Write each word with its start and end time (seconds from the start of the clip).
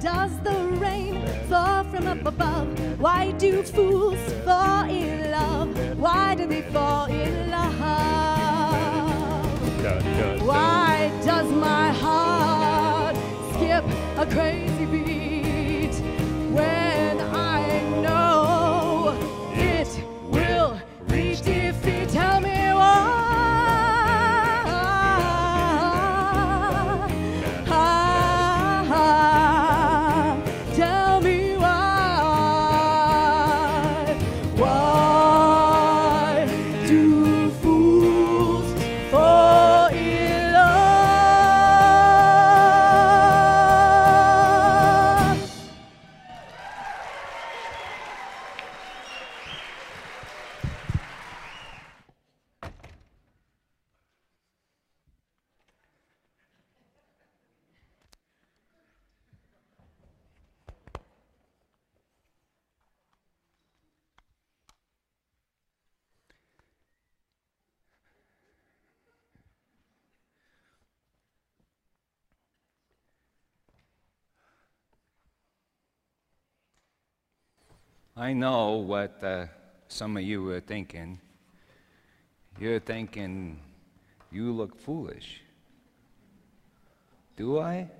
does 0.00 0.38
the 0.40 0.56
rain 0.78 1.26
fall 1.48 1.84
from 1.84 2.06
up 2.06 2.24
above? 2.24 2.68
Why 3.00 3.32
do 3.32 3.62
fools 3.62 4.18
fall 4.44 4.88
in 4.88 5.30
love? 5.30 5.98
Why 5.98 6.34
do 6.34 6.46
they 6.46 6.62
fall 6.62 7.06
in 7.06 7.50
love? 7.50 7.66
Why 10.46 11.10
does 11.24 11.50
my 11.52 11.90
heart 11.92 13.16
skip 13.54 13.84
a 14.18 14.26
crazy 14.26 14.75
I 78.18 78.32
know 78.32 78.76
what 78.76 79.22
uh, 79.22 79.44
some 79.88 80.16
of 80.16 80.22
you 80.22 80.42
were 80.42 80.60
thinking. 80.60 81.20
You're 82.58 82.80
thinking, 82.80 83.60
you 84.32 84.52
look 84.52 84.80
foolish. 84.80 85.42
Do 87.36 87.58
I? 87.58 87.90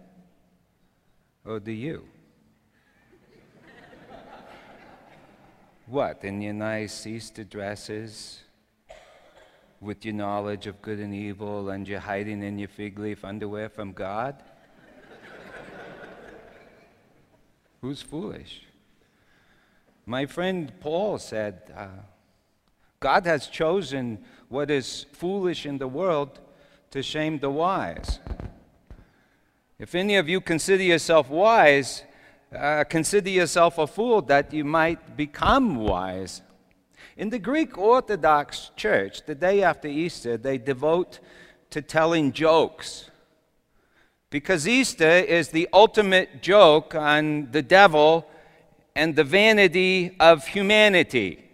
Or 1.45 1.61
do 1.61 1.71
you? 1.71 2.09
what, 5.87 6.25
in 6.25 6.41
your 6.41 6.55
nice 6.55 7.07
Easter 7.07 7.45
dresses, 7.45 8.41
with 9.83 10.03
your 10.03 10.15
knowledge 10.15 10.67
of 10.67 10.81
good 10.81 10.99
and 10.99 11.15
evil, 11.15 11.69
and 11.69 11.87
you're 11.87 12.01
hiding 12.01 12.43
in 12.43 12.59
your 12.59 12.69
fig 12.69 12.99
leaf 12.99 13.23
underwear 13.23 13.69
from 13.69 13.93
God? 13.93 14.43
Who's 17.83 18.01
foolish? 18.01 18.63
My 20.09 20.25
friend 20.27 20.73
Paul 20.79 21.19
said, 21.19 21.63
uh, 21.77 21.89
God 23.01 23.27
has 23.27 23.49
chosen 23.49 24.25
what 24.49 24.71
is 24.71 25.05
foolish 25.13 25.67
in 25.67 25.79
the 25.79 25.89
world 25.89 26.39
to 26.93 27.03
shame 27.03 27.41
the 27.41 27.51
wise. 27.51 28.21
If 29.81 29.97
any 29.97 30.15
of 30.15 30.29
you 30.29 30.41
consider 30.41 30.85
yourself 30.85 31.29
wise, 31.29 32.05
uh, 32.57 32.85
consider 32.85 33.31
yourself 33.31 33.79
a 33.79 33.87
fool 33.89 34.23
that 34.23 34.55
you 34.55 34.65
might 34.65 35.17
become 35.17 35.75
wise. 35.75 36.41
In 37.17 37.31
the 37.31 37.41
Greek 37.41 37.77
Orthodox 37.77 38.71
Church, 38.77 39.27
the 39.27 39.35
day 39.35 39.65
after 39.65 39.89
Easter, 39.89 40.37
they 40.37 40.57
devote 40.57 41.19
to 41.71 41.83
telling 41.83 42.31
jokes. 42.31 43.11
Because 44.31 44.69
Easter 44.69 45.11
is 45.11 45.49
the 45.49 45.69
ultimate 45.73 46.43
joke 46.43 46.95
on 46.95 47.51
the 47.51 47.63
devil 47.63 48.31
and 48.97 49.15
the 49.15 49.25
vanity 49.25 50.17
of 50.19 50.49
humanity. 50.49 51.45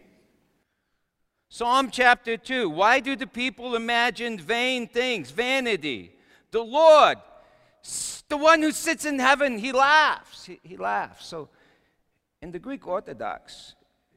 Psalm 1.48 1.90
chapter 1.90 2.36
2 2.36 2.70
Why 2.70 3.00
do 3.00 3.16
the 3.16 3.26
people 3.26 3.74
imagine 3.74 4.38
vain 4.38 4.88
things, 4.88 5.32
vanity? 5.32 6.14
The 6.52 6.62
Lord, 6.62 7.18
the 8.28 8.36
one 8.36 8.62
who 8.62 8.70
sits 8.70 9.04
in 9.04 9.18
heaven, 9.18 9.58
he 9.58 9.72
laughs. 9.72 10.44
He, 10.44 10.60
he 10.62 10.76
laughs. 10.76 11.26
So, 11.26 11.48
in 12.40 12.52
the 12.52 12.58
Greek 12.60 12.86
Orthodox 12.86 13.74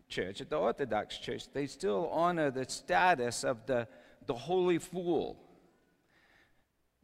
Church, 0.08 0.40
at 0.40 0.50
the 0.52 0.58
Orthodox 0.58 1.18
Church, 1.18 1.52
they 1.52 1.66
still 1.66 2.10
honor 2.12 2.52
the 2.52 2.66
status 2.70 3.44
of 3.44 3.66
the, 3.66 3.88
the 4.28 4.36
holy 4.36 4.78
fool. 4.78 5.38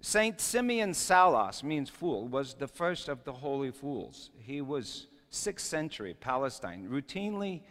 Saint 0.02 0.40
Simeon 0.40 0.94
Salos 0.94 1.64
means 1.64 1.90
fool, 1.90 2.28
was 2.28 2.54
the 2.54 2.68
first 2.68 3.10
of 3.10 3.24
the 3.24 3.34
holy 3.34 3.72
fools. 3.72 4.30
He 4.38 4.62
was 4.62 5.08
6th 5.32 5.62
century 5.62 6.14
Palestine, 6.14 6.88
routinely 6.90 7.62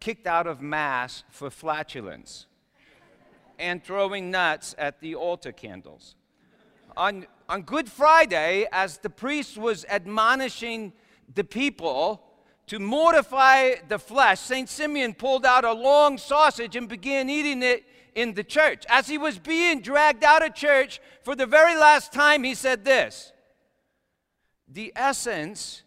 kicked 0.00 0.26
out 0.26 0.46
of 0.46 0.60
Mass 0.60 1.24
for 1.30 1.50
flatulence 1.50 2.46
and 3.58 3.82
throwing 3.82 4.30
nuts 4.30 4.74
at 4.76 5.00
the 5.00 5.14
altar 5.14 5.52
candles. 5.52 6.16
On, 6.96 7.26
on 7.48 7.62
Good 7.62 7.88
Friday, 7.88 8.66
as 8.72 8.98
the 8.98 9.08
priest 9.08 9.56
was 9.56 9.84
admonishing 9.88 10.92
the 11.34 11.44
people 11.44 12.22
to 12.66 12.78
mortify 12.78 13.74
the 13.88 13.98
flesh, 13.98 14.40
St. 14.40 14.68
Simeon 14.68 15.14
pulled 15.14 15.46
out 15.46 15.64
a 15.64 15.72
long 15.72 16.18
sausage 16.18 16.76
and 16.76 16.88
began 16.88 17.30
eating 17.30 17.62
it 17.62 17.84
in 18.14 18.34
the 18.34 18.44
church. 18.44 18.84
As 18.88 19.08
he 19.08 19.18
was 19.18 19.38
being 19.38 19.80
dragged 19.80 20.24
out 20.24 20.44
of 20.44 20.54
church 20.54 21.00
for 21.22 21.34
the 21.34 21.46
very 21.46 21.76
last 21.76 22.12
time, 22.12 22.44
he 22.44 22.54
said 22.54 22.84
this 22.84 23.32
The 24.68 24.92
essence 24.96 25.82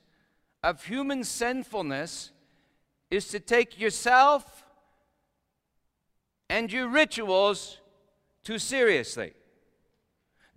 of 0.66 0.84
human 0.86 1.24
sinfulness 1.24 2.31
is 3.12 3.28
to 3.28 3.40
take 3.40 3.80
yourself 3.80 4.66
and 6.50 6.72
your 6.72 6.88
rituals 6.88 7.78
too 8.44 8.58
seriously. 8.58 9.34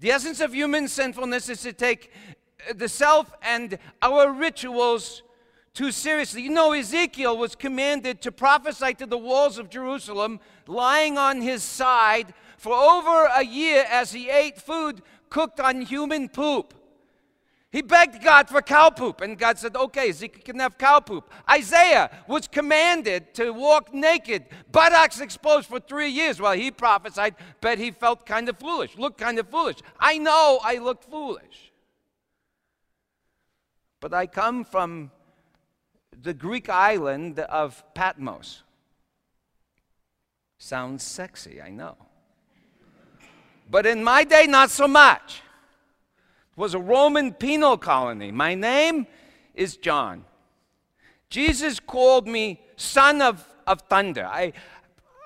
The 0.01 0.11
essence 0.11 0.41
of 0.41 0.55
human 0.55 0.89
sinfulness 0.89 1.51
is 1.51 1.61
to 1.61 1.75
take 1.75 2.11
uh, 2.67 2.73
the 2.73 2.89
self 2.89 3.35
and 3.43 3.79
our 4.01 4.33
rituals 4.33 5.23
too 5.75 5.93
seriously. 5.93 6.41
You 6.41 6.51
know, 6.51 6.73
Ezekiel 6.73 7.37
was 7.37 7.55
commanded 7.55 8.23
to 8.23 8.33
prophesy 8.33 8.95
to 8.95 9.07
the 9.07 9.19
walls 9.19 9.59
of 9.59 9.69
Jerusalem, 9.69 10.41
lying 10.67 11.19
on 11.19 11.43
his 11.43 11.63
side 11.63 12.33
for 12.57 12.73
over 12.73 13.29
a 13.37 13.45
year 13.45 13.85
as 13.91 14.13
he 14.13 14.31
ate 14.31 14.59
food 14.59 15.03
cooked 15.29 15.61
on 15.61 15.83
human 15.83 16.31
poop. 16.31 16.73
He 17.71 17.83
begged 17.83 18.25
God 18.25 18.49
for 18.49 18.63
cow 18.63 18.89
poop, 18.89 19.21
and 19.21 19.39
God 19.39 19.59
said, 19.59 19.77
Okay, 19.77 20.09
Ezekiel 20.09 20.43
can 20.43 20.59
have 20.59 20.79
cow 20.79 21.01
poop. 21.01 21.31
Isaiah 21.51 22.11
was 22.27 22.49
commanded 22.49 23.35
to 23.35 23.51
walk 23.51 23.93
naked, 23.93 24.47
buttocks 24.73 25.21
exposed 25.21 25.67
for 25.67 25.79
three 25.79 26.09
years 26.09 26.41
while 26.41 26.55
he 26.55 26.71
prophesied, 26.71 27.35
but 27.61 27.79
he 27.79 27.91
felt 27.91 28.25
kind 28.25 28.49
of 28.49 28.59
foolish, 28.59 28.97
looked 28.97 29.19
kind 29.19 29.39
of 29.39 29.49
foolish. 29.51 29.77
I 30.01 30.17
know 30.17 30.61
I 30.65 30.79
looked 30.79 31.05
foolish. 31.05 31.73
But 34.01 34.15
I 34.15 34.27
come 34.27 34.65
from 34.65 35.11
the 36.23 36.33
Greek 36.33 36.71
island 36.71 37.39
of 37.39 37.85
Patmos. 37.93 38.63
Sounds 40.57 41.03
sexy, 41.03 41.61
I 41.61 41.69
know. 41.69 41.97
But 43.71 43.85
in 43.85 44.03
my 44.03 44.25
day, 44.25 44.47
not 44.47 44.71
so 44.71 44.89
much 44.89 45.43
was 46.59 46.75
a 46.75 46.79
Roman 46.79 47.33
penal 47.33 47.79
colony. 47.79 48.33
My 48.33 48.57
name 48.57 49.07
is 49.55 49.77
John. 49.77 50.25
Jesus 51.31 51.79
called 51.79 52.27
me 52.27 52.61
son 52.77 53.23
of, 53.23 53.47
of 53.65 53.83
thunder. 53.83 54.27
I, 54.27 54.53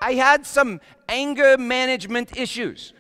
I 0.03 0.13
had 0.13 0.45
some 0.45 0.81
anger 1.09 1.57
management 1.57 2.37
issues. 2.37 2.93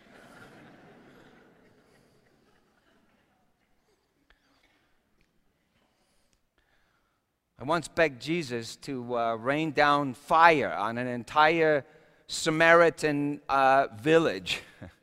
I 7.58 7.64
once 7.64 7.86
begged 7.86 8.20
Jesus 8.20 8.76
to 8.76 9.16
uh, 9.16 9.34
rain 9.34 9.72
down 9.72 10.14
fire 10.14 10.72
on 10.72 10.96
an 10.96 11.06
entire 11.06 11.84
Samaritan 12.28 13.42
uh, 13.48 13.88
village. 14.00 14.62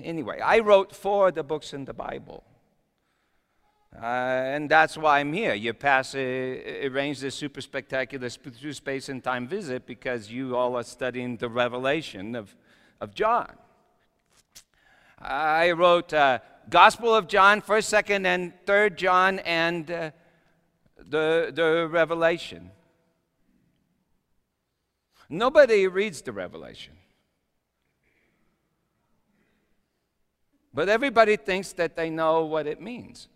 Anyway, 0.00 0.40
I 0.40 0.60
wrote 0.60 0.94
four 0.94 1.28
of 1.28 1.34
the 1.34 1.42
books 1.42 1.72
in 1.72 1.84
the 1.84 1.92
Bible. 1.92 2.44
Uh, 3.94 4.06
and 4.06 4.70
that's 4.70 4.96
why 4.96 5.20
I'm 5.20 5.32
here. 5.34 5.52
You 5.52 5.74
pass, 5.74 6.14
a, 6.14 6.86
arrange 6.86 7.20
this 7.20 7.34
super 7.34 7.60
spectacular 7.60 8.30
sp- 8.32 8.56
through 8.58 8.72
space 8.72 9.10
and 9.10 9.22
time 9.22 9.46
visit 9.46 9.86
because 9.86 10.30
you 10.30 10.56
all 10.56 10.76
are 10.76 10.82
studying 10.82 11.36
the 11.36 11.48
revelation 11.50 12.34
of, 12.34 12.56
of 13.02 13.14
John. 13.14 13.52
I 15.18 15.72
wrote 15.72 16.14
uh, 16.14 16.38
Gospel 16.70 17.14
of 17.14 17.28
John, 17.28 17.60
1st, 17.60 18.02
2nd, 18.02 18.26
and 18.26 18.52
3rd 18.66 18.96
John, 18.96 19.38
and 19.40 19.90
uh, 19.90 20.10
the, 20.96 21.52
the 21.54 21.86
Revelation. 21.90 22.70
Nobody 25.28 25.86
reads 25.86 26.22
the 26.22 26.32
Revelation. 26.32 26.94
But 30.74 30.88
everybody 30.88 31.36
thinks 31.36 31.72
that 31.74 31.96
they 31.96 32.08
know 32.08 32.44
what 32.44 32.66
it 32.66 32.80
means. 32.80 33.28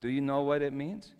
Do 0.00 0.08
you 0.08 0.20
know 0.20 0.42
what 0.42 0.62
it 0.62 0.72
means? 0.72 1.12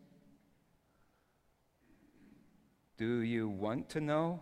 Do 2.97 3.21
you 3.21 3.49
want 3.49 3.89
to 3.91 4.01
know 4.01 4.41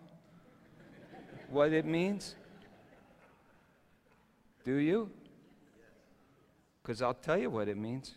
what 1.48 1.72
it 1.72 1.84
means? 1.84 2.36
Do 4.64 4.76
you? 4.76 5.10
Because 6.82 7.02
I'll 7.02 7.14
tell 7.14 7.38
you 7.38 7.50
what 7.50 7.68
it 7.68 7.76
means. 7.76 8.14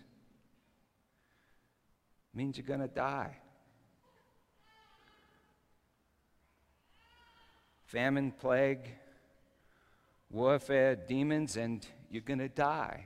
It 2.33 2.37
means 2.37 2.57
you're 2.57 2.67
going 2.67 2.79
to 2.79 2.87
die. 2.87 3.37
Famine, 7.85 8.31
plague, 8.31 8.89
warfare, 10.33 10.95
demons, 10.95 11.55
and 11.55 11.85
you're 12.09 12.21
going 12.21 12.39
to 12.39 12.49
die. 12.49 13.05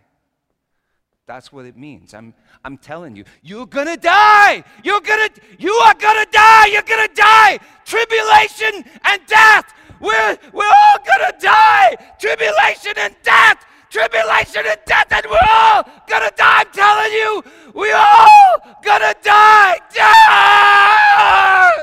That's 1.28 1.52
what 1.52 1.66
it 1.66 1.76
means. 1.76 2.14
I'm, 2.14 2.34
I'm 2.64 2.78
telling 2.78 3.18
you, 3.18 3.26
you're 3.44 3.66
gonna 3.66 3.98
die. 3.98 4.64
You're 4.82 5.02
gonna, 5.02 5.28
you 5.60 5.74
are 5.74 5.94
gonna 5.94 6.26
die. 6.32 6.68
You're 6.68 6.84
gonna 6.84 7.10
die. 7.14 7.60
Tribulation 7.84 8.86
and 9.04 9.22
death. 9.28 9.74
We're, 10.00 10.38
we're 10.54 10.64
all 10.64 11.00
gonna 11.06 11.38
die. 11.38 11.98
Tribulation 12.18 12.94
and 12.98 13.14
death. 13.24 13.66
Tribulation 13.90 14.64
and 14.68 14.80
death, 14.86 15.08
and 15.12 15.26
we're 15.30 15.48
all 15.50 15.84
gonna 16.08 16.32
die. 16.36 16.64
I'm 16.66 16.72
telling 16.72 17.12
you, 17.12 17.44
we're 17.74 17.96
all 17.96 18.78
gonna 18.84 19.14
die. 19.22 19.80
Die! 19.94 21.77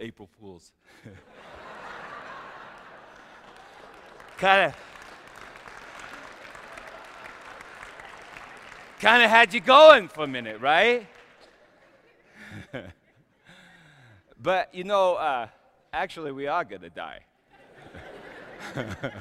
April 0.00 0.28
Fools. 0.40 0.72
kind 4.38 4.66
of 4.66 4.76
kind 8.98 9.22
of 9.22 9.28
had 9.28 9.52
you 9.52 9.60
going 9.60 10.08
for 10.08 10.24
a 10.24 10.26
minute, 10.26 10.58
right? 10.60 11.06
but 14.42 14.74
you 14.74 14.84
know, 14.84 15.16
uh, 15.16 15.48
actually, 15.92 16.32
we 16.32 16.46
are 16.46 16.64
gonna 16.64 16.88
die. 16.88 17.20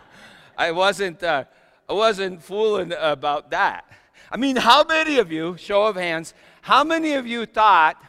I 0.57 0.71
wasn't, 0.71 1.21
uh, 1.23 1.43
I 1.89 1.93
wasn't 1.93 2.41
fooling 2.41 2.93
about 2.97 3.51
that. 3.51 3.85
I 4.31 4.37
mean, 4.37 4.55
how 4.55 4.85
many 4.85 5.17
of 5.17 5.29
you, 5.31 5.57
show 5.57 5.83
of 5.83 5.97
hands, 5.97 6.33
how 6.61 6.85
many 6.85 7.13
of 7.15 7.27
you 7.27 7.45
thought 7.45 8.01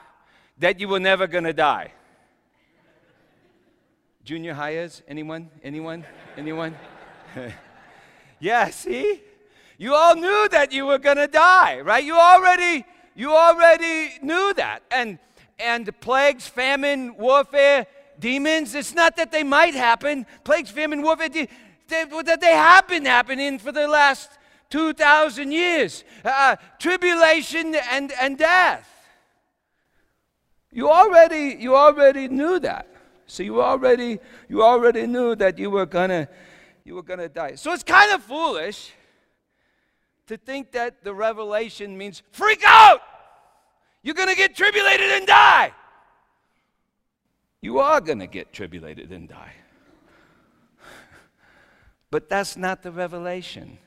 that 0.59 0.79
you 0.79 0.87
were 0.87 1.01
never 1.01 1.27
gonna 1.27 1.53
die? 1.53 1.93
Junior 4.31 4.55
hires? 4.55 5.03
Anyone? 5.09 5.51
Anyone? 5.61 6.05
Anyone? 6.37 6.77
yeah, 8.39 8.71
see? 8.71 9.21
You 9.77 9.93
all 9.93 10.15
knew 10.15 10.49
that 10.53 10.71
you 10.71 10.87
were 10.87 10.99
going 10.99 11.17
to 11.17 11.27
die, 11.27 11.81
right? 11.81 12.05
You 12.05 12.15
already 12.15 12.85
you 13.17 13.33
already 13.33 14.13
knew 14.23 14.55
that. 14.55 14.85
And 14.93 15.19
and 15.59 15.91
plagues, 16.01 16.47
famine, 16.47 17.17
warfare, 17.17 17.89
demons, 18.21 18.77
it's 18.77 18.95
not 18.95 19.17
that 19.17 19.33
they 19.33 19.43
might 19.43 19.75
happen. 19.75 20.25
Plagues, 20.45 20.71
famine, 20.71 21.03
warfare, 21.03 21.29
de- 21.29 21.49
they, 21.89 22.05
that 22.05 22.41
they 22.41 22.55
have 22.55 22.87
been 22.87 23.07
happening 23.07 23.59
for 23.59 23.73
the 23.73 23.89
last 23.89 24.31
2,000 24.69 25.51
years. 25.51 26.05
Uh, 26.25 26.55
tribulation 26.79 27.75
and, 27.75 28.13
and 28.13 28.39
death. 28.39 28.89
You 30.71 30.89
already, 30.89 31.57
you 31.59 31.75
already 31.75 32.29
knew 32.29 32.61
that. 32.61 32.90
So 33.31 33.45
you 33.45 33.63
already 33.63 34.19
you 34.49 34.65
already 34.65 35.07
knew 35.07 35.37
that 35.37 35.57
you 35.57 35.71
were 35.71 35.87
gonna 35.87 36.29
you 36.85 36.97
were 36.97 37.03
gonna 37.05 37.29
die. 37.29 37.55
So 37.55 37.73
it's 37.73 37.85
kind 37.85 38.13
of 38.13 38.25
foolish 38.25 38.93
to 40.27 40.37
think 40.37 40.73
that 40.73 41.05
the 41.05 41.15
revelation 41.15 41.97
means 41.97 42.25
freak 42.33 42.65
out. 42.67 43.01
You're 44.03 44.17
gonna 44.17 44.35
get 44.35 44.57
tribulated 44.57 45.11
and 45.13 45.29
die. 45.29 45.73
You 47.63 47.79
are 47.79 48.01
gonna 48.01 48.27
get 48.27 48.53
tribulated 48.53 49.13
and 49.13 49.29
die. 49.29 49.53
But 52.11 52.29
that's 52.29 52.57
not 52.57 52.83
the 52.83 52.91
revelation. 52.91 53.79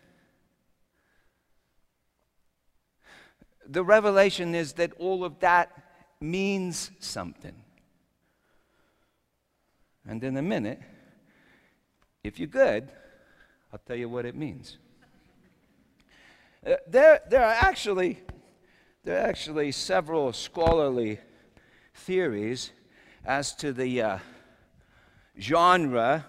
The 3.68 3.84
revelation 3.84 4.56
is 4.56 4.72
that 4.74 4.94
all 4.98 5.25
of 5.25 5.40
that 5.40 5.69
means 6.22 6.92
something. 7.00 7.62
And 10.08 10.24
in 10.24 10.38
a 10.38 10.42
minute, 10.42 10.82
if 12.24 12.40
you're 12.40 12.48
good, 12.48 12.90
I'll 13.72 13.80
tell 13.86 13.96
you 13.96 14.10
what 14.10 14.26
it 14.26 14.36
means. 14.36 14.78
Uh, 16.66 16.76
there, 16.88 17.22
there 17.30 17.44
are 17.44 17.56
actually 17.60 18.20
there 19.04 19.18
are 19.22 19.28
actually 19.28 19.70
several 19.74 20.32
scholarly 20.32 21.20
theories 21.94 22.72
as 23.26 23.54
to 23.56 23.74
the 23.74 24.02
uh, 24.02 24.18
genre 25.38 26.26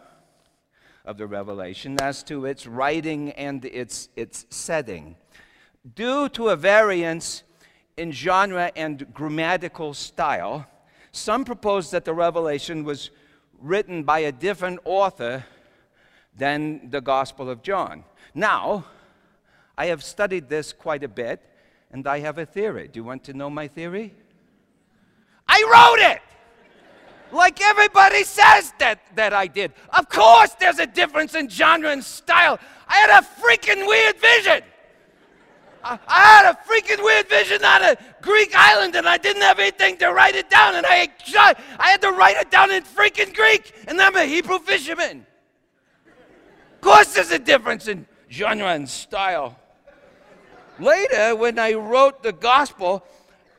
of 1.05 1.17
the 1.17 1.27
revelation, 1.29 1.97
as 2.01 2.25
to 2.25 2.47
its 2.47 2.67
writing 2.67 3.31
and 3.33 3.65
its, 3.65 4.09
its 4.17 4.47
setting. 4.51 5.15
Due 5.95 6.29
to 6.31 6.49
a 6.49 6.57
variance 6.57 7.45
in 7.97 8.11
genre 8.11 8.73
and 8.75 9.07
grammatical 9.15 9.95
style, 9.95 10.67
some 11.13 11.45
propose 11.45 11.93
that 11.93 12.05
the 12.05 12.15
revelation 12.15 12.83
was 12.83 13.11
written 13.65 14.03
by 14.03 14.19
a 14.21 14.31
different 14.31 14.79
author 14.85 15.43
than 16.37 16.91
the 16.91 17.01
Gospel 17.01 17.49
of 17.49 17.63
John. 17.63 18.05
Now, 18.35 18.85
I 19.77 19.87
have 19.87 20.05
studied 20.05 20.51
this 20.51 20.73
quite 20.73 21.03
a 21.03 21.09
bit, 21.09 21.41
and 21.91 22.07
I 22.07 22.21
have 22.21 22.37
a 22.37 22.45
theory. 22.45 22.89
Do 22.89 23.01
you 23.01 23.05
want 23.05 23.25
to 23.25 23.33
know 23.33 23.49
my 23.49 23.67
theory? 23.67 24.13
I 25.49 25.63
wrote 25.73 26.13
it! 26.13 26.21
Like 27.33 27.61
everybody 27.63 28.23
says 28.23 28.73
that, 28.79 29.01
that 29.17 29.33
I 29.33 29.47
did. 29.47 29.73
Of 29.97 30.09
course, 30.09 30.51
there's 30.61 30.79
a 30.79 30.87
difference 30.87 31.35
in 31.35 31.49
genre 31.49 31.91
and 31.91 32.05
style. 32.05 32.61
I 32.87 32.97
had 32.97 33.11
a 33.11 33.27
freaking 33.41 33.89
weird 33.89 34.21
vision. 34.21 34.63
I, 35.85 35.99
had 36.09 36.51
a 36.51 36.59
freaking 36.67 37.05
weird 37.05 37.29
vision 37.29 37.63
on 37.65 37.83
a 37.83 37.97
Greek 38.23 38.53
island 38.55 38.95
and 38.97 39.07
I 39.07 39.19
didn't 39.19 39.43
have 39.43 39.59
anything 39.59 39.99
to 39.99 40.09
write 40.13 40.35
it 40.35 40.49
down 40.49 40.77
and 40.77 40.87
I, 40.87 41.09
I 41.37 41.91
had 41.91 42.01
to 42.01 42.11
write 42.11 42.37
it 42.39 42.51
down 42.51 42.71
in 42.71 42.83
freaking 42.83 43.35
Greek 43.35 43.75
and 43.87 44.01
I'm 44.01 44.17
a 44.17 44.25
Hebrew 44.25 44.59
fisherman. 44.59 45.27
Of 46.75 46.81
course 46.81 47.15
there's 47.15 47.31
a 47.31 47.39
difference 47.39 47.87
in 47.87 48.07
genre 48.31 48.69
and 48.69 48.89
style. 48.89 49.59
Later, 50.79 51.37
when 51.37 51.59
I 51.59 51.75
wrote 51.75 52.23
the 52.23 52.33
gospel, 52.33 53.05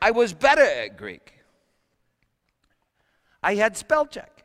I 0.02 0.12
was 0.12 0.34
better 0.34 0.62
at 0.62 0.98
Greek. 0.98 1.34
I 3.42 3.56
had 3.56 3.78
spell 3.78 4.06
check. 4.06 4.44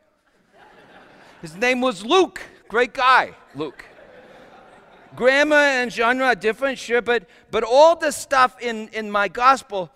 His 1.43 1.57
name 1.57 1.81
was 1.81 2.05
Luke. 2.05 2.43
Great 2.69 2.93
guy, 2.93 3.35
Luke. 3.55 3.85
Grammar 5.17 5.57
and 5.57 5.93
genre 5.93 6.27
are 6.27 6.35
different, 6.35 6.79
sure, 6.79 7.03
but, 7.03 7.29
but 7.51 7.65
all 7.65 7.97
the 7.97 8.11
stuff 8.11 8.57
in, 8.61 8.89
in 8.89 9.11
my 9.11 9.29
gospel 9.29 9.91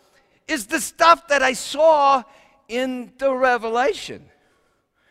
is 0.49 0.66
the 0.66 0.80
stuff 0.80 1.28
that 1.28 1.42
I 1.42 1.52
saw 1.52 2.23
in 2.68 3.12
the 3.18 3.33
Revelation. 3.33 4.25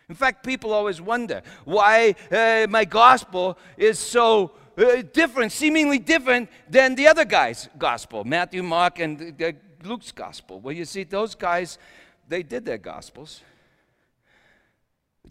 In 0.10 0.16
fact, 0.16 0.46
people 0.46 0.74
always 0.74 1.02
wonder 1.02 1.42
why 1.66 2.16
uh, 2.32 2.68
my 2.70 2.86
gospel 2.86 3.58
is 3.78 3.98
so 3.98 4.52
uh, 4.78 5.02
different, 5.14 5.52
seemingly 5.52 6.00
different 6.00 6.50
than 6.70 6.96
the 6.96 7.08
other 7.08 7.26
guy's 7.26 7.70
gospel 7.78 8.24
Matthew, 8.24 8.64
Mark, 8.64 9.00
and 9.00 9.42
uh, 9.42 9.52
Luke's 9.84 10.12
gospel. 10.12 10.60
Well, 10.60 10.76
you 10.76 10.86
see, 10.86 11.04
those 11.04 11.36
guys, 11.36 11.78
they 12.28 12.44
did 12.44 12.66
their 12.66 12.78
gospels. 12.78 13.42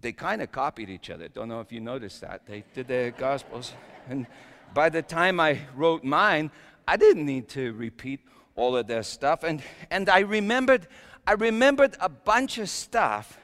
They 0.00 0.12
kind 0.12 0.42
of 0.42 0.50
copied 0.50 0.90
each 0.90 1.10
other. 1.10 1.28
Don't 1.28 1.48
know 1.48 1.60
if 1.60 1.70
you 1.70 1.80
noticed 1.80 2.22
that. 2.22 2.46
They 2.46 2.64
did 2.74 2.88
their 2.88 3.10
gospels. 3.10 3.72
And 4.08 4.26
by 4.74 4.88
the 4.88 5.02
time 5.02 5.40
I 5.40 5.60
wrote 5.76 6.04
mine, 6.04 6.50
I 6.86 6.96
didn't 6.96 7.26
need 7.26 7.48
to 7.50 7.72
repeat 7.72 8.20
all 8.54 8.76
of 8.76 8.86
their 8.86 9.02
stuff. 9.02 9.44
And, 9.44 9.62
and 9.90 10.08
I 10.08 10.20
remembered, 10.20 10.88
I 11.26 11.32
remembered 11.32 11.96
a 12.00 12.08
bunch 12.08 12.58
of 12.58 12.68
stuff 12.68 13.38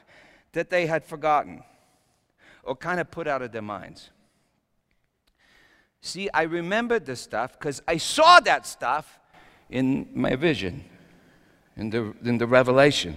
that 0.53 0.69
they 0.69 0.87
had 0.87 1.03
forgotten 1.03 1.63
or 2.63 2.75
kind 2.75 2.99
of 2.99 3.09
put 3.09 3.27
out 3.27 3.41
of 3.41 3.51
their 3.51 3.61
minds. 3.61 4.09
See, 6.01 6.29
I 6.33 6.43
remembered 6.43 7.05
the 7.05 7.15
stuff 7.15 7.53
because 7.53 7.81
I 7.87 7.97
saw 7.97 8.39
that 8.41 8.65
stuff 8.65 9.19
in 9.69 10.09
my 10.13 10.35
vision. 10.35 10.85
in 11.79 11.89
the, 11.89 12.13
in 12.23 12.37
the 12.37 12.45
Revelation. 12.45 13.15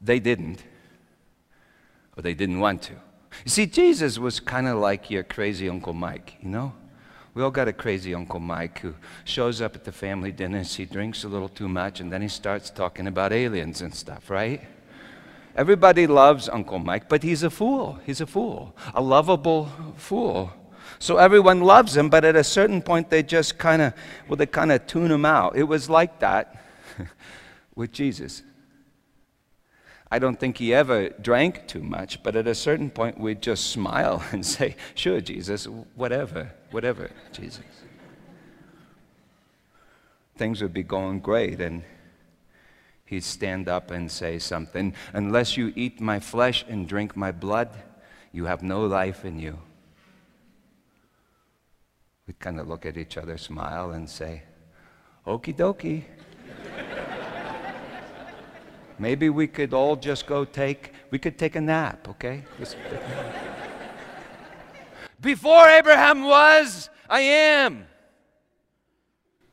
They 0.00 0.18
didn't, 0.18 0.64
or 2.16 2.22
they 2.22 2.34
didn't 2.34 2.58
want 2.58 2.82
to. 2.82 2.94
You 3.44 3.50
see, 3.50 3.66
Jesus 3.66 4.18
was 4.18 4.40
kind 4.40 4.68
of 4.68 4.78
like 4.78 5.10
your 5.10 5.22
crazy 5.22 5.68
Uncle 5.68 5.92
Mike, 5.92 6.36
you 6.42 6.48
know? 6.48 6.72
We 7.32 7.42
all 7.42 7.50
got 7.50 7.68
a 7.68 7.72
crazy 7.72 8.14
Uncle 8.14 8.40
Mike 8.40 8.80
who 8.80 8.94
shows 9.24 9.60
up 9.60 9.76
at 9.76 9.84
the 9.84 9.92
family 9.92 10.32
dinners, 10.32 10.74
he 10.74 10.84
drinks 10.84 11.22
a 11.24 11.28
little 11.28 11.48
too 11.48 11.68
much, 11.68 12.00
and 12.00 12.12
then 12.12 12.22
he 12.22 12.28
starts 12.28 12.70
talking 12.70 13.06
about 13.06 13.32
aliens 13.32 13.82
and 13.82 13.94
stuff, 13.94 14.30
right? 14.30 14.62
Everybody 15.56 16.06
loves 16.06 16.48
Uncle 16.48 16.78
Mike, 16.78 17.08
but 17.08 17.22
he's 17.22 17.42
a 17.42 17.50
fool. 17.50 17.98
He's 18.04 18.20
a 18.20 18.26
fool, 18.26 18.74
a 18.94 19.00
lovable 19.00 19.68
fool. 19.96 20.52
So 20.98 21.16
everyone 21.16 21.60
loves 21.60 21.96
him, 21.96 22.10
but 22.10 22.24
at 22.24 22.36
a 22.36 22.44
certain 22.44 22.82
point 22.82 23.10
they 23.10 23.22
just 23.22 23.58
kind 23.58 23.80
of, 23.80 23.94
well, 24.28 24.36
they 24.36 24.46
kind 24.46 24.72
of 24.72 24.86
tune 24.86 25.10
him 25.10 25.24
out. 25.24 25.56
It 25.56 25.62
was 25.64 25.88
like 25.88 26.18
that 26.20 26.62
with 27.74 27.92
Jesus. 27.92 28.42
I 30.10 30.18
don't 30.18 30.40
think 30.40 30.58
he 30.58 30.74
ever 30.74 31.10
drank 31.10 31.68
too 31.68 31.82
much, 31.82 32.22
but 32.22 32.34
at 32.34 32.48
a 32.48 32.54
certain 32.54 32.90
point 32.90 33.18
we'd 33.18 33.40
just 33.40 33.70
smile 33.70 34.24
and 34.32 34.44
say, 34.44 34.76
Sure, 34.94 35.20
Jesus, 35.20 35.66
whatever, 35.94 36.52
whatever, 36.70 37.10
Jesus. 37.32 37.64
Things 40.36 40.62
would 40.62 40.72
be 40.72 40.82
going 40.82 41.20
great, 41.20 41.60
and 41.60 41.84
he'd 43.04 43.24
stand 43.24 43.68
up 43.68 43.90
and 43.90 44.10
say 44.10 44.38
something 44.38 44.94
Unless 45.12 45.56
you 45.56 45.72
eat 45.76 46.00
my 46.00 46.18
flesh 46.18 46.64
and 46.68 46.88
drink 46.88 47.16
my 47.16 47.30
blood, 47.30 47.70
you 48.32 48.46
have 48.46 48.62
no 48.62 48.86
life 48.86 49.24
in 49.24 49.38
you. 49.38 49.58
We'd 52.26 52.38
kind 52.38 52.58
of 52.58 52.68
look 52.68 52.86
at 52.86 52.96
each 52.96 53.16
other, 53.16 53.36
smile, 53.38 53.90
and 53.90 54.08
say, 54.08 54.42
Okie 55.26 55.54
dokie. 55.54 56.04
Maybe 59.00 59.30
we 59.30 59.46
could 59.46 59.72
all 59.72 59.96
just 59.96 60.26
go 60.26 60.44
take, 60.44 60.92
we 61.10 61.18
could 61.18 61.38
take 61.38 61.56
a 61.56 61.60
nap, 61.60 62.06
okay? 62.06 62.44
Before 65.18 65.66
Abraham 65.66 66.24
was, 66.24 66.90
I 67.08 67.20
am. 67.20 67.86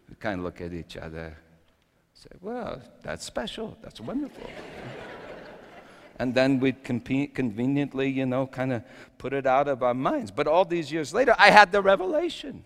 We 0.09 0.15
kind 0.15 0.39
of 0.39 0.43
look 0.43 0.59
at 0.59 0.73
each 0.73 0.97
other, 0.97 1.37
say, 2.13 2.27
well, 2.41 2.81
that's 3.01 3.25
special, 3.25 3.77
that's 3.81 4.01
wonderful. 4.01 4.49
and 6.19 6.35
then 6.35 6.59
we'd 6.59 6.83
conveniently, 6.83 8.09
you 8.09 8.25
know, 8.25 8.47
kind 8.47 8.73
of 8.73 8.83
put 9.17 9.31
it 9.31 9.47
out 9.47 9.69
of 9.69 9.81
our 9.81 9.93
minds. 9.93 10.29
But 10.29 10.47
all 10.47 10.65
these 10.65 10.91
years 10.91 11.13
later, 11.13 11.33
I 11.39 11.51
had 11.51 11.71
the 11.71 11.81
revelation. 11.81 12.65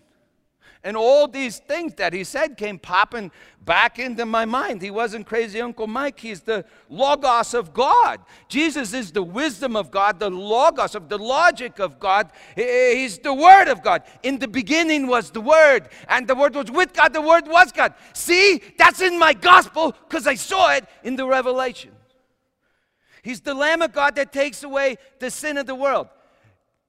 And 0.84 0.96
all 0.96 1.28
these 1.28 1.58
things 1.58 1.94
that 1.94 2.12
he 2.12 2.24
said 2.24 2.56
came 2.56 2.76
popping 2.76 3.30
back 3.64 4.00
into 4.00 4.26
my 4.26 4.44
mind. 4.44 4.82
He 4.82 4.90
wasn't 4.90 5.26
crazy 5.26 5.60
Uncle 5.60 5.86
Mike, 5.86 6.18
he's 6.18 6.40
the 6.40 6.64
Logos 6.88 7.54
of 7.54 7.72
God. 7.72 8.18
Jesus 8.48 8.92
is 8.92 9.12
the 9.12 9.22
wisdom 9.22 9.76
of 9.76 9.92
God, 9.92 10.18
the 10.18 10.28
Logos 10.28 10.96
of 10.96 11.08
the 11.08 11.18
logic 11.18 11.78
of 11.78 12.00
God. 12.00 12.32
He's 12.56 13.18
the 13.18 13.32
Word 13.32 13.68
of 13.68 13.82
God. 13.82 14.02
In 14.24 14.40
the 14.40 14.48
beginning 14.48 15.06
was 15.06 15.30
the 15.30 15.40
Word, 15.40 15.88
and 16.08 16.26
the 16.26 16.34
Word 16.34 16.56
was 16.56 16.68
with 16.68 16.92
God, 16.92 17.12
the 17.12 17.22
Word 17.22 17.46
was 17.46 17.70
God. 17.70 17.94
See, 18.12 18.60
that's 18.76 19.00
in 19.00 19.16
my 19.16 19.34
gospel 19.34 19.94
because 20.08 20.26
I 20.26 20.34
saw 20.34 20.72
it 20.72 20.84
in 21.04 21.14
the 21.14 21.26
Revelation. 21.26 21.92
He's 23.22 23.40
the 23.40 23.54
Lamb 23.54 23.82
of 23.82 23.92
God 23.92 24.16
that 24.16 24.32
takes 24.32 24.64
away 24.64 24.96
the 25.20 25.30
sin 25.30 25.58
of 25.58 25.66
the 25.66 25.76
world. 25.76 26.08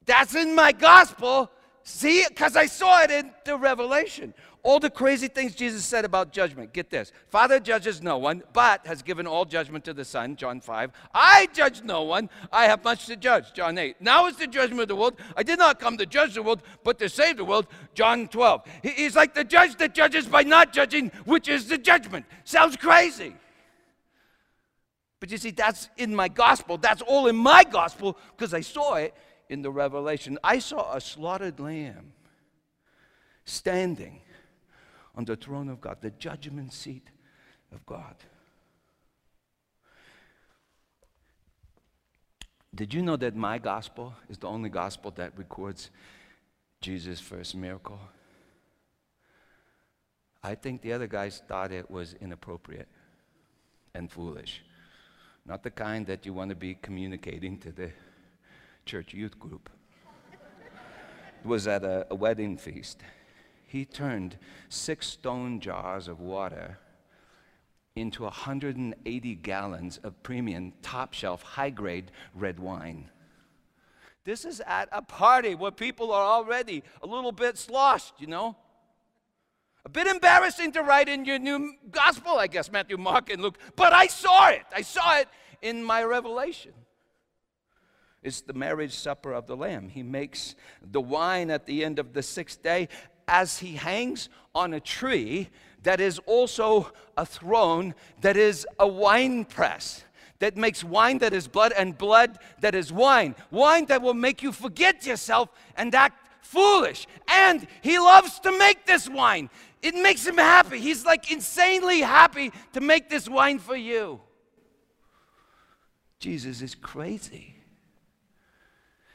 That's 0.05 0.33
in 0.33 0.55
my 0.55 0.71
gospel 0.71 1.51
See, 1.83 2.25
because 2.27 2.55
I 2.55 2.65
saw 2.65 3.01
it 3.01 3.11
in 3.11 3.31
the 3.43 3.57
Revelation. 3.57 4.33
All 4.63 4.79
the 4.79 4.89
crazy 4.89 5.27
things 5.27 5.53
Jesus 5.53 5.85
said 5.85 6.05
about 6.05 6.31
judgment. 6.31 6.71
Get 6.71 6.89
this 6.89 7.11
Father 7.27 7.59
judges 7.59 8.01
no 8.01 8.17
one, 8.17 8.43
but 8.53 8.87
has 8.87 9.01
given 9.01 9.27
all 9.27 9.43
judgment 9.43 9.83
to 9.83 9.93
the 9.93 10.05
Son, 10.05 10.37
John 10.37 10.61
5. 10.61 10.91
I 11.13 11.49
judge 11.53 11.83
no 11.83 12.03
one. 12.03 12.29
I 12.53 12.65
have 12.65 12.81
much 12.85 13.05
to 13.07 13.17
judge, 13.17 13.51
John 13.53 13.77
8. 13.77 13.97
Now 13.99 14.27
is 14.27 14.37
the 14.37 14.47
judgment 14.47 14.83
of 14.83 14.87
the 14.87 14.95
world. 14.95 15.15
I 15.35 15.43
did 15.43 15.59
not 15.59 15.81
come 15.81 15.97
to 15.97 16.05
judge 16.05 16.35
the 16.35 16.43
world, 16.43 16.63
but 16.85 16.97
to 16.99 17.09
save 17.09 17.35
the 17.35 17.43
world, 17.43 17.67
John 17.93 18.29
12. 18.29 18.63
He's 18.81 19.17
like 19.17 19.33
the 19.33 19.43
judge 19.43 19.75
that 19.77 19.93
judges 19.93 20.25
by 20.25 20.43
not 20.43 20.71
judging, 20.71 21.09
which 21.25 21.49
is 21.49 21.67
the 21.67 21.77
judgment. 21.77 22.25
Sounds 22.45 22.77
crazy. 22.77 23.35
But 25.19 25.29
you 25.29 25.37
see, 25.37 25.51
that's 25.51 25.89
in 25.97 26.15
my 26.15 26.29
gospel. 26.29 26.77
That's 26.77 27.01
all 27.01 27.27
in 27.27 27.35
my 27.35 27.65
gospel 27.65 28.17
because 28.35 28.53
I 28.53 28.61
saw 28.61 28.95
it 28.95 29.13
in 29.53 29.61
the 29.61 29.71
Revelation, 29.71 30.39
I 30.43 30.57
saw 30.57 30.93
a 30.95 30.99
slaughtered 30.99 31.59
lamb 31.59 32.13
standing 33.45 34.19
on 35.15 35.25
the 35.25 35.35
throne 35.35 35.69
of 35.69 35.79
God, 35.79 35.97
the 36.01 36.09
judgment 36.09 36.73
seat 36.73 37.07
of 37.71 37.85
God. 37.85 38.15
Did 42.73 42.95
you 42.95 43.03
know 43.03 43.15
that 43.17 43.35
my 43.35 43.59
gospel 43.59 44.15
is 44.27 44.39
the 44.39 44.47
only 44.47 44.69
gospel 44.69 45.11
that 45.11 45.37
records 45.37 45.91
Jesus' 46.81 47.19
first 47.19 47.53
miracle? 47.53 47.99
I 50.41 50.55
think 50.55 50.81
the 50.81 50.93
other 50.93 51.07
guys 51.07 51.43
thought 51.47 51.71
it 51.71 51.91
was 51.91 52.15
inappropriate 52.19 52.87
and 53.93 54.11
foolish. 54.11 54.63
Not 55.45 55.61
the 55.61 55.69
kind 55.69 56.07
that 56.07 56.25
you 56.25 56.33
want 56.33 56.49
to 56.49 56.55
be 56.55 56.73
communicating 56.73 57.59
to 57.59 57.71
the 57.71 57.91
church 58.85 59.13
youth 59.13 59.39
group. 59.39 59.69
Was 61.43 61.67
at 61.67 61.83
a, 61.83 62.07
a 62.09 62.15
wedding 62.15 62.57
feast. 62.57 63.01
He 63.65 63.85
turned 63.85 64.37
six 64.69 65.07
stone 65.07 65.59
jars 65.59 66.07
of 66.07 66.21
water 66.21 66.77
into 67.95 68.23
180 68.23 69.35
gallons 69.35 69.97
of 69.97 70.21
premium, 70.23 70.73
top 70.81 71.13
shelf, 71.13 71.41
high 71.43 71.69
grade 71.69 72.11
red 72.33 72.59
wine. 72.59 73.09
This 74.25 74.45
is 74.45 74.61
at 74.65 74.89
a 74.91 75.01
party 75.01 75.53
where 75.53 75.71
people 75.71 76.11
are 76.11 76.23
already 76.23 76.83
a 77.01 77.07
little 77.07 77.31
bit 77.31 77.57
sloshed, 77.57 78.13
you 78.19 78.27
know? 78.27 78.55
A 79.85 79.89
bit 79.89 80.07
embarrassing 80.07 80.71
to 80.73 80.81
write 80.81 81.09
in 81.09 81.25
your 81.25 81.39
new 81.39 81.73
gospel, 81.91 82.37
I 82.37 82.47
guess, 82.47 82.71
Matthew, 82.71 82.97
Mark, 82.97 83.29
and 83.29 83.41
Luke, 83.41 83.57
but 83.75 83.91
I 83.91 84.07
saw 84.07 84.47
it. 84.47 84.63
I 84.73 84.81
saw 84.81 85.17
it 85.17 85.27
in 85.61 85.83
my 85.83 86.03
revelation. 86.03 86.71
It's 88.23 88.41
the 88.41 88.53
marriage 88.53 88.93
supper 88.93 89.33
of 89.33 89.47
the 89.47 89.57
Lamb. 89.57 89.89
He 89.89 90.03
makes 90.03 90.55
the 90.81 91.01
wine 91.01 91.49
at 91.49 91.65
the 91.65 91.83
end 91.83 91.99
of 91.99 92.13
the 92.13 92.23
sixth 92.23 92.63
day 92.63 92.87
as 93.27 93.59
he 93.59 93.75
hangs 93.75 94.29
on 94.55 94.73
a 94.73 94.79
tree 94.79 95.49
that 95.83 95.99
is 95.99 96.19
also 96.25 96.91
a 97.17 97.25
throne 97.25 97.93
that 98.21 98.37
is 98.37 98.65
a 98.79 98.87
wine 98.87 99.43
press 99.45 100.03
that 100.43 100.57
makes 100.57 100.83
wine 100.83 101.19
that 101.19 101.33
is 101.33 101.47
blood 101.47 101.71
and 101.77 101.97
blood 101.97 102.37
that 102.59 102.75
is 102.75 102.91
wine. 102.91 103.33
Wine 103.49 103.85
that 103.85 104.01
will 104.01 104.13
make 104.13 104.43
you 104.43 104.51
forget 104.51 105.05
yourself 105.05 105.47
and 105.77 105.95
act 105.95 106.27
foolish. 106.41 107.07
And 107.29 107.65
he 107.81 107.97
loves 107.97 108.41
to 108.41 108.57
make 108.57 108.85
this 108.85 109.07
wine. 109.07 109.49
It 109.81 109.95
makes 109.95 110.27
him 110.27 110.37
happy. 110.37 110.79
He's 110.79 111.05
like 111.05 111.31
insanely 111.31 112.01
happy 112.01 112.51
to 112.73 112.81
make 112.81 113.09
this 113.09 113.29
wine 113.29 113.57
for 113.57 113.75
you. 113.77 114.19
Jesus 116.19 116.61
is 116.61 116.75
crazy. 116.75 117.55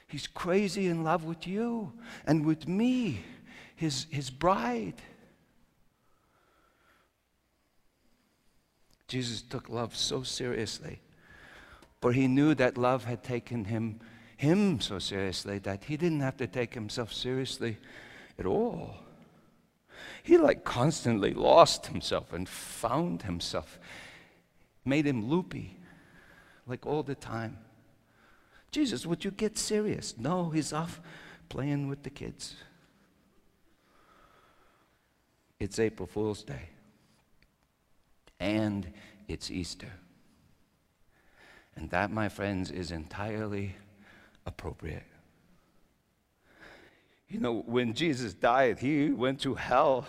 He's 0.09 0.27
crazy 0.27 0.87
in 0.87 1.05
love 1.05 1.25
with 1.25 1.47
you 1.47 1.93
and 2.27 2.47
with 2.47 2.67
me, 2.67 3.23
his, 3.77 4.07
his 4.11 4.31
bride. 4.31 5.03
Jesus 9.07 9.43
took 9.43 9.69
love 9.69 9.95
so 9.95 10.23
seriously, 10.23 11.01
for 12.01 12.13
he 12.13 12.27
knew 12.27 12.55
that 12.55 12.79
love 12.79 13.05
had 13.05 13.23
taken 13.23 13.67
him, 13.67 14.01
him 14.39 14.81
so 14.81 14.99
seriously 14.99 15.59
that 15.59 15.85
he 15.85 15.99
didn't 15.99 16.21
have 16.21 16.39
to 16.39 16.47
take 16.47 16.73
himself 16.73 17.13
seriously 17.13 17.77
at 18.39 18.47
all. 18.47 18.95
He 20.23 20.39
like 20.39 20.65
constantly 20.65 21.35
lost 21.35 21.87
himself 21.87 22.33
and 22.33 22.49
found 22.49 23.23
himself, 23.23 23.79
made 24.87 25.07
him 25.07 25.29
loopy, 25.29 25.79
like 26.67 26.87
all 26.87 27.03
the 27.03 27.15
time. 27.15 27.59
Jesus, 28.71 29.07
would 29.07 29.25
you 29.25 29.31
get 29.31 29.57
serious? 29.59 30.15
No, 30.19 30.51
he's 30.51 30.73
off 30.73 31.01
playing 31.49 31.89
with 31.89 32.03
the 32.03 32.11
kids. 32.11 32.55
It's 35.59 35.79
April 35.79 36.07
Fool's 36.07 36.43
Day. 36.43 36.69
And 38.39 38.93
it's 39.27 39.51
Easter. 39.51 39.93
And 41.75 41.91
that, 41.91 42.11
my 42.11 42.29
friends, 42.29 42.71
is 42.71 42.91
entirely 42.91 43.75
appropriate. 44.47 45.05
You 47.29 47.41
know, 47.41 47.63
when 47.67 47.95
Jesus 47.95 48.35
died, 48.35 48.79
he 48.79 49.11
went 49.11 49.41
to 49.43 49.55
hell. 49.55 50.07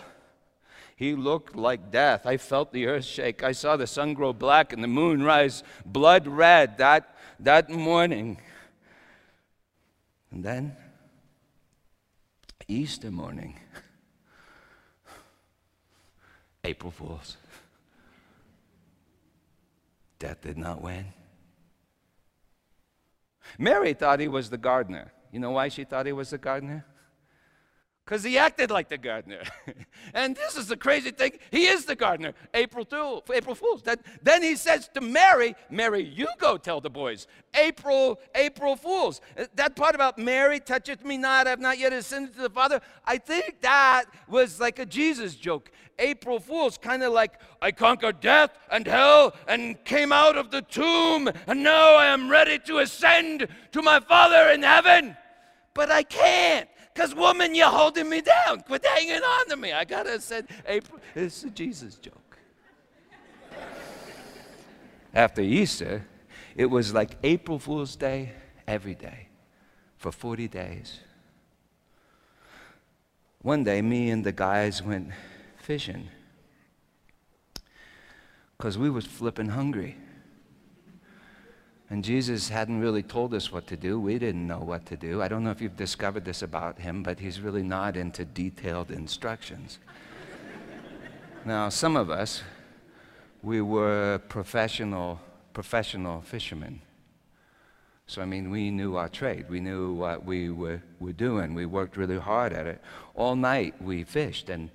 He 0.96 1.14
looked 1.14 1.56
like 1.56 1.90
death. 1.90 2.26
I 2.26 2.36
felt 2.36 2.72
the 2.72 2.86
earth 2.86 3.04
shake. 3.04 3.42
I 3.42 3.52
saw 3.52 3.76
the 3.76 3.86
sun 3.86 4.14
grow 4.14 4.32
black 4.32 4.72
and 4.72 4.82
the 4.82 4.88
moon 4.88 5.22
rise 5.22 5.62
blood 5.84 6.26
red 6.26 6.78
that, 6.78 7.16
that 7.40 7.70
morning. 7.70 8.38
And 10.30 10.44
then, 10.44 10.76
Easter 12.68 13.10
morning, 13.10 13.58
April 16.64 16.90
Fools. 16.90 17.36
Death 20.18 20.42
did 20.42 20.58
not 20.58 20.82
win. 20.82 21.06
Mary 23.58 23.94
thought 23.94 24.20
he 24.20 24.28
was 24.28 24.50
the 24.50 24.58
gardener. 24.58 25.12
You 25.32 25.40
know 25.40 25.50
why 25.50 25.68
she 25.68 25.84
thought 25.84 26.06
he 26.06 26.12
was 26.12 26.30
the 26.30 26.38
gardener? 26.38 26.84
Because 28.10 28.24
he 28.24 28.36
acted 28.36 28.72
like 28.72 28.88
the 28.88 28.98
gardener. 28.98 29.40
and 30.14 30.34
this 30.34 30.56
is 30.56 30.66
the 30.66 30.76
crazy 30.76 31.12
thing. 31.12 31.38
He 31.52 31.68
is 31.68 31.84
the 31.84 31.94
gardener. 31.94 32.34
April, 32.54 32.84
two, 32.84 33.22
April 33.32 33.54
Fools. 33.54 33.84
That, 33.84 34.00
then 34.20 34.42
he 34.42 34.56
says 34.56 34.90
to 34.94 35.00
Mary, 35.00 35.54
Mary, 35.70 36.02
you 36.02 36.26
go 36.38 36.56
tell 36.56 36.80
the 36.80 36.90
boys. 36.90 37.28
April, 37.54 38.18
April 38.34 38.74
Fools. 38.74 39.20
Uh, 39.38 39.44
that 39.54 39.76
part 39.76 39.94
about 39.94 40.18
Mary 40.18 40.58
toucheth 40.58 41.04
me 41.04 41.18
not, 41.18 41.46
I 41.46 41.50
have 41.50 41.60
not 41.60 41.78
yet 41.78 41.92
ascended 41.92 42.34
to 42.34 42.42
the 42.42 42.50
Father. 42.50 42.80
I 43.04 43.16
think 43.16 43.60
that 43.60 44.06
was 44.26 44.58
like 44.58 44.80
a 44.80 44.86
Jesus 44.86 45.36
joke. 45.36 45.70
April 46.00 46.40
Fools, 46.40 46.78
kind 46.78 47.04
of 47.04 47.12
like, 47.12 47.34
I 47.62 47.70
conquered 47.70 48.18
death 48.18 48.58
and 48.72 48.88
hell 48.88 49.36
and 49.46 49.84
came 49.84 50.10
out 50.10 50.36
of 50.36 50.50
the 50.50 50.62
tomb, 50.62 51.30
and 51.46 51.62
now 51.62 51.94
I 51.94 52.06
am 52.06 52.28
ready 52.28 52.58
to 52.58 52.78
ascend 52.78 53.46
to 53.70 53.82
my 53.82 54.00
Father 54.00 54.50
in 54.50 54.64
heaven. 54.64 55.16
But 55.74 55.92
I 55.92 56.02
can't 56.02 56.68
because, 56.92 57.14
woman, 57.14 57.54
you're 57.54 57.68
holding 57.68 58.08
me 58.08 58.20
down. 58.20 58.60
Quit 58.62 58.84
hanging 58.84 59.22
on 59.22 59.48
to 59.48 59.56
me. 59.56 59.72
I 59.72 59.84
got 59.84 60.04
to 60.04 60.20
say, 60.20 60.42
April, 60.66 61.00
it's 61.14 61.44
a 61.44 61.50
Jesus 61.50 61.96
joke. 61.96 62.38
After 65.14 65.42
Easter, 65.42 66.06
it 66.54 66.66
was 66.66 66.94
like 66.94 67.16
April 67.22 67.58
Fool's 67.58 67.96
Day 67.96 68.32
every 68.66 68.94
day 68.94 69.28
for 69.96 70.12
40 70.12 70.48
days. 70.48 71.00
One 73.42 73.64
day, 73.64 73.80
me 73.82 74.10
and 74.10 74.24
the 74.24 74.32
guys 74.32 74.82
went 74.82 75.10
fishing 75.58 76.08
because 78.56 78.76
we 78.76 78.90
was 78.90 79.06
flipping 79.06 79.48
hungry. 79.48 79.96
And 81.90 82.04
Jesus 82.04 82.48
hadn't 82.48 82.80
really 82.80 83.02
told 83.02 83.34
us 83.34 83.50
what 83.50 83.66
to 83.66 83.76
do. 83.76 83.98
We 83.98 84.16
didn't 84.20 84.46
know 84.46 84.60
what 84.60 84.86
to 84.86 84.96
do. 84.96 85.20
I 85.20 85.26
don't 85.26 85.42
know 85.42 85.50
if 85.50 85.60
you've 85.60 85.76
discovered 85.76 86.24
this 86.24 86.40
about 86.40 86.78
him, 86.78 87.02
but 87.02 87.18
he's 87.18 87.40
really 87.40 87.64
not 87.64 87.96
into 87.96 88.24
detailed 88.24 88.92
instructions. 88.92 89.80
now, 91.44 91.68
some 91.68 91.96
of 91.96 92.08
us, 92.08 92.44
we 93.42 93.60
were 93.60 94.20
professional, 94.28 95.20
professional 95.52 96.20
fishermen. 96.20 96.80
So, 98.06 98.22
I 98.22 98.24
mean, 98.24 98.50
we 98.50 98.70
knew 98.70 98.94
our 98.94 99.08
trade. 99.08 99.46
We 99.48 99.58
knew 99.58 99.92
what 99.92 100.24
we 100.24 100.50
were, 100.50 100.80
were 101.00 101.12
doing. 101.12 101.54
We 101.54 101.66
worked 101.66 101.96
really 101.96 102.18
hard 102.18 102.52
at 102.52 102.68
it. 102.68 102.80
All 103.16 103.34
night 103.34 103.82
we 103.82 104.04
fished 104.04 104.48
and 104.48 104.70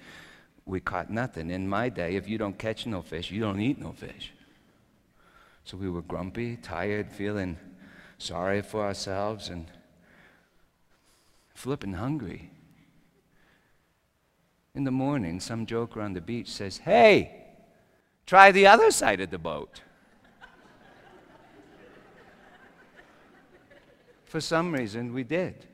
we 0.65 0.81
caught 0.81 1.09
nothing. 1.09 1.49
In 1.49 1.67
my 1.67 1.87
day, 1.87 2.15
if 2.15 2.27
you 2.27 2.37
don't 2.37 2.57
catch 2.57 2.85
no 2.85 3.01
fish, 3.01 3.31
you 3.31 3.39
don't 3.39 3.61
eat 3.61 3.79
no 3.79 3.93
fish. 3.93 4.33
So 5.65 5.77
we 5.77 5.89
were 5.89 6.03
grumpy, 6.03 6.57
tired, 6.57 7.11
feeling 7.11 7.57
sorry 8.19 8.61
for 8.61 8.83
ourselves, 8.85 9.49
and 9.49 9.65
flipping 11.55 11.93
hungry. 11.93 12.51
In 14.75 14.83
the 14.83 14.91
morning, 14.91 15.39
some 15.39 15.65
joker 15.65 16.01
on 16.01 16.13
the 16.13 16.21
beach 16.21 16.49
says, 16.51 16.77
Hey, 16.77 17.47
try 18.27 18.51
the 18.51 18.67
other 18.67 18.91
side 18.91 19.19
of 19.21 19.31
the 19.31 19.39
boat. 19.39 19.81
For 24.25 24.39
some 24.39 24.71
reason, 24.71 25.13
we 25.13 25.23
did. 25.23 25.65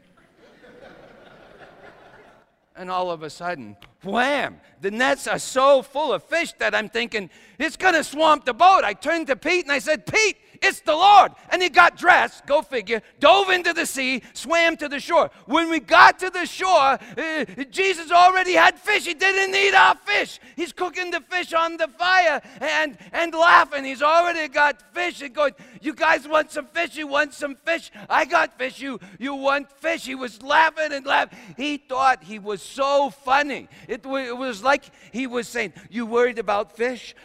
And 2.77 2.89
all 2.89 3.11
of 3.11 3.23
a 3.23 3.29
sudden, 3.29 3.75
wham, 4.03 4.59
the 4.81 4.91
nets 4.91 5.27
are 5.27 5.39
so 5.39 5.81
full 5.81 6.13
of 6.13 6.23
fish 6.23 6.53
that 6.59 6.73
I'm 6.73 6.89
thinking, 6.89 7.29
it's 7.59 7.77
going 7.77 7.93
to 7.93 8.03
swamp 8.03 8.45
the 8.45 8.53
boat. 8.53 8.83
I 8.83 8.93
turned 8.93 9.27
to 9.27 9.35
Pete 9.35 9.65
and 9.65 9.71
I 9.71 9.79
said, 9.79 10.05
Pete, 10.05 10.37
it's 10.61 10.81
the 10.81 10.93
Lord. 10.93 11.31
And 11.49 11.61
he 11.61 11.69
got 11.69 11.97
dressed, 11.97 12.45
go 12.45 12.61
figure, 12.61 13.01
dove 13.19 13.49
into 13.49 13.73
the 13.73 13.85
sea, 13.85 14.21
swam 14.33 14.77
to 14.77 14.87
the 14.87 14.99
shore. 14.99 15.31
When 15.45 15.71
we 15.71 15.79
got 15.79 16.19
to 16.19 16.29
the 16.29 16.45
shore, 16.45 16.99
uh, 17.17 17.45
Jesus 17.71 18.11
already 18.11 18.53
had 18.53 18.77
fish. 18.77 19.05
He 19.05 19.15
didn't 19.15 19.51
need 19.51 19.73
our 19.73 19.95
fish. 19.95 20.39
He's 20.55 20.71
cooking 20.71 21.09
the 21.09 21.21
fish 21.21 21.53
on 21.53 21.77
the 21.77 21.87
fire 21.87 22.41
and, 22.59 22.97
and 23.11 23.33
laughing. 23.33 23.85
He's 23.85 24.03
already 24.03 24.47
got 24.47 24.93
fish 24.93 25.21
and 25.21 25.33
going, 25.33 25.53
You 25.81 25.93
guys 25.93 26.27
want 26.27 26.51
some 26.51 26.67
fish? 26.67 26.95
You 26.95 27.07
want 27.07 27.33
some 27.33 27.55
fish? 27.65 27.91
I 28.09 28.25
got 28.25 28.57
fish. 28.57 28.79
You, 28.79 28.99
you 29.19 29.33
want 29.33 29.71
fish? 29.79 30.05
He 30.05 30.15
was 30.15 30.41
laughing 30.43 30.91
and 30.91 31.05
laughing. 31.05 31.37
He 31.57 31.77
thought 31.77 32.23
he 32.23 32.39
was 32.39 32.61
so 32.61 33.09
funny. 33.09 33.67
It, 33.87 34.05
it 34.05 34.37
was 34.37 34.63
like 34.63 34.85
he 35.11 35.27
was 35.27 35.47
saying, 35.47 35.73
You 35.89 36.05
worried 36.05 36.39
about 36.39 36.77
fish? 36.77 37.15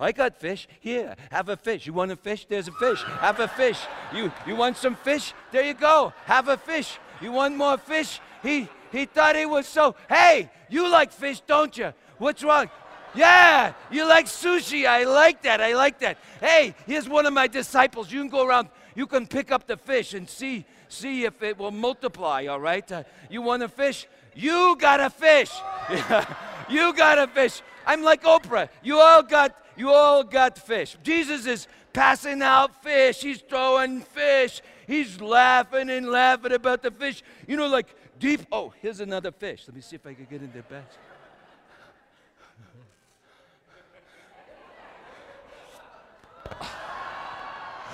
I 0.00 0.12
got 0.12 0.40
fish. 0.40 0.66
Here, 0.80 1.14
have 1.30 1.48
a 1.48 1.56
fish. 1.56 1.86
You 1.86 1.92
want 1.92 2.10
a 2.10 2.16
fish? 2.16 2.46
There's 2.48 2.68
a 2.68 2.72
fish. 2.72 3.02
Have 3.02 3.38
a 3.38 3.48
fish. 3.48 3.78
You, 4.14 4.32
you 4.46 4.56
want 4.56 4.76
some 4.76 4.96
fish? 4.96 5.32
There 5.52 5.64
you 5.64 5.74
go. 5.74 6.12
Have 6.24 6.48
a 6.48 6.56
fish. 6.56 6.98
You 7.20 7.32
want 7.32 7.56
more 7.56 7.78
fish? 7.78 8.20
He, 8.42 8.68
he 8.90 9.06
thought 9.06 9.36
he 9.36 9.46
was 9.46 9.66
so, 9.66 9.94
hey, 10.08 10.50
you 10.68 10.90
like 10.90 11.12
fish, 11.12 11.40
don't 11.46 11.76
you? 11.76 11.92
What's 12.18 12.42
wrong? 12.42 12.68
Yeah, 13.14 13.74
you 13.90 14.06
like 14.06 14.26
sushi. 14.26 14.86
I 14.86 15.04
like 15.04 15.42
that. 15.42 15.60
I 15.60 15.74
like 15.74 15.98
that. 16.00 16.18
Hey, 16.40 16.74
here's 16.86 17.08
one 17.08 17.26
of 17.26 17.32
my 17.32 17.46
disciples. 17.46 18.12
You 18.12 18.20
can 18.20 18.28
go 18.28 18.46
around, 18.46 18.68
you 18.94 19.06
can 19.06 19.26
pick 19.26 19.50
up 19.50 19.66
the 19.66 19.76
fish 19.76 20.14
and 20.14 20.28
see, 20.28 20.64
see 20.88 21.24
if 21.24 21.42
it 21.42 21.58
will 21.58 21.70
multiply, 21.70 22.46
all 22.46 22.60
right? 22.60 22.90
Uh, 22.90 23.02
you 23.28 23.42
want 23.42 23.62
a 23.62 23.68
fish? 23.68 24.06
You 24.34 24.76
got 24.78 25.00
a 25.00 25.10
fish. 25.10 25.50
you 26.68 26.92
got 26.94 27.18
a 27.18 27.26
fish. 27.26 27.62
I'm 27.86 28.02
like 28.02 28.22
Oprah. 28.22 28.68
You 28.82 28.98
all 28.98 29.22
got 29.22 29.56
you 29.76 29.90
all 29.90 30.22
got 30.22 30.58
fish. 30.58 30.96
Jesus 31.02 31.46
is 31.46 31.66
passing 31.92 32.42
out 32.42 32.82
fish. 32.82 33.22
He's 33.22 33.40
throwing 33.40 34.02
fish. 34.02 34.60
He's 34.86 35.20
laughing 35.20 35.88
and 35.90 36.08
laughing 36.08 36.52
about 36.52 36.82
the 36.82 36.90
fish. 36.90 37.22
You 37.46 37.56
know, 37.56 37.66
like 37.66 37.86
deep. 38.18 38.42
Oh, 38.52 38.72
here's 38.80 39.00
another 39.00 39.32
fish. 39.32 39.64
Let 39.66 39.74
me 39.74 39.80
see 39.80 39.96
if 39.96 40.06
I 40.06 40.14
can 40.14 40.26
get 40.26 40.42
in 40.42 40.52
there 40.52 40.62
back. 40.62 40.84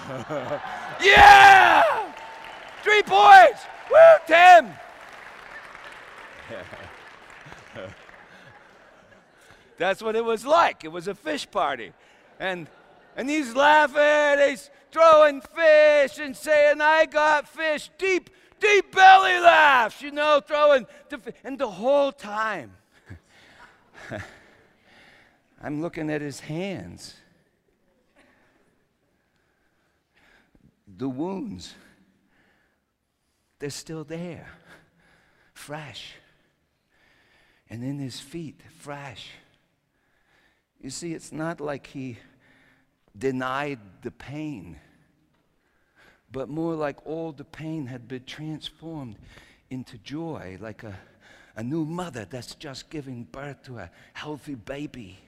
yeah! 1.03 1.83
Three 2.83 3.03
points! 3.03 3.63
Woo, 3.91 3.97
Tim! 4.27 4.73
That's 9.79 10.03
what 10.03 10.17
it 10.17 10.25
was 10.25 10.47
like. 10.47 10.85
It 10.85 10.93
was 10.93 11.09
a 11.09 11.15
fish 11.15 11.51
party. 11.51 11.93
And 12.39 12.69
and 13.17 13.31
he's 13.31 13.55
laughing, 13.55 14.49
he's 14.49 14.71
throwing 14.93 15.41
fish 15.41 16.19
and 16.19 16.37
saying, 16.37 16.81
I 16.81 17.07
got 17.07 17.49
fish. 17.49 17.91
Deep, 17.99 18.29
deep 18.61 18.95
belly 18.95 19.41
laughs, 19.41 20.03
you 20.03 20.11
know, 20.11 20.41
throwing 20.47 20.87
the. 21.09 21.21
And 21.43 21.59
the 21.59 21.69
whole 21.69 22.13
time, 22.13 22.73
I'm 25.63 25.81
looking 25.81 26.11
at 26.11 26.21
his 26.21 26.41
hands. 26.41 27.17
The 30.97 31.09
wounds, 31.09 31.75
they're 33.59 33.71
still 33.71 34.05
there, 34.05 34.49
fresh. 35.53 36.15
And 37.69 37.85
in 37.85 37.99
his 37.99 38.19
feet, 38.19 38.61
fresh. 38.79 39.31
You 40.81 40.91
see, 40.91 41.13
it's 41.13 41.33
not 41.33 41.61
like 41.61 41.87
he 41.87 42.19
denied 43.19 43.81
the 44.03 44.11
pain, 44.11 44.79
but 46.31 46.49
more 46.49 46.75
like 46.75 47.05
all 47.05 47.33
the 47.33 47.45
pain 47.45 47.87
had 47.87 48.09
been 48.09 48.25
transformed 48.25 49.17
into 49.69 49.99
joy, 49.99 50.57
like 50.61 50.83
a, 50.83 50.97
a 51.57 51.63
new 51.63 51.85
mother 51.85 52.25
that's 52.25 52.55
just 52.55 52.89
giving 52.89 53.25
birth 53.25 53.63
to 53.65 53.79
a 53.79 53.91
healthy 54.13 54.55
baby. 54.55 55.19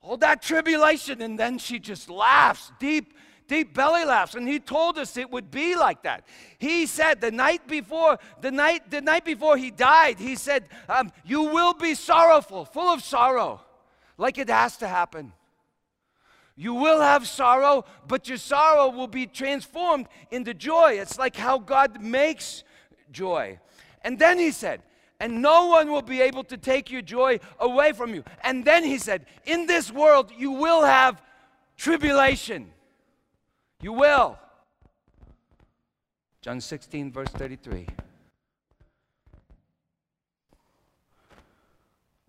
All 0.00 0.16
that 0.18 0.42
tribulation, 0.42 1.20
and 1.20 1.38
then 1.38 1.58
she 1.58 1.78
just 1.78 2.08
laughs, 2.08 2.72
deep, 2.78 3.12
deep 3.48 3.74
belly 3.74 4.04
laughs. 4.04 4.34
And 4.34 4.46
he 4.46 4.60
told 4.60 4.98
us 4.98 5.16
it 5.16 5.30
would 5.30 5.50
be 5.50 5.74
like 5.74 6.02
that. 6.04 6.24
He 6.58 6.86
said 6.86 7.20
the 7.20 7.32
night 7.32 7.66
before, 7.66 8.18
the 8.40 8.52
night, 8.52 8.90
the 8.90 9.00
night 9.00 9.24
before 9.24 9.56
he 9.56 9.70
died, 9.70 10.18
he 10.18 10.36
said, 10.36 10.68
um, 10.88 11.10
You 11.24 11.42
will 11.42 11.74
be 11.74 11.94
sorrowful, 11.94 12.64
full 12.64 12.88
of 12.88 13.02
sorrow, 13.02 13.60
like 14.16 14.38
it 14.38 14.48
has 14.48 14.76
to 14.76 14.86
happen. 14.86 15.32
You 16.54 16.74
will 16.74 17.00
have 17.00 17.26
sorrow, 17.26 17.84
but 18.06 18.28
your 18.28 18.38
sorrow 18.38 18.90
will 18.90 19.06
be 19.06 19.26
transformed 19.26 20.08
into 20.30 20.54
joy. 20.54 20.98
It's 21.00 21.18
like 21.18 21.36
how 21.36 21.58
God 21.58 22.02
makes 22.02 22.64
joy. 23.12 23.60
And 24.02 24.18
then 24.18 24.38
he 24.38 24.50
said, 24.50 24.82
and 25.20 25.40
no 25.40 25.66
one 25.66 25.90
will 25.90 26.02
be 26.02 26.20
able 26.20 26.44
to 26.44 26.56
take 26.56 26.90
your 26.90 27.02
joy 27.02 27.38
away 27.58 27.92
from 27.92 28.14
you. 28.14 28.24
And 28.42 28.64
then 28.64 28.84
he 28.84 28.98
said, 28.98 29.26
in 29.44 29.66
this 29.66 29.92
world 29.92 30.32
you 30.36 30.50
will 30.50 30.84
have 30.84 31.22
tribulation. 31.76 32.72
You 33.80 33.92
will. 33.92 34.38
John 36.40 36.60
16, 36.60 37.12
verse 37.12 37.28
33. 37.30 37.86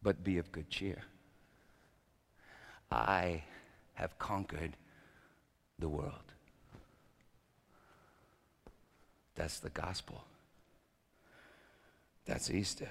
But 0.02 0.24
be 0.24 0.38
of 0.38 0.52
good 0.52 0.70
cheer. 0.70 1.02
I 2.92 3.44
have 3.94 4.18
conquered 4.18 4.78
the 5.78 5.90
world. 5.90 6.14
That's 9.36 9.60
the 9.60 9.70
gospel. 9.70 10.24
That's 12.26 12.52
Easter. 12.52 12.90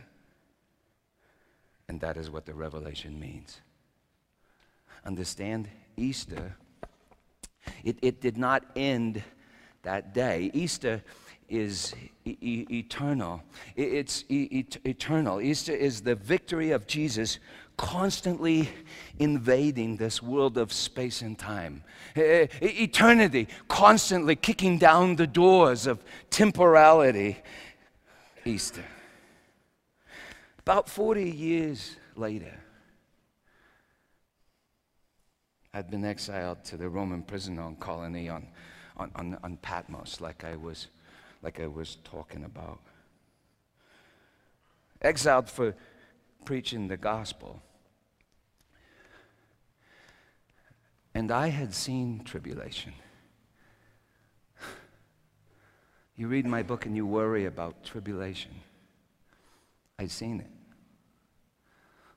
And 1.89 2.01
that 2.01 2.17
is 2.17 2.31
what 2.31 2.45
the 2.45 2.55
revelation 2.55 3.19
means. 3.19 3.61
Understand, 5.05 5.69
Easter, 5.97 6.57
it, 7.85 7.99
it 8.03 8.21
did 8.21 8.37
not 8.37 8.65
end 8.77 9.23
that 9.83 10.15
day. 10.15 10.51
Easter 10.53 11.03
is 11.49 11.95
e- 12.25 12.67
eternal. 12.71 13.43
It's 13.77 14.25
e- 14.29 14.65
eternal. 14.85 15.41
Easter 15.41 15.73
is 15.73 16.03
the 16.03 16.15
victory 16.15 16.73
of 16.73 16.87
Jesus 16.87 17.39
constantly 17.77 18.69
invading 19.19 19.97
this 19.97 20.23
world 20.23 20.59
of 20.59 20.73
space 20.73 21.23
and 21.23 21.39
time. 21.39 21.85
eternity 22.17 23.49
constantly 23.69 24.37
kicking 24.37 24.79
down 24.79 25.17
the 25.17 25.27
doors 25.27 25.87
of 25.87 26.03
temporality. 26.29 27.39
Easter. 28.45 28.85
About 30.59 30.89
40 30.89 31.31
years 31.31 31.97
later, 32.15 32.59
I'd 35.75 35.91
been 35.91 36.05
exiled 36.05 36.65
to 36.65 36.77
the 36.77 36.89
Roman 36.89 37.23
prison 37.23 37.59
on 37.59 37.77
colony 37.77 38.29
on, 38.29 38.47
on, 38.97 39.11
on, 39.15 39.39
on 39.43 39.57
Patmos, 39.59 40.21
like 40.21 40.45
I, 40.45 40.57
was, 40.57 40.89
like 41.43 41.61
I 41.61 41.67
was 41.67 41.99
talking 42.05 42.45
about. 42.45 42.81
Exiled 45.03 45.49
for 45.49 45.75
preaching 46.45 46.89
the 46.89 46.97
gospel. 46.97 47.63
And 51.15 51.31
I 51.31 51.49
had 51.49 51.75
seen 51.75 52.23
tribulation. 52.25 52.95
You 56.17 56.27
read 56.27 56.47
my 56.47 56.65
book 56.65 56.87
and 56.87 56.97
you 56.97 57.07
worry 57.07 57.45
about 57.45 57.85
tribulation. 57.85 58.51
I'd 60.01 60.11
seen 60.11 60.41
it. 60.41 60.51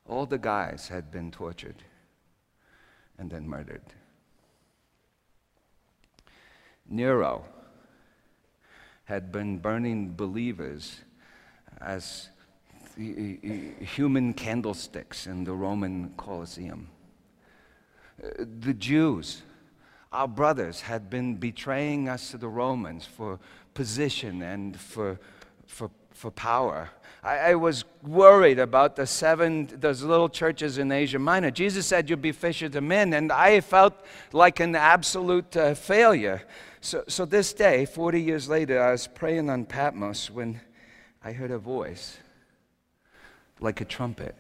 All 0.08 0.26
the 0.26 0.40
guys 0.40 0.88
had 0.88 1.12
been 1.12 1.30
tortured 1.30 1.84
and 3.22 3.30
then 3.30 3.48
murdered. 3.48 3.84
Nero 6.90 7.46
had 9.06 9.32
been 9.32 9.60
burning 9.60 10.10
believers 10.10 11.02
as 11.80 12.30
human 12.98 14.34
candlesticks 14.34 15.28
in 15.28 15.44
the 15.44 15.54
Roman 15.54 16.14
Colosseum. 16.18 16.90
Uh, 18.22 18.44
the 18.60 18.74
Jews, 18.74 19.44
our 20.12 20.28
brothers, 20.28 20.82
had 20.82 21.10
been 21.10 21.36
betraying 21.36 22.10
us 22.10 22.32
to 22.32 22.40
the 22.40 22.50
Romans 22.50 23.06
for 23.06 23.40
position 23.76 24.42
and 24.42 24.80
for, 24.80 25.20
for, 25.68 25.92
for 26.22 26.30
power. 26.30 26.88
I, 27.24 27.38
I, 27.38 27.56
was 27.56 27.84
worried 28.04 28.60
about 28.60 28.96
the 28.96 29.08
seven, 29.08 29.68
those 29.80 30.04
little 30.04 30.30
churches 30.30 30.78
in 30.78 30.92
Asia 30.92 31.18
Minor. 31.18 31.50
Jesus 31.50 31.88
said 31.88 32.08
You'll 32.08 32.20
be 32.20 32.32
fishers 32.32 32.76
of 32.76 32.84
men, 32.84 33.14
and 33.14 33.32
I 33.32 33.60
felt 33.62 33.96
like 34.32 34.60
an 34.60 34.76
absolute 34.76 35.58
uh, 35.58 35.74
failure. 35.74 36.44
So, 36.80 37.04
so 37.08 37.26
this 37.26 37.54
day, 37.54 37.86
40 37.88 38.22
years 38.22 38.48
later, 38.48 38.80
I 38.84 38.92
was 38.92 39.08
praying 39.08 39.50
on 39.50 39.66
Patmos 39.66 40.30
when 40.30 40.62
I 41.24 41.32
heard 41.32 41.50
a 41.50 41.58
voice 41.58 42.18
like 43.60 43.82
a 43.82 43.86
trumpet. 43.86 44.36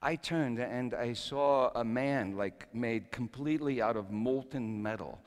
I 0.00 0.14
turned 0.14 0.60
and 0.60 0.94
I 0.94 1.14
saw 1.14 1.72
a 1.74 1.84
man 1.84 2.36
like 2.36 2.72
made 2.72 3.10
completely 3.10 3.82
out 3.82 3.96
of 3.96 4.12
molten 4.12 4.80
metal. 4.80 5.18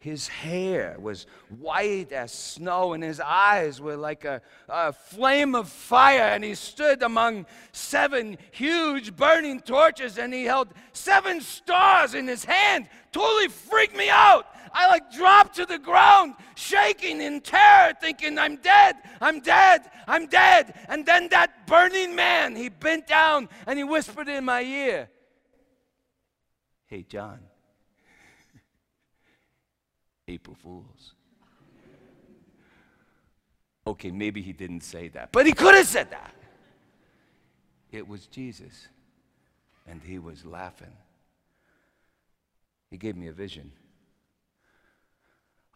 His 0.00 0.28
hair 0.28 0.96
was 0.98 1.26
white 1.58 2.10
as 2.10 2.32
snow, 2.32 2.94
and 2.94 3.04
his 3.04 3.20
eyes 3.20 3.82
were 3.82 3.98
like 3.98 4.24
a, 4.24 4.40
a, 4.66 4.94
flame 4.94 5.54
of 5.54 5.68
fire. 5.68 6.22
And 6.22 6.42
he 6.42 6.54
stood 6.54 7.02
among 7.02 7.44
seven 7.72 8.38
huge 8.50 9.14
burning 9.14 9.60
torches, 9.60 10.16
and 10.16 10.32
he 10.32 10.44
held 10.44 10.68
seven 10.94 11.42
stars 11.42 12.14
in 12.14 12.26
his 12.26 12.46
hand. 12.46 12.88
Totally 13.12 13.48
freaked 13.48 13.94
me 13.94 14.08
out. 14.08 14.46
I 14.72 14.88
like 14.88 15.12
dropped 15.12 15.56
to 15.56 15.66
the 15.66 15.78
ground, 15.78 16.34
shaking 16.54 17.20
in 17.20 17.42
terror, 17.42 17.92
thinking, 18.00 18.38
I'm 18.38 18.56
dead, 18.56 18.96
I'm 19.20 19.40
dead, 19.40 19.82
I'm 20.08 20.26
dead. 20.28 20.78
And 20.88 21.04
then 21.04 21.28
that 21.28 21.66
burning 21.66 22.14
man, 22.14 22.56
he 22.56 22.70
bent 22.70 23.06
down 23.06 23.50
and 23.66 23.78
he 23.78 23.84
whispered 23.84 24.28
in 24.28 24.46
my 24.46 24.62
ear, 24.62 25.10
Hey, 26.86 27.02
John. 27.02 27.49
April 30.30 30.56
Fools. 30.62 31.14
Okay, 33.86 34.10
maybe 34.10 34.40
he 34.42 34.52
didn't 34.52 34.82
say 34.82 35.08
that, 35.08 35.32
but 35.32 35.46
he 35.46 35.52
could 35.52 35.74
have 35.74 35.86
said 35.86 36.10
that. 36.10 36.34
It 37.90 38.06
was 38.06 38.26
Jesus, 38.26 38.88
and 39.86 40.00
he 40.02 40.18
was 40.18 40.44
laughing. 40.44 40.92
He 42.90 42.96
gave 42.96 43.16
me 43.16 43.26
a 43.28 43.32
vision. 43.32 43.72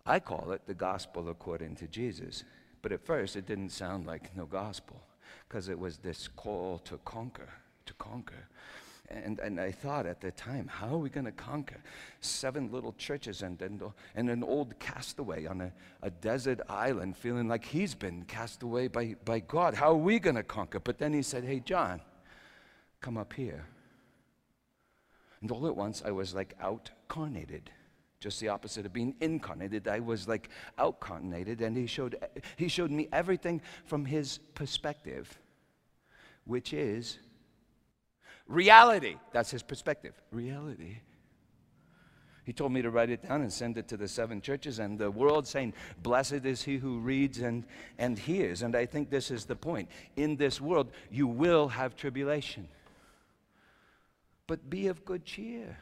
I 0.06 0.20
call 0.20 0.52
it 0.52 0.62
the 0.66 0.74
gospel 0.74 1.28
according 1.28 1.76
to 1.76 1.88
Jesus. 1.88 2.44
But 2.82 2.92
at 2.92 3.06
first, 3.06 3.34
it 3.34 3.46
didn't 3.46 3.70
sound 3.70 4.06
like 4.06 4.36
no 4.36 4.44
gospel 4.44 5.00
because 5.48 5.70
it 5.70 5.78
was 5.78 5.96
this 5.96 6.28
call 6.28 6.78
to 6.80 6.98
conquer, 6.98 7.48
to 7.86 7.94
conquer. 7.94 8.46
And, 9.10 9.38
and 9.38 9.60
I 9.60 9.70
thought 9.70 10.06
at 10.06 10.20
the 10.20 10.30
time, 10.30 10.66
how 10.66 10.94
are 10.94 10.98
we 10.98 11.10
going 11.10 11.26
to 11.26 11.32
conquer 11.32 11.76
seven 12.20 12.72
little 12.72 12.94
churches 12.94 13.42
and, 13.42 13.60
and, 13.60 13.82
and 14.14 14.30
an 14.30 14.42
old 14.42 14.78
castaway 14.78 15.46
on 15.46 15.60
a, 15.60 15.72
a 16.02 16.10
desert 16.10 16.60
island 16.68 17.16
feeling 17.16 17.46
like 17.46 17.64
he's 17.64 17.94
been 17.94 18.24
cast 18.24 18.62
away 18.62 18.88
by, 18.88 19.14
by 19.24 19.40
God? 19.40 19.74
How 19.74 19.90
are 19.90 19.96
we 19.96 20.18
going 20.18 20.36
to 20.36 20.42
conquer? 20.42 20.80
But 20.80 20.98
then 20.98 21.12
he 21.12 21.22
said, 21.22 21.44
Hey, 21.44 21.60
John, 21.60 22.00
come 23.00 23.18
up 23.18 23.34
here. 23.34 23.66
And 25.42 25.50
all 25.50 25.66
at 25.66 25.76
once, 25.76 26.02
I 26.04 26.10
was 26.10 26.34
like 26.34 26.54
outcarnated 26.62 27.70
just 28.24 28.40
the 28.40 28.48
opposite 28.48 28.86
of 28.86 28.92
being 28.94 29.14
incarnated. 29.20 29.86
I 29.86 30.00
was 30.00 30.26
like 30.26 30.48
outcarnated, 30.78 31.60
and 31.60 31.76
he 31.76 31.86
showed, 31.86 32.16
he 32.56 32.68
showed 32.68 32.90
me 32.90 33.06
everything 33.12 33.60
from 33.84 34.06
his 34.06 34.38
perspective, 34.54 35.38
which 36.46 36.72
is 36.72 37.18
Reality. 38.46 39.16
That's 39.32 39.50
his 39.50 39.62
perspective. 39.62 40.14
Reality. 40.30 40.98
He 42.44 42.52
told 42.52 42.72
me 42.72 42.82
to 42.82 42.90
write 42.90 43.08
it 43.08 43.26
down 43.26 43.40
and 43.40 43.50
send 43.50 43.78
it 43.78 43.88
to 43.88 43.96
the 43.96 44.06
seven 44.06 44.42
churches 44.42 44.78
and 44.78 44.98
the 44.98 45.10
world, 45.10 45.46
saying, 45.46 45.72
Blessed 46.02 46.44
is 46.44 46.62
he 46.62 46.76
who 46.76 46.98
reads 46.98 47.38
and, 47.40 47.64
and 47.98 48.18
hears. 48.18 48.60
And 48.60 48.76
I 48.76 48.84
think 48.84 49.08
this 49.08 49.30
is 49.30 49.46
the 49.46 49.56
point. 49.56 49.88
In 50.16 50.36
this 50.36 50.60
world, 50.60 50.92
you 51.10 51.26
will 51.26 51.68
have 51.68 51.96
tribulation. 51.96 52.68
But 54.46 54.68
be 54.68 54.88
of 54.88 55.06
good 55.06 55.24
cheer. 55.24 55.78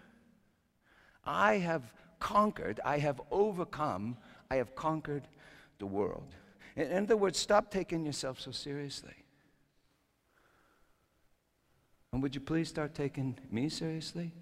I 1.25 1.55
have 1.59 1.92
conquered, 2.20 2.79
I 2.85 2.98
have 2.98 3.20
overcome, 3.33 4.16
I 4.48 4.57
have 4.57 4.77
conquered 4.77 5.27
the 5.81 5.87
world. 5.87 6.37
In 6.77 7.05
other 7.05 7.16
words, 7.16 7.38
stop 7.38 7.70
taking 7.70 8.07
yourself 8.07 8.40
so 8.40 8.53
seriously. 8.53 9.22
And 12.12 12.22
would 12.22 12.35
you 12.35 12.40
please 12.40 12.68
start 12.68 12.94
taking 12.94 13.38
me 13.51 13.68
seriously? 13.68 14.33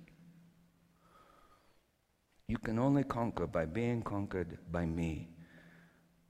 You 2.48 2.58
can 2.58 2.80
only 2.80 3.04
conquer 3.04 3.46
by 3.46 3.64
being 3.66 4.02
conquered 4.02 4.58
by 4.72 4.84
me, 4.84 5.28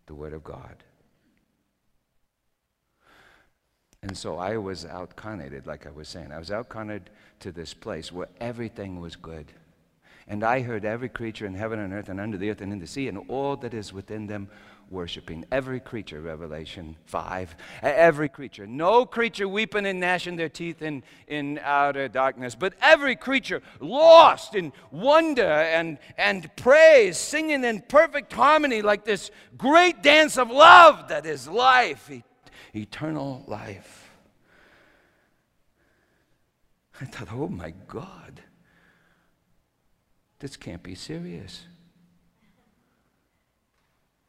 the 0.07 0.15
Word 0.15 0.35
of 0.35 0.45
God. 0.45 0.85
And 4.03 4.17
so 4.17 4.37
I 4.37 4.59
was 4.59 4.85
outcarnated, 4.85 5.67
like 5.67 5.87
I 5.87 5.91
was 5.91 6.09
saying. 6.09 6.31
I 6.33 6.39
was 6.39 6.51
outcarnated 6.51 7.11
to 7.41 7.53
this 7.53 7.73
place 7.73 8.13
where 8.13 8.29
everything 8.41 9.01
was 9.01 9.17
good. 9.17 9.53
And 10.29 10.45
I 10.45 10.61
heard 10.61 10.85
every 10.85 11.09
creature 11.09 11.47
in 11.47 11.55
heaven 11.55 11.79
and 11.79 11.93
earth 11.93 12.09
and 12.09 12.21
under 12.21 12.37
the 12.37 12.51
earth 12.51 12.61
and 12.61 12.73
in 12.73 12.79
the 12.79 12.87
sea 12.87 13.09
and 13.09 13.19
all 13.29 13.57
that 13.57 13.75
is 13.75 13.93
within 13.93 14.27
them 14.27 14.49
worshiping. 14.91 15.45
Every 15.53 15.81
creature, 15.81 16.21
Revelation 16.21 16.97
5. 17.07 17.55
Every 17.83 18.29
creature. 18.29 18.67
No 18.67 19.07
creature 19.07 19.49
weeping 19.49 19.87
and 19.87 20.01
gnashing 20.01 20.37
their 20.37 20.49
teeth 20.49 20.83
in, 20.83 21.03
in 21.29 21.61
outer 21.63 22.09
darkness, 22.09 22.55
but 22.55 22.75
every 22.83 23.17
creature 23.17 23.63
lost 23.81 24.55
in 24.55 24.73
wonder 24.91 25.43
and, 25.43 25.99
and 26.19 26.55
praise, 26.57 27.17
singing 27.17 27.65
in 27.65 27.83
perfect 27.83 28.33
harmony 28.33 28.83
like 28.83 29.05
this 29.05 29.31
great 29.57 30.03
dance 30.03 30.37
of 30.37 30.51
love 30.51 31.09
that 31.09 31.25
is 31.25 31.49
life, 31.49 32.11
eternal 32.75 33.45
life. 33.47 34.11
I 37.01 37.07
thought, 37.07 37.29
oh 37.33 37.49
my 37.49 37.73
God, 37.89 38.43
this 40.41 40.57
can't 40.57 40.83
be 40.83 40.95
serious. 40.95 41.65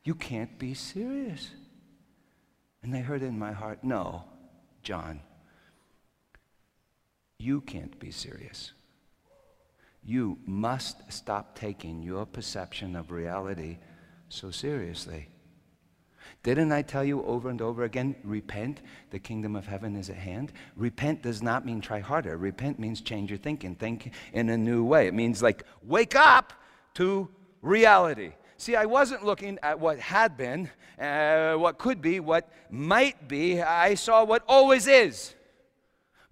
You 0.04 0.16
can't 0.16 0.58
be 0.58 0.74
serious. 0.74 1.52
And 2.84 2.96
I 2.96 3.00
heard 3.00 3.22
in 3.22 3.38
my 3.38 3.52
heart, 3.52 3.84
No, 3.84 4.24
John, 4.82 5.22
you 7.38 7.62
can't 7.62 8.00
be 8.00 8.12
serious. 8.12 8.72
You 10.04 10.40
must 10.46 11.12
stop 11.12 11.56
taking 11.56 12.02
your 12.02 12.26
perception 12.26 12.96
of 12.96 13.12
reality 13.12 13.78
so 14.30 14.50
seriously. 14.50 15.28
Didn't 16.44 16.72
I 16.72 16.82
tell 16.82 17.04
you 17.04 17.24
over 17.24 17.50
and 17.50 17.62
over 17.62 17.84
again, 17.84 18.16
repent, 18.24 18.82
the 19.12 19.20
kingdom 19.20 19.56
of 19.56 19.68
heaven 19.68 19.96
is 19.96 20.10
at 20.10 20.16
hand? 20.16 20.54
Repent 20.76 21.22
does 21.22 21.44
not 21.44 21.66
mean 21.66 21.82
try 21.82 22.00
harder. 22.00 22.38
Repent 22.38 22.80
means 22.80 23.02
change 23.02 23.30
your 23.30 23.38
thinking, 23.38 23.76
think 23.76 24.12
in 24.34 24.50
a 24.50 24.58
new 24.58 24.84
way. 24.84 25.08
It 25.08 25.14
means 25.14 25.44
like 25.44 25.64
wake 25.84 26.16
up 26.16 26.54
to 26.96 27.30
reality. 27.62 28.32
See, 28.62 28.76
I 28.76 28.86
wasn't 28.86 29.26
looking 29.26 29.58
at 29.64 29.80
what 29.80 29.98
had 29.98 30.38
been, 30.38 30.70
uh, 31.00 31.56
what 31.56 31.80
could 31.80 32.00
be, 32.00 32.20
what 32.20 32.48
might 32.70 33.28
be. 33.28 33.60
I 33.60 33.96
saw 33.96 34.24
what 34.24 34.44
always 34.48 34.86
is 34.86 35.34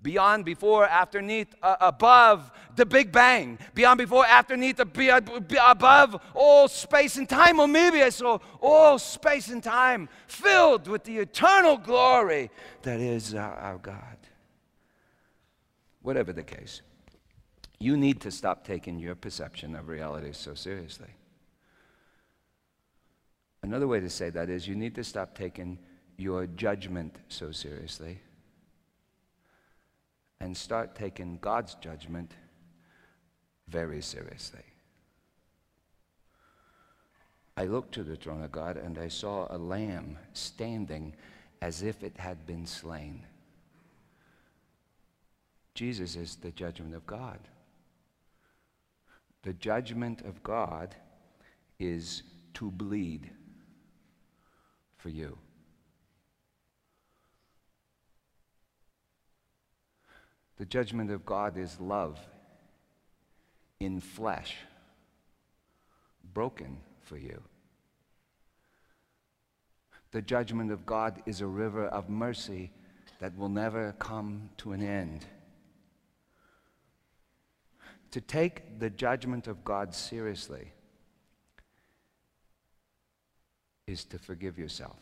beyond, 0.03 0.45
before, 0.45 0.85
after, 0.85 1.23
neath, 1.23 1.55
uh, 1.63 1.77
above 1.81 2.51
the 2.75 2.85
Big 2.85 3.11
Bang, 3.11 3.57
beyond, 3.73 3.97
before, 3.97 4.27
after, 4.27 4.55
neath, 4.55 4.79
above 4.79 6.21
all 6.35 6.67
space 6.67 7.17
and 7.17 7.27
time, 7.27 7.59
or 7.59 7.67
maybe 7.67 8.03
I 8.03 8.09
saw 8.09 8.37
all 8.61 8.99
space 8.99 9.49
and 9.49 9.63
time 9.63 10.07
filled 10.27 10.87
with 10.87 11.05
the 11.05 11.17
eternal 11.17 11.77
glory 11.77 12.51
that 12.83 12.99
is 12.99 13.33
our, 13.33 13.55
our 13.55 13.79
God. 13.79 14.17
Whatever 16.03 16.31
the 16.31 16.43
case, 16.43 16.83
you 17.79 17.97
need 17.97 18.21
to 18.21 18.29
stop 18.29 18.67
taking 18.67 18.99
your 18.99 19.15
perception 19.15 19.73
of 19.73 19.87
reality 19.87 20.29
so 20.31 20.53
seriously. 20.53 21.09
Another 23.61 23.87
way 23.87 23.99
to 23.99 24.09
say 24.09 24.29
that 24.29 24.49
is 24.49 24.67
you 24.67 24.75
need 24.75 24.95
to 24.95 25.03
stop 25.03 25.37
taking 25.37 25.77
your 26.17 26.47
judgment 26.47 27.15
so 27.27 27.51
seriously 27.51 28.19
and 30.39 30.55
start 30.55 30.95
taking 30.95 31.37
God's 31.41 31.75
judgment 31.75 32.33
very 33.67 34.01
seriously. 34.01 34.63
I 37.57 37.65
looked 37.65 37.93
to 37.95 38.03
the 38.03 38.15
throne 38.15 38.43
of 38.43 38.51
God 38.51 38.77
and 38.77 38.97
I 38.97 39.09
saw 39.09 39.47
a 39.49 39.57
lamb 39.57 40.17
standing 40.33 41.13
as 41.61 41.83
if 41.83 42.03
it 42.03 42.17
had 42.17 42.45
been 42.45 42.65
slain. 42.65 43.25
Jesus 45.75 46.15
is 46.15 46.35
the 46.37 46.51
judgment 46.51 46.95
of 46.95 47.05
God. 47.05 47.39
The 49.43 49.53
judgment 49.53 50.21
of 50.21 50.41
God 50.41 50.95
is 51.79 52.23
to 52.55 52.71
bleed 52.71 53.29
for 54.99 55.09
you. 55.09 55.37
The 60.57 60.65
judgment 60.65 61.09
of 61.09 61.25
God 61.25 61.57
is 61.57 61.79
love 61.79 62.19
in 63.79 64.01
flesh, 64.01 64.57
broken 66.33 66.77
for 67.01 67.17
you. 67.17 67.41
The 70.11 70.21
judgment 70.21 70.71
of 70.71 70.85
God 70.85 71.21
is 71.25 71.39
a 71.39 71.47
river 71.47 71.85
of 71.87 72.09
mercy 72.09 72.71
that 73.19 73.37
will 73.37 73.49
never 73.49 73.95
come 73.99 74.49
to 74.57 74.73
an 74.73 74.81
end. 74.81 75.25
To 78.11 78.19
take 78.19 78.79
the 78.79 78.89
judgment 78.89 79.47
of 79.47 79.63
God 79.63 79.95
seriously 79.95 80.73
is 83.89 84.03
to 84.05 84.19
forgive 84.19 84.59
yourself 84.59 84.97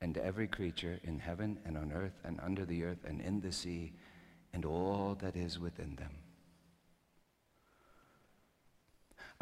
and 0.00 0.18
every 0.18 0.46
creature 0.46 0.98
in 1.04 1.18
heaven 1.18 1.58
and 1.64 1.78
on 1.78 1.92
earth 1.92 2.20
and 2.24 2.38
under 2.42 2.64
the 2.64 2.84
earth 2.84 3.04
and 3.06 3.20
in 3.20 3.40
the 3.40 3.52
sea 3.52 3.92
and 4.52 4.64
all 4.64 5.16
that 5.20 5.36
is 5.36 5.58
within 5.58 5.94
them. 5.96 6.10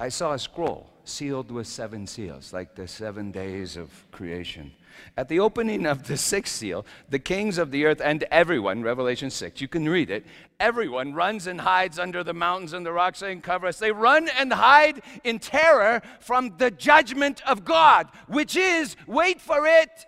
I 0.03 0.09
saw 0.09 0.33
a 0.33 0.39
scroll 0.41 0.91
sealed 1.05 1.53
with 1.53 1.69
seven 1.69 2.09
seals, 2.09 2.53
like 2.53 2.75
the 2.75 2.89
seven 2.89 3.31
days 3.31 3.77
of 3.77 3.89
creation. 4.11 4.73
At 5.17 5.29
the 5.29 5.39
opening 5.39 5.87
of 5.87 6.09
the 6.09 6.17
sixth 6.17 6.57
seal, 6.57 6.85
the 7.09 7.21
kings 7.21 7.57
of 7.57 7.71
the 7.71 7.85
earth 7.85 8.01
and 8.05 8.25
everyone, 8.33 8.83
Revelation 8.83 9.31
6, 9.31 9.61
you 9.61 9.69
can 9.69 9.89
read 9.89 10.11
it, 10.11 10.27
everyone 10.59 11.15
runs 11.15 11.47
and 11.47 11.61
hides 11.61 12.01
under 12.01 12.25
the 12.25 12.35
mountains 12.35 12.73
and 12.73 12.85
the 12.85 12.91
rocks 12.91 13.21
saying, 13.21 13.43
Cover 13.43 13.69
us. 13.69 13.79
They 13.79 13.93
run 13.93 14.29
and 14.37 14.53
hide 14.53 15.03
in 15.23 15.39
terror 15.39 16.03
from 16.19 16.57
the 16.59 16.73
judgment 16.73 17.41
of 17.49 17.65
God, 17.65 18.09
which 18.27 18.57
is, 18.57 18.97
wait 19.07 19.41
for 19.41 19.69
it, 19.69 20.07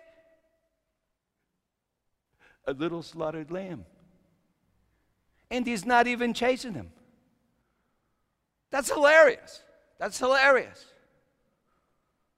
a 2.67 2.73
little 2.73 3.01
slaughtered 3.01 3.49
lamb. 3.49 3.85
And 5.49 5.65
he's 5.65 5.85
not 5.85 6.05
even 6.05 6.33
chasing 6.33 6.73
them. 6.73 6.91
That's 8.71 8.91
hilarious. 8.91 9.61
That's 9.99 10.19
hilarious. 10.19 10.85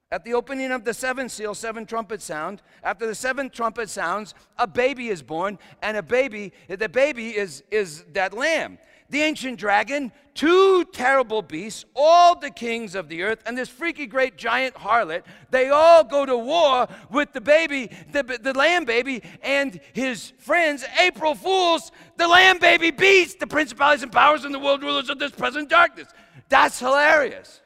At 0.10 0.24
the 0.24 0.36
opening 0.36 0.72
of 0.72 0.86
the 0.86 0.94
seventh 0.94 1.32
seal, 1.32 1.54
seven 1.54 1.86
trumpets 1.86 2.24
sound. 2.24 2.62
After 2.82 3.06
the 3.06 3.16
seventh 3.16 3.52
trumpet 3.52 3.90
sounds, 3.90 4.34
a 4.58 4.66
baby 4.66 5.10
is 5.10 5.22
born, 5.22 5.60
and 5.82 5.98
a 5.98 6.04
baby, 6.04 6.54
the 6.70 6.88
baby 6.88 7.36
is, 7.36 7.64
is 7.72 8.04
that 8.14 8.34
lamb 8.34 8.78
the 9.10 9.22
ancient 9.22 9.58
dragon, 9.58 10.12
two 10.34 10.84
terrible 10.86 11.42
beasts, 11.42 11.86
all 11.96 12.38
the 12.38 12.50
kings 12.50 12.94
of 12.94 13.08
the 13.08 13.24
earth, 13.24 13.42
and 13.46 13.58
this 13.58 13.70
freaky 13.70 14.06
great 14.06 14.38
giant 14.38 14.76
harlot. 14.76 15.24
They 15.50 15.70
all 15.70 16.04
go 16.04 16.26
to 16.26 16.38
war 16.38 16.88
with 17.10 17.32
the 17.32 17.42
baby, 17.42 17.90
the, 18.12 18.24
the 18.24 18.54
lamb 18.54 18.86
baby, 18.86 19.24
and 19.42 19.80
his 19.94 20.34
friends, 20.40 20.84
April 21.00 21.36
Fools, 21.36 21.92
the 22.18 22.28
lamb 22.28 22.60
baby 22.60 22.92
beast, 22.92 23.40
the 23.40 23.48
principalities 23.48 24.04
and 24.04 24.12
powers 24.12 24.44
and 24.44 24.54
the 24.54 24.60
world 24.60 24.84
rulers 24.84 25.10
of 25.10 25.20
this 25.20 25.32
present 25.32 25.70
darkness. 25.70 26.10
That's 26.50 26.80
hilarious. 26.80 27.62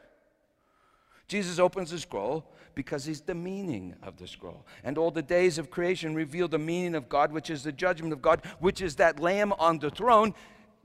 Jesus 1.28 1.60
opens 1.60 1.92
the 1.92 2.00
scroll 2.00 2.46
because 2.76 3.06
he's 3.06 3.22
the 3.22 3.36
meaning 3.36 3.96
of 4.04 4.18
the 4.18 4.28
scroll. 4.28 4.66
And 4.84 4.98
all 4.98 5.12
the 5.12 5.22
days 5.22 5.58
of 5.58 5.70
creation 5.70 6.16
reveal 6.16 6.48
the 6.48 6.60
meaning 6.60 6.96
of 6.96 7.10
God, 7.10 7.32
which 7.32 7.50
is 7.50 7.64
the 7.64 7.72
judgment 7.72 8.14
of 8.14 8.22
God, 8.22 8.42
which 8.60 8.82
is 8.82 8.96
that 8.98 9.20
lamb 9.20 9.54
on 9.54 9.80
the 9.80 9.90
throne. 9.90 10.34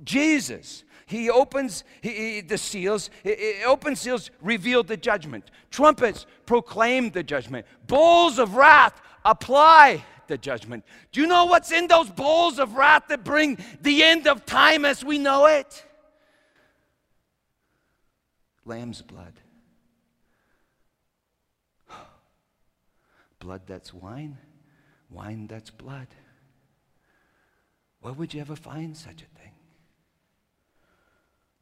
Jesus. 0.04 0.85
He 1.06 1.30
opens 1.30 1.85
he, 2.02 2.11
he, 2.11 2.40
the 2.40 2.59
seals. 2.59 3.11
He, 3.22 3.62
open 3.64 3.96
seals 3.96 4.30
reveal 4.42 4.82
the 4.82 4.96
judgment. 4.96 5.50
Trumpets 5.70 6.26
proclaim 6.44 7.11
the 7.11 7.22
judgment. 7.22 7.64
Bowls 7.87 8.38
of 8.38 8.56
wrath 8.56 9.00
apply 9.24 10.04
the 10.26 10.37
judgment. 10.37 10.85
Do 11.12 11.20
you 11.20 11.26
know 11.28 11.46
what's 11.46 11.70
in 11.70 11.87
those 11.87 12.11
bowls 12.11 12.59
of 12.59 12.74
wrath 12.74 13.04
that 13.09 13.24
bring 13.24 13.59
the 13.80 14.02
end 14.02 14.26
of 14.26 14.44
time 14.44 14.85
as 14.85 15.04
we 15.04 15.18
know 15.18 15.46
it? 15.46 15.86
Lamb's 18.66 19.00
blood. 19.00 19.33
Blood 23.38 23.62
that's 23.66 23.94
wine, 23.94 24.38
wine 25.11 25.46
that's 25.46 25.70
blood. 25.70 26.09
Where 28.00 28.12
would 28.12 28.35
you 28.35 28.40
ever 28.40 28.57
find 28.57 28.96
such 28.96 29.22
a 29.22 29.40
thing? 29.40 29.52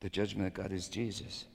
The 0.01 0.09
judgment 0.09 0.49
of 0.49 0.55
God 0.55 0.73
is 0.73 0.89
Jesus. 0.89 1.47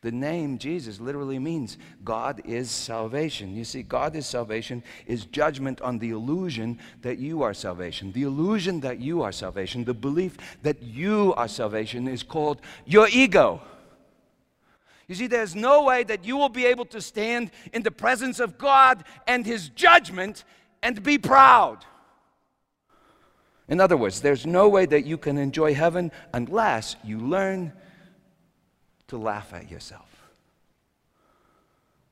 The 0.00 0.12
name 0.12 0.58
Jesus 0.58 1.00
literally 1.00 1.38
means 1.38 1.76
God 2.04 2.40
is 2.44 2.70
salvation. 2.70 3.54
You 3.54 3.64
see, 3.64 3.82
God 3.82 4.16
is 4.16 4.26
salvation 4.26 4.82
is 5.06 5.24
judgment 5.26 5.80
on 5.80 5.98
the 5.98 6.10
illusion 6.10 6.78
that 7.02 7.18
you 7.18 7.42
are 7.42 7.52
salvation. 7.52 8.12
The 8.12 8.22
illusion 8.22 8.80
that 8.80 9.00
you 9.00 9.22
are 9.22 9.32
salvation, 9.32 9.84
the 9.84 9.94
belief 9.94 10.36
that 10.62 10.82
you 10.82 11.34
are 11.36 11.48
salvation 11.48 12.08
is 12.08 12.22
called 12.22 12.60
your 12.84 13.08
ego. 13.08 13.60
You 15.08 15.14
see, 15.14 15.26
there's 15.28 15.54
no 15.54 15.84
way 15.84 16.02
that 16.04 16.24
you 16.24 16.36
will 16.36 16.48
be 16.48 16.66
able 16.66 16.86
to 16.86 17.00
stand 17.00 17.50
in 17.72 17.82
the 17.82 17.90
presence 17.90 18.40
of 18.40 18.58
God 18.58 19.04
and 19.26 19.46
His 19.46 19.68
judgment 19.68 20.44
and 20.82 21.02
be 21.02 21.16
proud. 21.18 21.84
In 23.68 23.80
other 23.80 23.96
words, 23.96 24.20
there's 24.20 24.46
no 24.46 24.68
way 24.68 24.86
that 24.86 25.06
you 25.06 25.18
can 25.18 25.38
enjoy 25.38 25.74
heaven 25.74 26.12
unless 26.32 26.96
you 27.04 27.18
learn 27.18 27.72
to 29.08 29.16
laugh 29.16 29.52
at 29.52 29.70
yourself. 29.70 30.16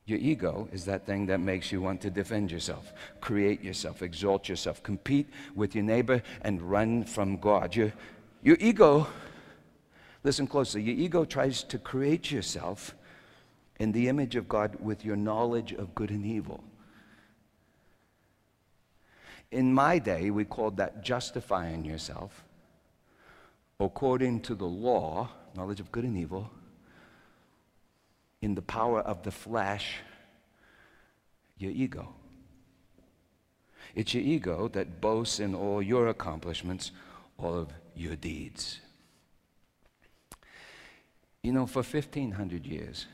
Your 0.07 0.19
ego 0.19 0.69
is 0.73 0.85
that 0.85 1.07
thing 1.07 1.27
that 1.27 1.41
makes 1.41 1.73
you 1.73 1.81
want 1.81 2.01
to 2.03 2.11
defend 2.11 2.51
yourself, 2.51 2.93
create 3.21 3.63
yourself, 3.63 4.03
exalt 4.03 4.49
yourself, 4.49 4.83
compete 4.83 5.29
with 5.55 5.75
your 5.75 5.85
neighbor, 5.85 6.23
and 6.43 6.61
run 6.61 7.05
from 7.05 7.39
God. 7.39 7.75
Your, 7.75 7.93
your 8.43 8.59
ego, 8.61 9.07
listen 10.25 10.47
closely, 10.47 10.83
your 10.83 10.97
ego 10.97 11.25
tries 11.25 11.63
to 11.63 11.79
create 11.79 12.33
yourself 12.33 12.95
in 13.79 13.93
the 13.93 14.09
image 14.09 14.35
of 14.35 14.49
God 14.49 14.77
with 14.81 15.05
your 15.05 15.17
knowledge 15.17 15.73
of 15.73 15.95
good 15.95 16.11
and 16.11 16.25
evil. 16.25 16.65
In 19.53 19.73
my 19.73 19.99
day, 19.99 20.31
we 20.31 20.45
called 20.45 20.79
that 20.79 21.05
justifying 21.05 21.85
yourself 21.85 22.43
according 23.79 24.41
to 24.41 24.55
the 24.55 24.65
law, 24.65 25.29
knowledge 25.55 25.81
of 25.81 25.93
good 25.93 26.05
and 26.05 26.17
evil 26.17 26.51
in 28.41 28.55
the 28.55 28.63
power 28.63 29.01
of 29.01 29.23
the 29.23 29.31
flesh, 29.31 29.97
your 31.59 31.71
ego. 31.71 32.15
It's 33.95 34.13
your 34.13 34.23
ego 34.23 34.69
that 34.69 35.01
boasts 35.01 35.41
in 35.41 35.55
all 35.55 35.81
your 35.81 36.09
accomplishments, 36.09 36.91
all 37.39 37.55
of 37.55 37.69
your 37.95 38.17
deeds. 38.17 38.81
You 41.45 41.53
know, 41.53 41.67
for 41.67 41.83
1,500 41.83 42.65
years, 42.65 43.05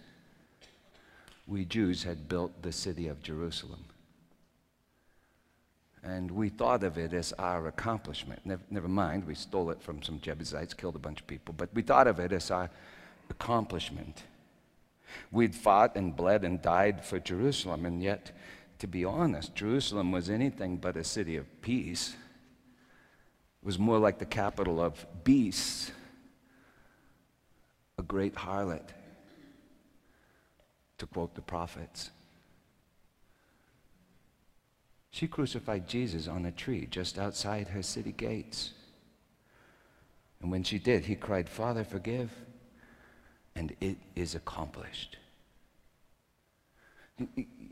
we 1.48 1.64
Jews 1.64 2.04
had 2.04 2.28
built 2.28 2.62
the 2.62 2.70
city 2.70 3.08
of 3.08 3.24
Jerusalem. 3.24 3.84
And 6.04 6.30
we 6.30 6.48
thought 6.48 6.84
of 6.84 6.96
it 6.96 7.12
as 7.12 7.32
our 7.40 7.66
accomplishment. 7.66 8.38
Never, 8.44 8.62
never, 8.70 8.86
mind, 8.86 9.26
we 9.26 9.34
stole 9.34 9.70
it 9.70 9.82
from 9.82 10.00
some 10.00 10.20
Jebusites, 10.20 10.74
killed 10.74 10.94
a 10.94 11.00
bunch 11.00 11.20
of 11.20 11.26
people, 11.26 11.56
but 11.58 11.70
we 11.74 11.82
thought 11.82 12.06
of 12.06 12.20
it 12.20 12.30
as 12.30 12.52
our 12.52 12.70
accomplishment. 13.30 14.22
We'd 15.32 15.56
fought 15.56 15.96
and 15.96 16.14
bled 16.14 16.44
and 16.44 16.62
died 16.62 17.04
for 17.04 17.18
Jerusalem, 17.18 17.84
and 17.84 18.00
yet, 18.00 18.30
to 18.78 18.86
be 18.86 19.04
honest, 19.04 19.56
Jerusalem 19.56 20.12
was 20.12 20.30
anything 20.30 20.76
but 20.76 20.96
a 20.96 21.02
city 21.02 21.36
of 21.36 21.62
peace. 21.62 22.10
It 23.60 23.66
was 23.66 23.76
more 23.76 23.98
like 23.98 24.20
the 24.20 24.24
capital 24.24 24.80
of 24.80 25.04
beasts, 25.24 25.90
great 28.10 28.34
harlot, 28.34 28.88
to 30.98 31.06
quote 31.06 31.32
the 31.36 31.40
prophets. 31.40 32.10
She 35.12 35.28
crucified 35.28 35.86
Jesus 35.86 36.26
on 36.26 36.44
a 36.44 36.50
tree 36.50 36.88
just 36.90 37.20
outside 37.20 37.68
her 37.68 37.84
city 37.84 38.10
gates. 38.10 38.72
And 40.42 40.50
when 40.50 40.64
she 40.64 40.80
did, 40.80 41.04
he 41.04 41.14
cried, 41.14 41.48
Father, 41.48 41.84
forgive. 41.84 42.32
And 43.54 43.76
it 43.80 43.98
is 44.16 44.34
accomplished. 44.34 45.16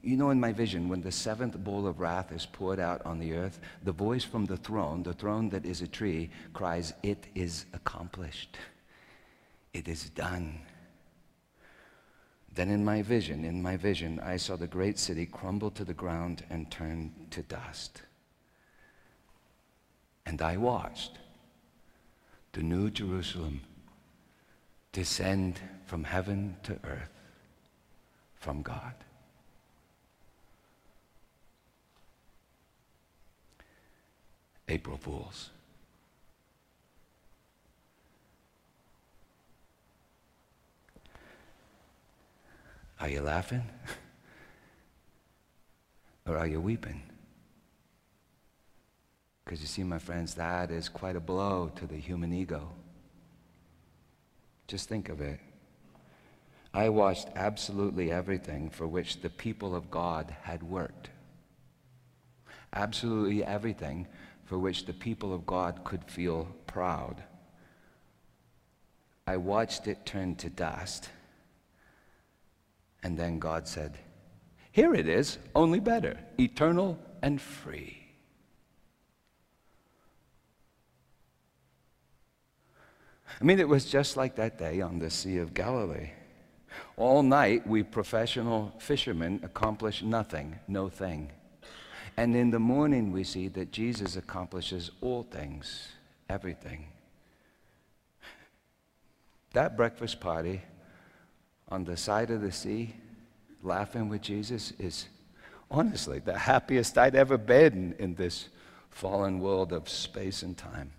You 0.03 0.17
know, 0.17 0.31
in 0.31 0.39
my 0.39 0.53
vision, 0.53 0.89
when 0.89 1.01
the 1.01 1.11
seventh 1.11 1.59
bowl 1.59 1.89
of 1.89 1.99
wrath 1.99 2.31
is 2.31 2.47
poured 2.47 2.79
out 2.79 3.05
on 3.05 3.19
the 3.19 3.35
earth, 3.35 3.59
the 3.83 3.91
voice 3.91 4.23
from 4.23 4.47
the 4.47 4.57
throne, 4.57 5.03
the 5.03 5.15
throne 5.15 5.49
that 5.49 5.67
is 5.67 5.83
a 5.83 5.89
tree, 5.89 6.31
cries, 6.53 6.93
It 7.03 7.27
is 7.35 7.67
accomplished. 7.73 8.57
It 9.73 9.89
is 9.89 10.11
done. 10.11 10.61
Then 12.53 12.71
in 12.71 12.85
my 12.85 13.03
vision, 13.03 13.45
in 13.45 13.63
my 13.63 13.77
vision, 13.77 14.19
I 14.21 14.37
saw 14.37 14.57
the 14.57 14.67
great 14.67 14.99
city 14.99 15.27
crumble 15.27 15.71
to 15.73 15.85
the 15.85 15.95
ground 15.95 16.45
and 16.51 16.71
turn 16.71 17.13
to 17.31 17.43
dust. 17.43 18.03
And 20.27 20.43
I 20.43 20.57
watched 20.57 21.19
the 22.53 22.63
new 22.63 22.91
Jerusalem 22.91 23.61
descend 24.93 25.61
from 25.87 26.05
heaven 26.05 26.57
to 26.65 26.73
earth 26.85 27.11
from 28.35 28.63
God. 28.63 28.95
April 34.69 34.97
Fools. 34.97 35.51
Are 43.01 43.09
you 43.09 43.21
laughing? 43.21 43.63
or 46.27 46.37
are 46.37 46.47
you 46.47 46.61
weeping? 46.61 47.03
Because 49.45 49.61
you 49.61 49.67
see, 49.67 49.83
my 49.83 49.99
friends, 49.99 50.35
that 50.35 50.71
is 50.71 50.89
quite 50.89 51.17
a 51.17 51.21
blow 51.21 51.71
to 51.77 51.87
the 51.87 51.97
human 51.97 52.33
ego. 52.33 52.71
Just 54.67 54.89
think 54.89 55.09
of 55.09 55.21
it. 55.21 55.41
I 56.75 56.91
watched 56.91 57.29
absolutely 57.35 58.13
everything 58.13 58.69
for 58.69 58.87
which 58.87 59.23
the 59.23 59.31
people 59.31 59.75
of 59.75 59.91
God 59.91 60.37
had 60.43 60.63
worked. 60.63 61.09
Absolutely 62.75 63.43
everything 63.43 64.07
for 64.45 64.59
which 64.59 64.85
the 64.85 64.93
people 64.93 65.33
of 65.33 65.47
God 65.47 65.83
could 65.85 66.05
feel 66.05 66.49
proud. 66.67 67.23
I 69.27 69.39
watched 69.39 69.87
it 69.87 70.05
turn 70.05 70.35
to 70.37 70.51
dust 70.51 71.09
and 73.03 73.19
then 73.19 73.39
God 73.39 73.69
said, 73.69 73.99
Here 74.73 74.95
it 74.95 75.09
is, 75.09 75.39
only 75.55 75.81
better, 75.81 76.19
eternal 76.39 76.99
and 77.23 77.41
free. 77.41 77.99
I 83.41 83.45
mean, 83.45 83.61
it 83.61 83.69
was 83.69 83.85
just 83.85 84.17
like 84.17 84.37
that 84.37 84.59
day 84.59 84.81
on 84.81 84.99
the 84.99 85.11
Sea 85.11 85.39
of 85.39 85.55
Galilee. 85.55 86.11
All 86.97 87.23
night, 87.23 87.67
we 87.67 87.83
professional 87.83 88.75
fishermen 88.79 89.41
accomplished 89.43 90.03
nothing, 90.03 90.59
no 90.67 90.89
thing. 90.89 91.31
And 92.17 92.35
in 92.35 92.51
the 92.51 92.59
morning, 92.59 93.13
we 93.13 93.23
see 93.23 93.47
that 93.49 93.71
Jesus 93.71 94.17
accomplishes 94.17 94.91
all 95.01 95.23
things, 95.23 95.89
everything. 96.29 96.87
That 99.53 99.77
breakfast 99.77 100.19
party 100.19 100.63
on 101.71 101.85
the 101.85 101.97
side 101.97 102.31
of 102.31 102.41
the 102.41 102.53
sea 102.53 102.95
laughing 103.63 104.09
with 104.09 104.23
Jesus 104.23 104.73
is 104.79 105.09
honestly 105.71 106.19
the 106.19 106.39
happiest 106.39 106.97
I'd 106.97 107.15
ever 107.15 107.37
been 107.37 107.95
in 107.99 108.15
this 108.15 108.49
fallen 108.91 109.41
world 109.41 109.73
of 109.73 109.89
space 109.89 110.43
and 110.43 110.57
time. 110.57 110.93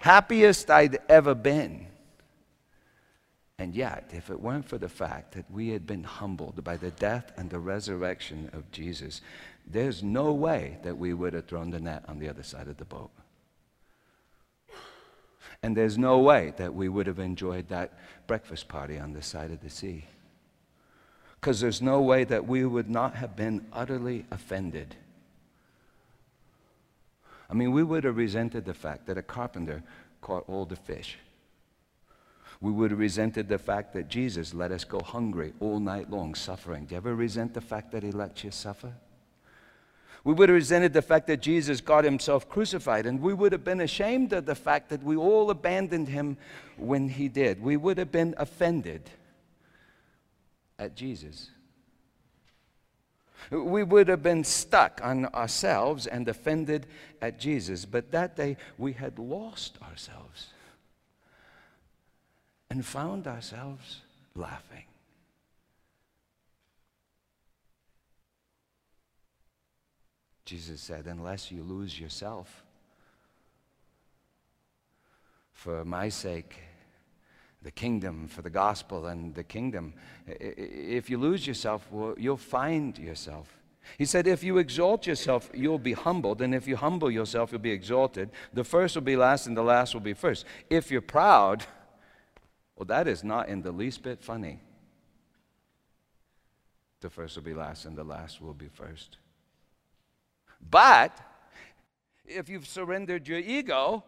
Happiest 0.00 0.70
I'd 0.70 0.98
ever 1.08 1.34
been. 1.34 1.86
And 3.58 3.74
yet, 3.74 4.10
if 4.12 4.30
it 4.30 4.40
weren't 4.40 4.66
for 4.66 4.78
the 4.78 4.88
fact 4.88 5.32
that 5.32 5.50
we 5.50 5.68
had 5.68 5.86
been 5.86 6.04
humbled 6.04 6.62
by 6.64 6.76
the 6.76 6.90
death 6.92 7.32
and 7.36 7.50
the 7.50 7.58
resurrection 7.58 8.48
of 8.54 8.70
Jesus, 8.70 9.20
there's 9.66 10.02
no 10.02 10.32
way 10.32 10.78
that 10.82 10.96
we 10.96 11.12
would 11.12 11.34
have 11.34 11.46
thrown 11.46 11.70
the 11.70 11.80
net 11.80 12.04
on 12.08 12.18
the 12.18 12.28
other 12.28 12.42
side 12.42 12.68
of 12.68 12.78
the 12.78 12.84
boat. 12.84 13.10
And 15.62 15.76
there's 15.76 15.98
no 15.98 16.18
way 16.18 16.54
that 16.56 16.74
we 16.74 16.88
would 16.88 17.06
have 17.06 17.18
enjoyed 17.18 17.68
that 17.68 17.92
breakfast 18.26 18.68
party 18.68 18.98
on 18.98 19.12
the 19.12 19.22
side 19.22 19.50
of 19.50 19.60
the 19.60 19.70
sea. 19.70 20.06
Because 21.34 21.60
there's 21.60 21.82
no 21.82 22.00
way 22.00 22.24
that 22.24 22.46
we 22.46 22.64
would 22.64 22.88
not 22.88 23.14
have 23.14 23.36
been 23.36 23.66
utterly 23.72 24.24
offended. 24.30 24.94
I 27.48 27.54
mean, 27.54 27.72
we 27.72 27.82
would 27.82 28.04
have 28.04 28.16
resented 28.16 28.64
the 28.64 28.74
fact 28.74 29.06
that 29.06 29.18
a 29.18 29.22
carpenter 29.22 29.82
caught 30.20 30.44
all 30.48 30.64
the 30.64 30.76
fish. 30.76 31.18
We 32.60 32.70
would 32.70 32.90
have 32.90 33.00
resented 33.00 33.48
the 33.48 33.58
fact 33.58 33.94
that 33.94 34.08
Jesus 34.08 34.52
let 34.52 34.70
us 34.70 34.84
go 34.84 35.00
hungry 35.00 35.54
all 35.60 35.80
night 35.80 36.10
long, 36.10 36.34
suffering. 36.34 36.84
Do 36.84 36.94
you 36.94 36.98
ever 36.98 37.14
resent 37.14 37.54
the 37.54 37.60
fact 37.60 37.90
that 37.92 38.02
he 38.02 38.12
let 38.12 38.44
you 38.44 38.50
suffer? 38.50 38.92
We 40.22 40.34
would 40.34 40.50
have 40.50 40.56
resented 40.56 40.92
the 40.92 41.02
fact 41.02 41.26
that 41.28 41.40
Jesus 41.40 41.80
got 41.80 42.04
himself 42.04 42.48
crucified, 42.48 43.06
and 43.06 43.20
we 43.20 43.32
would 43.32 43.52
have 43.52 43.64
been 43.64 43.80
ashamed 43.80 44.32
of 44.32 44.44
the 44.46 44.54
fact 44.54 44.90
that 44.90 45.02
we 45.02 45.16
all 45.16 45.50
abandoned 45.50 46.08
him 46.08 46.36
when 46.76 47.08
he 47.08 47.28
did. 47.28 47.62
We 47.62 47.76
would 47.76 47.96
have 47.96 48.12
been 48.12 48.34
offended 48.36 49.08
at 50.78 50.94
Jesus. 50.94 51.50
We 53.50 53.82
would 53.82 54.08
have 54.08 54.22
been 54.22 54.44
stuck 54.44 55.00
on 55.02 55.26
ourselves 55.26 56.06
and 56.06 56.28
offended 56.28 56.86
at 57.22 57.38
Jesus, 57.38 57.86
but 57.86 58.10
that 58.12 58.36
day 58.36 58.58
we 58.76 58.92
had 58.92 59.18
lost 59.18 59.78
ourselves 59.82 60.48
and 62.68 62.84
found 62.84 63.26
ourselves 63.26 64.00
laughing. 64.34 64.84
Jesus 70.50 70.80
said, 70.80 71.06
Unless 71.06 71.52
you 71.52 71.62
lose 71.62 72.00
yourself 72.00 72.64
for 75.52 75.84
my 75.84 76.08
sake, 76.08 76.56
the 77.62 77.70
kingdom 77.70 78.26
for 78.26 78.42
the 78.42 78.50
gospel 78.50 79.06
and 79.06 79.32
the 79.32 79.44
kingdom, 79.44 79.94
if 80.26 81.08
you 81.08 81.18
lose 81.18 81.46
yourself, 81.46 81.88
you'll 82.18 82.36
find 82.36 82.98
yourself. 82.98 83.60
He 83.96 84.04
said, 84.04 84.26
If 84.26 84.42
you 84.42 84.58
exalt 84.58 85.06
yourself, 85.06 85.48
you'll 85.54 85.78
be 85.78 85.92
humbled. 85.92 86.42
And 86.42 86.52
if 86.52 86.66
you 86.66 86.74
humble 86.74 87.12
yourself, 87.12 87.52
you'll 87.52 87.60
be 87.60 87.70
exalted. 87.70 88.30
The 88.52 88.64
first 88.64 88.96
will 88.96 89.02
be 89.02 89.14
last, 89.14 89.46
and 89.46 89.56
the 89.56 89.62
last 89.62 89.94
will 89.94 90.00
be 90.00 90.14
first. 90.14 90.44
If 90.68 90.90
you're 90.90 91.00
proud, 91.00 91.64
well, 92.74 92.86
that 92.86 93.06
is 93.06 93.22
not 93.22 93.48
in 93.48 93.62
the 93.62 93.70
least 93.70 94.02
bit 94.02 94.20
funny. 94.20 94.58
The 97.02 97.10
first 97.10 97.36
will 97.36 97.44
be 97.44 97.54
last, 97.54 97.84
and 97.84 97.96
the 97.96 98.02
last 98.02 98.40
will 98.40 98.52
be 98.52 98.66
first. 98.66 99.18
But 100.68 101.18
if 102.24 102.48
you've 102.48 102.66
surrendered 102.66 103.26
your 103.26 103.38
ego, 103.38 104.04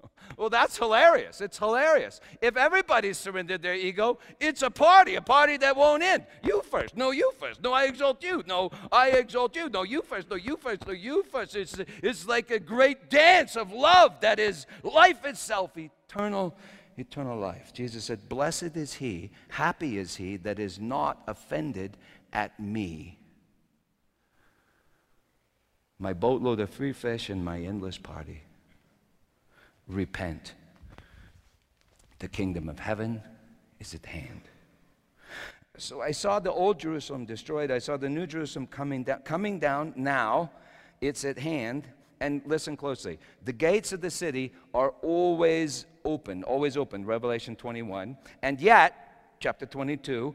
well, 0.36 0.48
that's 0.48 0.76
hilarious. 0.76 1.40
It's 1.40 1.58
hilarious. 1.58 2.20
If 2.40 2.56
everybody 2.56 3.12
surrendered 3.12 3.62
their 3.62 3.74
ego, 3.74 4.18
it's 4.40 4.62
a 4.62 4.70
party, 4.70 5.16
a 5.16 5.22
party 5.22 5.56
that 5.58 5.76
won't 5.76 6.02
end. 6.02 6.26
You 6.42 6.62
first. 6.70 6.96
No, 6.96 7.10
you 7.10 7.32
first. 7.38 7.62
No, 7.62 7.72
I 7.72 7.84
exalt 7.84 8.22
you. 8.22 8.42
No, 8.46 8.70
I 8.90 9.10
exalt 9.10 9.56
you. 9.56 9.68
No, 9.68 9.82
you 9.82 10.02
first. 10.02 10.30
No, 10.30 10.36
you 10.36 10.56
first. 10.56 10.86
No, 10.86 10.92
you 10.92 11.24
first. 11.24 11.56
It's, 11.56 11.76
it's 12.02 12.26
like 12.26 12.50
a 12.50 12.60
great 12.60 13.10
dance 13.10 13.56
of 13.56 13.72
love 13.72 14.20
that 14.20 14.38
is 14.38 14.66
life 14.82 15.24
itself, 15.24 15.76
eternal, 15.76 16.56
eternal 16.96 17.38
life. 17.38 17.72
Jesus 17.72 18.04
said, 18.04 18.28
Blessed 18.28 18.76
is 18.76 18.94
he, 18.94 19.30
happy 19.48 19.98
is 19.98 20.16
he 20.16 20.36
that 20.38 20.58
is 20.58 20.80
not 20.80 21.22
offended 21.26 21.96
at 22.32 22.58
me. 22.58 23.18
My 25.98 26.12
boatload 26.12 26.60
of 26.60 26.70
free 26.70 26.92
fish, 26.92 27.30
and 27.30 27.44
my 27.44 27.60
endless 27.60 27.98
party. 27.98 28.42
Repent. 29.86 30.54
The 32.18 32.28
kingdom 32.28 32.68
of 32.68 32.78
heaven 32.78 33.22
is 33.80 33.94
at 33.94 34.06
hand. 34.06 34.42
So 35.78 36.02
I 36.02 36.10
saw 36.10 36.38
the 36.38 36.52
old 36.52 36.78
Jerusalem 36.78 37.24
destroyed. 37.24 37.70
I 37.70 37.78
saw 37.78 37.96
the 37.96 38.08
new 38.08 38.26
Jerusalem 38.26 38.66
coming 38.66 39.04
down, 39.04 39.22
coming 39.22 39.58
down 39.58 39.94
now. 39.96 40.50
It's 41.00 41.24
at 41.24 41.38
hand. 41.38 41.88
And 42.20 42.40
listen 42.46 42.76
closely. 42.76 43.18
The 43.44 43.52
gates 43.52 43.92
of 43.92 44.00
the 44.00 44.10
city 44.10 44.52
are 44.72 44.90
always 45.02 45.86
open, 46.04 46.44
always 46.44 46.76
open, 46.76 47.04
Revelation 47.04 47.56
21. 47.56 48.16
And 48.42 48.60
yet, 48.60 49.34
chapter 49.40 49.66
22, 49.66 50.32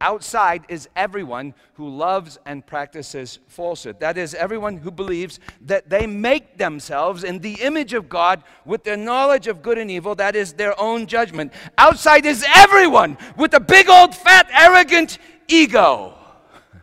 outside 0.00 0.64
is 0.68 0.88
everyone 0.96 1.54
who 1.74 1.88
loves 1.88 2.38
and 2.46 2.66
practices 2.66 3.38
falsehood. 3.48 4.00
That 4.00 4.18
is, 4.18 4.34
everyone 4.34 4.76
who 4.76 4.90
believes 4.90 5.40
that 5.62 5.88
they 5.88 6.06
make 6.06 6.58
themselves 6.58 7.24
in 7.24 7.38
the 7.38 7.54
image 7.54 7.94
of 7.94 8.08
God 8.08 8.42
with 8.64 8.84
their 8.84 8.96
knowledge 8.96 9.46
of 9.46 9.62
good 9.62 9.78
and 9.78 9.90
evil. 9.90 10.14
That 10.14 10.36
is 10.36 10.52
their 10.52 10.78
own 10.80 11.06
judgment. 11.06 11.52
Outside 11.78 12.26
is 12.26 12.44
everyone 12.54 13.16
with 13.36 13.54
a 13.54 13.60
big 13.60 13.88
old 13.88 14.14
fat 14.14 14.48
arrogant 14.52 15.18
ego. 15.48 16.14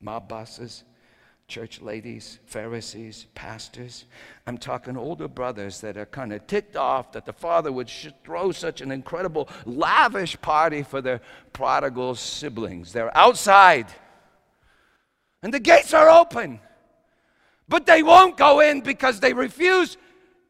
Mob 0.00 0.28
bosses, 0.28 0.84
church 1.48 1.80
ladies, 1.80 2.40
Pharisees, 2.46 3.26
pastors. 3.34 4.06
I'm 4.46 4.58
talking 4.58 4.96
older 4.96 5.28
brothers 5.28 5.80
that 5.80 5.96
are 5.96 6.06
kind 6.06 6.32
of 6.32 6.46
ticked 6.48 6.76
off 6.76 7.12
that 7.12 7.24
the 7.24 7.32
father 7.32 7.70
would 7.70 7.90
throw 8.24 8.50
such 8.50 8.80
an 8.80 8.90
incredible, 8.90 9.48
lavish 9.64 10.40
party 10.40 10.82
for 10.82 11.00
their 11.00 11.20
prodigal 11.52 12.16
siblings. 12.16 12.92
They're 12.92 13.16
outside, 13.16 13.86
and 15.42 15.54
the 15.54 15.60
gates 15.60 15.94
are 15.94 16.10
open, 16.10 16.58
but 17.68 17.86
they 17.86 18.02
won't 18.02 18.36
go 18.36 18.58
in 18.60 18.80
because 18.80 19.20
they 19.20 19.32
refuse 19.32 19.96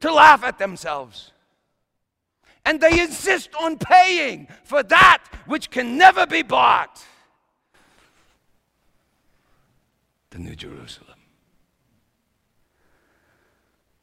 to 0.00 0.12
laugh 0.12 0.44
at 0.44 0.58
themselves. 0.58 1.32
And 2.64 2.80
they 2.80 3.00
insist 3.00 3.50
on 3.60 3.78
paying 3.78 4.48
for 4.64 4.82
that 4.84 5.22
which 5.46 5.70
can 5.70 5.98
never 5.98 6.26
be 6.26 6.42
bought. 6.42 7.04
The 10.36 10.42
New 10.42 10.54
Jerusalem. 10.54 11.18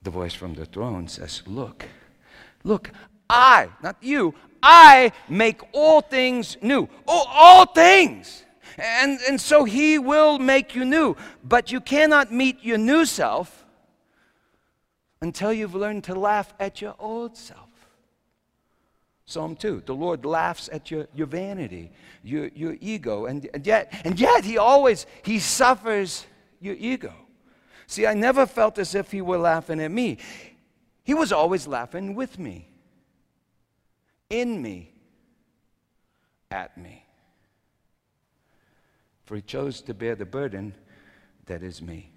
The 0.02 0.10
voice 0.10 0.34
from 0.34 0.56
the 0.56 0.66
throne 0.66 1.08
says, 1.08 1.44
Look, 1.46 1.86
look, 2.64 2.92
I, 3.30 3.70
not 3.82 3.98
you, 4.02 4.34
I 4.62 5.12
make 5.30 5.62
all 5.74 6.02
things 6.02 6.58
new. 6.62 6.90
Oh, 7.08 7.26
all 7.30 7.66
things. 7.66 8.44
And, 8.78 9.20
and 9.30 9.40
so 9.40 9.66
he 9.66 10.00
will 10.00 10.40
make 10.40 10.76
you 10.76 10.84
new. 10.84 11.16
But 11.44 11.72
you 11.72 11.80
cannot 11.80 12.34
meet 12.34 12.64
your 12.64 12.80
new 12.80 13.06
self 13.06 13.66
until 15.22 15.54
you've 15.54 15.76
learned 15.76 16.04
to 16.06 16.16
laugh 16.16 16.54
at 16.60 16.82
your 16.82 16.96
old 16.98 17.38
self. 17.38 17.63
Psalm 19.26 19.56
2 19.56 19.84
the 19.86 19.96
Lord 19.96 20.26
laughs 20.26 20.70
at 20.72 20.92
your, 20.92 21.08
your 21.14 21.28
vanity, 21.28 21.92
your, 22.24 22.48
your 22.50 22.78
ego, 22.82 23.26
and, 23.26 23.50
and, 23.54 23.66
yet, 23.66 23.94
and 24.04 24.20
yet 24.20 24.44
he 24.44 24.58
always, 24.58 25.06
he 25.24 25.40
suffers 25.40 26.26
your 26.60 26.76
ego. 26.76 27.14
See, 27.88 28.06
I 28.06 28.14
never 28.14 28.46
felt 28.46 28.78
as 28.80 28.96
if 28.96 29.12
he 29.12 29.22
were 29.22 29.38
laughing 29.38 29.80
at 29.82 29.92
me. 29.92 30.18
He 31.04 31.14
was 31.14 31.32
always 31.32 31.68
laughing 31.68 32.16
with 32.16 32.40
me, 32.40 32.68
in 34.30 34.62
me, 34.62 34.94
at 36.50 36.78
me. 36.78 37.06
For 39.26 39.36
he 39.36 39.42
chose 39.42 39.82
to 39.82 39.94
bear 39.94 40.16
the 40.16 40.26
burden 40.26 40.74
that 41.46 41.64
is 41.64 41.82
me. 41.82 42.12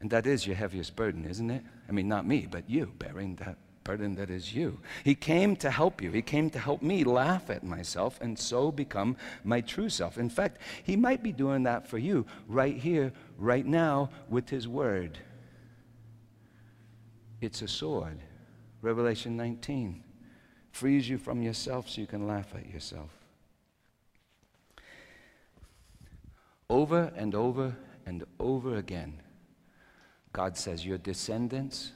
And 0.00 0.10
that 0.10 0.26
is 0.26 0.46
your 0.46 0.56
heaviest 0.56 0.96
burden, 0.96 1.26
isn't 1.26 1.50
it? 1.50 1.62
I 1.88 1.92
mean, 1.92 2.08
not 2.08 2.26
me, 2.26 2.46
but 2.50 2.68
you 2.70 2.92
bearing 2.98 3.36
that 3.36 3.58
burden 3.90 4.14
that 4.14 4.30
is 4.30 4.54
you. 4.54 4.78
He 5.02 5.16
came 5.16 5.56
to 5.56 5.68
help 5.68 6.00
you. 6.00 6.12
He 6.12 6.22
came 6.22 6.48
to 6.50 6.60
help 6.60 6.80
me 6.80 7.02
laugh 7.02 7.50
at 7.50 7.64
myself 7.64 8.20
and 8.20 8.38
so 8.38 8.70
become 8.70 9.16
my 9.42 9.60
true 9.60 9.88
self. 9.88 10.16
In 10.16 10.30
fact, 10.30 10.58
He 10.84 10.94
might 10.94 11.24
be 11.24 11.32
doing 11.32 11.64
that 11.64 11.88
for 11.88 11.98
you 11.98 12.24
right 12.46 12.76
here, 12.76 13.12
right 13.36 13.66
now, 13.66 14.10
with 14.28 14.48
His 14.48 14.68
Word. 14.68 15.18
It's 17.40 17.62
a 17.62 17.66
sword. 17.66 18.20
Revelation 18.80 19.36
19 19.36 20.04
frees 20.70 21.08
you 21.08 21.18
from 21.18 21.42
yourself 21.42 21.88
so 21.88 22.00
you 22.00 22.06
can 22.06 22.28
laugh 22.28 22.54
at 22.54 22.70
yourself. 22.70 23.10
Over 26.68 27.12
and 27.16 27.34
over 27.34 27.74
and 28.06 28.22
over 28.38 28.76
again, 28.76 29.20
God 30.32 30.56
says, 30.56 30.86
Your 30.86 30.98
descendants 30.98 31.90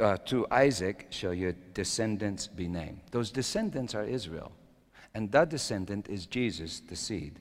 uh, 0.00 0.16
to 0.18 0.46
Isaac 0.50 1.06
shall 1.10 1.34
your 1.34 1.54
descendants 1.72 2.46
be 2.46 2.68
named. 2.68 3.00
Those 3.10 3.30
descendants 3.30 3.94
are 3.94 4.04
Israel. 4.04 4.52
And 5.14 5.30
that 5.32 5.48
descendant 5.48 6.08
is 6.08 6.26
Jesus, 6.26 6.80
the 6.80 6.96
seed. 6.96 7.38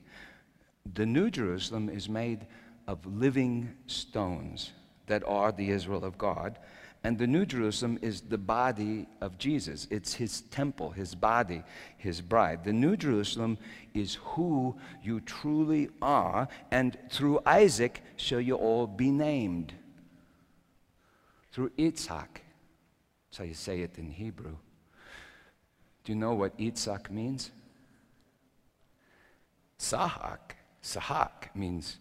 The 0.94 1.06
New 1.06 1.30
Jerusalem 1.30 1.90
is 1.90 2.08
made 2.08 2.46
of 2.88 3.06
living 3.06 3.74
stones 3.88 4.74
that 5.08 5.24
are 5.26 5.52
the 5.52 5.70
Israel 5.70 6.04
of 6.06 6.18
God. 6.18 6.60
And 7.06 7.18
the 7.18 7.28
New 7.28 7.46
Jerusalem 7.46 8.00
is 8.02 8.22
the 8.22 8.38
body 8.38 9.08
of 9.20 9.38
Jesus. 9.38 9.88
It's 9.90 10.14
his 10.14 10.42
temple, 10.42 10.92
his 10.92 11.16
body, 11.16 11.64
his 11.98 12.22
bride. 12.22 12.64
The 12.64 12.72
New 12.72 12.96
Jerusalem 12.96 13.58
is 13.94 14.20
who 14.22 14.78
you 15.02 15.20
truly 15.20 15.90
are. 16.02 16.48
And 16.72 16.98
through 17.10 17.42
Isaac 17.46 18.02
shall 18.16 18.40
you 18.40 18.56
all 18.56 18.88
be 18.88 19.12
named. 19.12 19.74
Through 21.52 21.72
Yitzhak 21.72 22.43
how 23.38 23.44
you 23.44 23.54
say 23.54 23.82
it 23.82 23.98
in 23.98 24.10
Hebrew. 24.10 24.56
Do 26.04 26.12
you 26.12 26.16
know 26.16 26.34
what 26.34 26.58
Yitzhak 26.58 27.10
means? 27.10 27.52
Sahak. 29.80 30.56
Sahak 30.82 31.56
means 31.56 31.98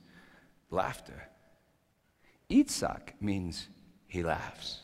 laughter. 0.70 1.28
Yitzhak 2.50 3.20
means 3.20 3.68
he 4.08 4.22
laughs. 4.22 4.80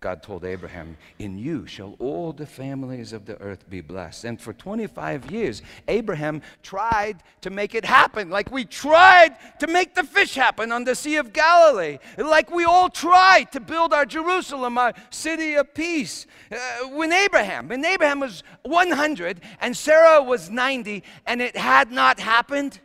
God 0.00 0.22
told 0.22 0.46
Abraham, 0.46 0.96
In 1.18 1.36
you 1.36 1.66
shall 1.66 1.94
all 1.98 2.32
the 2.32 2.46
families 2.46 3.12
of 3.12 3.26
the 3.26 3.38
earth 3.42 3.68
be 3.68 3.82
blessed. 3.82 4.24
And 4.24 4.40
for 4.40 4.54
25 4.54 5.30
years, 5.30 5.60
Abraham 5.88 6.40
tried 6.62 7.22
to 7.42 7.50
make 7.50 7.74
it 7.74 7.84
happen, 7.84 8.30
like 8.30 8.50
we 8.50 8.64
tried 8.64 9.36
to 9.58 9.66
make 9.66 9.94
the 9.94 10.02
fish 10.02 10.34
happen 10.34 10.72
on 10.72 10.84
the 10.84 10.94
Sea 10.94 11.16
of 11.16 11.34
Galilee, 11.34 11.98
like 12.16 12.50
we 12.50 12.64
all 12.64 12.88
tried 12.88 13.52
to 13.52 13.60
build 13.60 13.92
our 13.92 14.06
Jerusalem, 14.06 14.78
our 14.78 14.94
city 15.10 15.54
of 15.54 15.74
peace. 15.74 16.26
Uh, 16.50 16.88
when 16.88 17.12
Abraham, 17.12 17.68
when 17.68 17.84
Abraham 17.84 18.20
was 18.20 18.42
100 18.62 19.42
and 19.60 19.76
Sarah 19.76 20.22
was 20.22 20.48
90, 20.48 21.02
and 21.26 21.42
it 21.42 21.58
had 21.58 21.92
not 21.92 22.18
happened, 22.18 22.80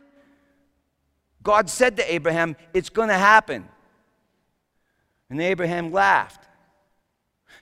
God 1.42 1.70
said 1.70 1.96
to 1.96 2.12
Abraham, 2.12 2.56
It's 2.74 2.90
going 2.90 3.08
to 3.08 3.14
happen. 3.14 3.66
And 5.30 5.40
Abraham 5.40 5.92
laughed. 5.92 6.45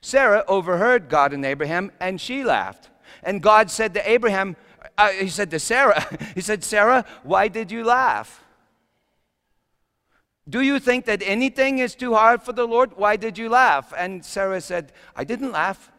Sarah 0.04 0.44
overheard 0.48 1.08
God 1.08 1.32
and 1.32 1.46
Abraham, 1.46 1.90
and 1.98 2.20
she 2.20 2.44
laughed. 2.44 2.90
And 3.22 3.40
God 3.40 3.70
said 3.70 3.94
to 3.94 4.06
Abraham, 4.10 4.54
uh, 4.98 5.08
He 5.08 5.30
said 5.30 5.50
to 5.52 5.58
Sarah, 5.58 6.06
He 6.34 6.42
said, 6.42 6.62
Sarah, 6.62 7.06
why 7.22 7.48
did 7.48 7.72
you 7.72 7.84
laugh? 7.84 8.44
Do 10.46 10.60
you 10.60 10.78
think 10.78 11.06
that 11.06 11.22
anything 11.24 11.78
is 11.78 11.94
too 11.94 12.12
hard 12.12 12.42
for 12.42 12.52
the 12.52 12.66
Lord? 12.66 12.98
Why 12.98 13.16
did 13.16 13.38
you 13.38 13.48
laugh? 13.48 13.94
And 13.96 14.22
Sarah 14.22 14.60
said, 14.60 14.92
I 15.16 15.24
didn't 15.24 15.52
laugh. 15.52 15.90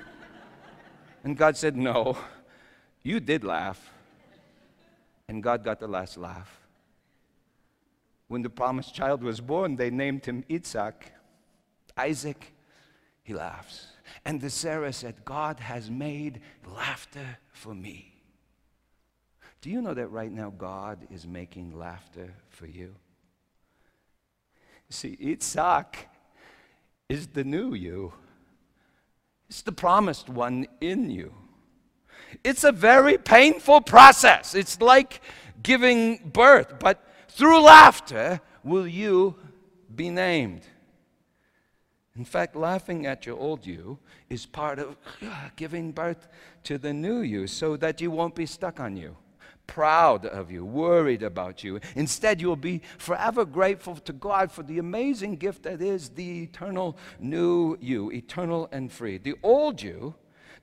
and 1.24 1.38
God 1.38 1.56
said, 1.56 1.74
No, 1.74 2.18
you 3.02 3.18
did 3.18 3.44
laugh. 3.44 3.94
And 5.26 5.42
God 5.42 5.64
got 5.64 5.80
the 5.80 5.88
last 5.88 6.18
laugh. 6.18 6.60
When 8.26 8.42
the 8.42 8.50
promised 8.50 8.94
child 8.94 9.22
was 9.22 9.40
born, 9.40 9.76
they 9.76 9.88
named 9.88 10.26
him 10.26 10.44
Isaac. 10.50 11.14
Isaac 11.96 12.52
he 13.28 13.34
laughs. 13.34 13.88
And 14.24 14.40
the 14.40 14.48
Sarah 14.48 14.90
said, 14.90 15.22
God 15.26 15.60
has 15.60 15.90
made 15.90 16.40
laughter 16.66 17.36
for 17.52 17.74
me. 17.74 18.14
Do 19.60 19.68
you 19.68 19.82
know 19.82 19.92
that 19.92 20.06
right 20.06 20.32
now 20.32 20.50
God 20.56 21.06
is 21.10 21.26
making 21.26 21.78
laughter 21.78 22.32
for 22.48 22.66
you? 22.66 22.94
See, 24.88 25.18
Isaac 25.22 26.08
is 27.10 27.26
the 27.26 27.44
new 27.44 27.74
you. 27.74 28.14
It's 29.50 29.60
the 29.60 29.72
promised 29.72 30.30
one 30.30 30.66
in 30.80 31.10
you. 31.10 31.34
It's 32.42 32.64
a 32.64 32.72
very 32.72 33.18
painful 33.18 33.82
process. 33.82 34.54
It's 34.54 34.80
like 34.80 35.20
giving 35.62 36.30
birth, 36.32 36.78
but 36.78 37.04
through 37.28 37.60
laughter 37.60 38.40
will 38.64 38.86
you 38.86 39.36
be 39.94 40.08
named. 40.08 40.62
In 42.18 42.24
fact, 42.24 42.56
laughing 42.56 43.06
at 43.06 43.26
your 43.26 43.38
old 43.38 43.64
you 43.64 43.96
is 44.28 44.44
part 44.44 44.80
of 44.80 44.96
uh, 45.22 45.50
giving 45.54 45.92
birth 45.92 46.26
to 46.64 46.76
the 46.76 46.92
new 46.92 47.20
you 47.20 47.46
so 47.46 47.76
that 47.76 48.00
you 48.00 48.10
won't 48.10 48.34
be 48.34 48.44
stuck 48.44 48.80
on 48.80 48.96
you. 48.96 49.16
proud 49.68 50.24
of 50.26 50.50
you, 50.50 50.64
worried 50.64 51.22
about 51.22 51.62
you. 51.62 51.78
Instead, 51.94 52.40
you'll 52.40 52.56
be 52.56 52.80
forever 52.96 53.44
grateful 53.44 53.96
to 53.96 54.12
God 54.12 54.50
for 54.50 54.64
the 54.64 54.78
amazing 54.78 55.36
gift 55.36 55.62
that 55.62 55.80
is 55.80 56.08
the 56.08 56.42
eternal 56.42 56.96
new 57.20 57.76
you, 57.80 58.10
eternal 58.10 58.68
and 58.72 58.90
free. 58.90 59.18
The 59.18 59.36
old 59.42 59.80
you 59.80 60.14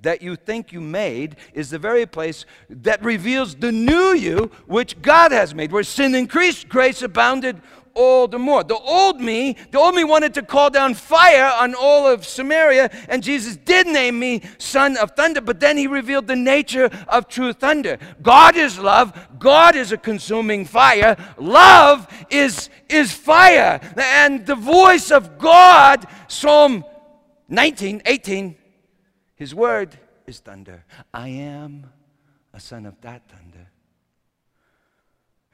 that 0.02 0.22
you 0.22 0.36
think 0.36 0.74
you 0.74 0.82
made 0.82 1.38
is 1.54 1.70
the 1.70 1.80
very 1.80 2.06
place 2.06 2.46
that 2.70 3.02
reveals 3.04 3.56
the 3.56 3.72
new 3.72 4.14
you 4.14 4.52
which 4.66 5.02
God 5.02 5.32
has 5.32 5.56
made. 5.56 5.72
Where 5.72 5.84
sin 5.84 6.16
increased, 6.16 6.68
grace 6.68 7.02
abounded 7.02 7.62
all 7.96 8.28
the 8.28 8.38
more. 8.38 8.64
The 8.64 8.78
old 8.78 9.20
me, 9.20 9.56
the 9.72 9.80
old 9.80 9.96
me 9.96 10.04
wanted 10.04 10.34
to 10.36 10.44
call 10.44 10.70
down 10.70 10.94
fire 10.94 11.52
on 11.60 11.74
all 11.74 12.08
of 12.08 12.26
Samaria, 12.26 12.92
and 13.10 13.24
Jesus 13.24 13.56
did 13.56 13.88
name 13.88 14.20
me 14.20 14.42
son 14.58 14.98
of 14.98 15.12
thunder, 15.12 15.42
but 15.42 15.60
then 15.60 15.78
he 15.78 15.88
revealed 15.88 16.28
the 16.28 16.36
nature 16.36 16.90
of 17.08 17.28
true 17.28 17.54
thunder. 17.54 17.98
God 18.22 18.56
is 18.56 18.78
love, 18.78 19.18
God 19.40 19.76
is 19.76 19.92
a 19.92 19.98
consuming 19.98 20.66
fire, 20.66 21.16
love 21.38 22.08
is, 22.30 22.70
is 22.90 23.12
fire. 23.12 23.80
And 23.98 24.46
the 24.46 24.56
voice 24.56 25.12
of 25.12 25.38
God, 25.38 26.06
Psalm 26.28 26.84
19, 27.48 28.02
18, 28.06 28.56
his 29.36 29.54
word 29.54 29.98
is 30.26 30.40
thunder. 30.40 30.84
I 31.14 31.30
am 31.30 31.92
a 32.54 32.60
son 32.60 32.86
of 32.86 33.00
that 33.02 33.28
thunder. 33.30 33.45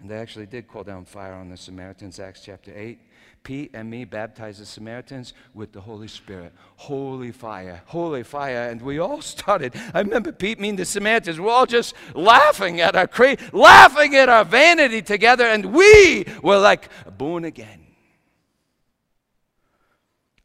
And 0.02 0.10
they 0.10 0.18
actually 0.18 0.48
did 0.48 0.68
call 0.68 0.84
down 0.84 1.06
fire 1.06 1.34
on 1.34 1.50
the 1.50 1.58
Samaritans, 1.58 2.20
Acts 2.20 2.42
chapter 2.44 2.74
8. 2.76 3.00
Pete 3.44 3.72
and 3.74 3.90
me 3.90 4.04
baptized 4.04 4.60
the 4.60 4.66
Samaritans 4.66 5.34
with 5.54 5.72
the 5.72 5.82
Holy 5.82 6.08
Spirit. 6.08 6.54
Holy 6.76 7.32
fire, 7.32 7.82
holy 7.86 8.24
fire. 8.24 8.70
And 8.70 8.82
we 8.82 8.98
all 9.00 9.22
started. 9.22 9.74
I 9.94 10.00
remember 10.00 10.32
Pete 10.32 10.60
meeting 10.60 10.76
the 10.76 10.86
Samaritans. 10.86 11.40
We're 11.40 11.52
all 11.52 11.68
just 11.68 11.94
laughing 12.16 12.82
at 12.82 12.96
our 12.96 13.08
cra- 13.08 13.38
laughing 13.54 14.16
at 14.16 14.28
our 14.28 14.44
vanity 14.44 15.04
together, 15.04 15.46
and 15.46 15.68
we 15.68 16.26
were 16.42 16.58
like 16.58 16.90
born 17.18 17.46
again. 17.46 17.86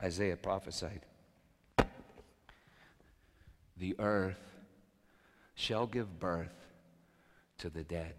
Isaiah 0.02 0.36
prophesied. 0.36 1.00
The 3.78 3.94
earth 3.98 4.38
shall 5.54 5.86
give 5.86 6.18
birth 6.18 6.54
to 7.58 7.70
the 7.70 7.84
dead. 7.84 8.14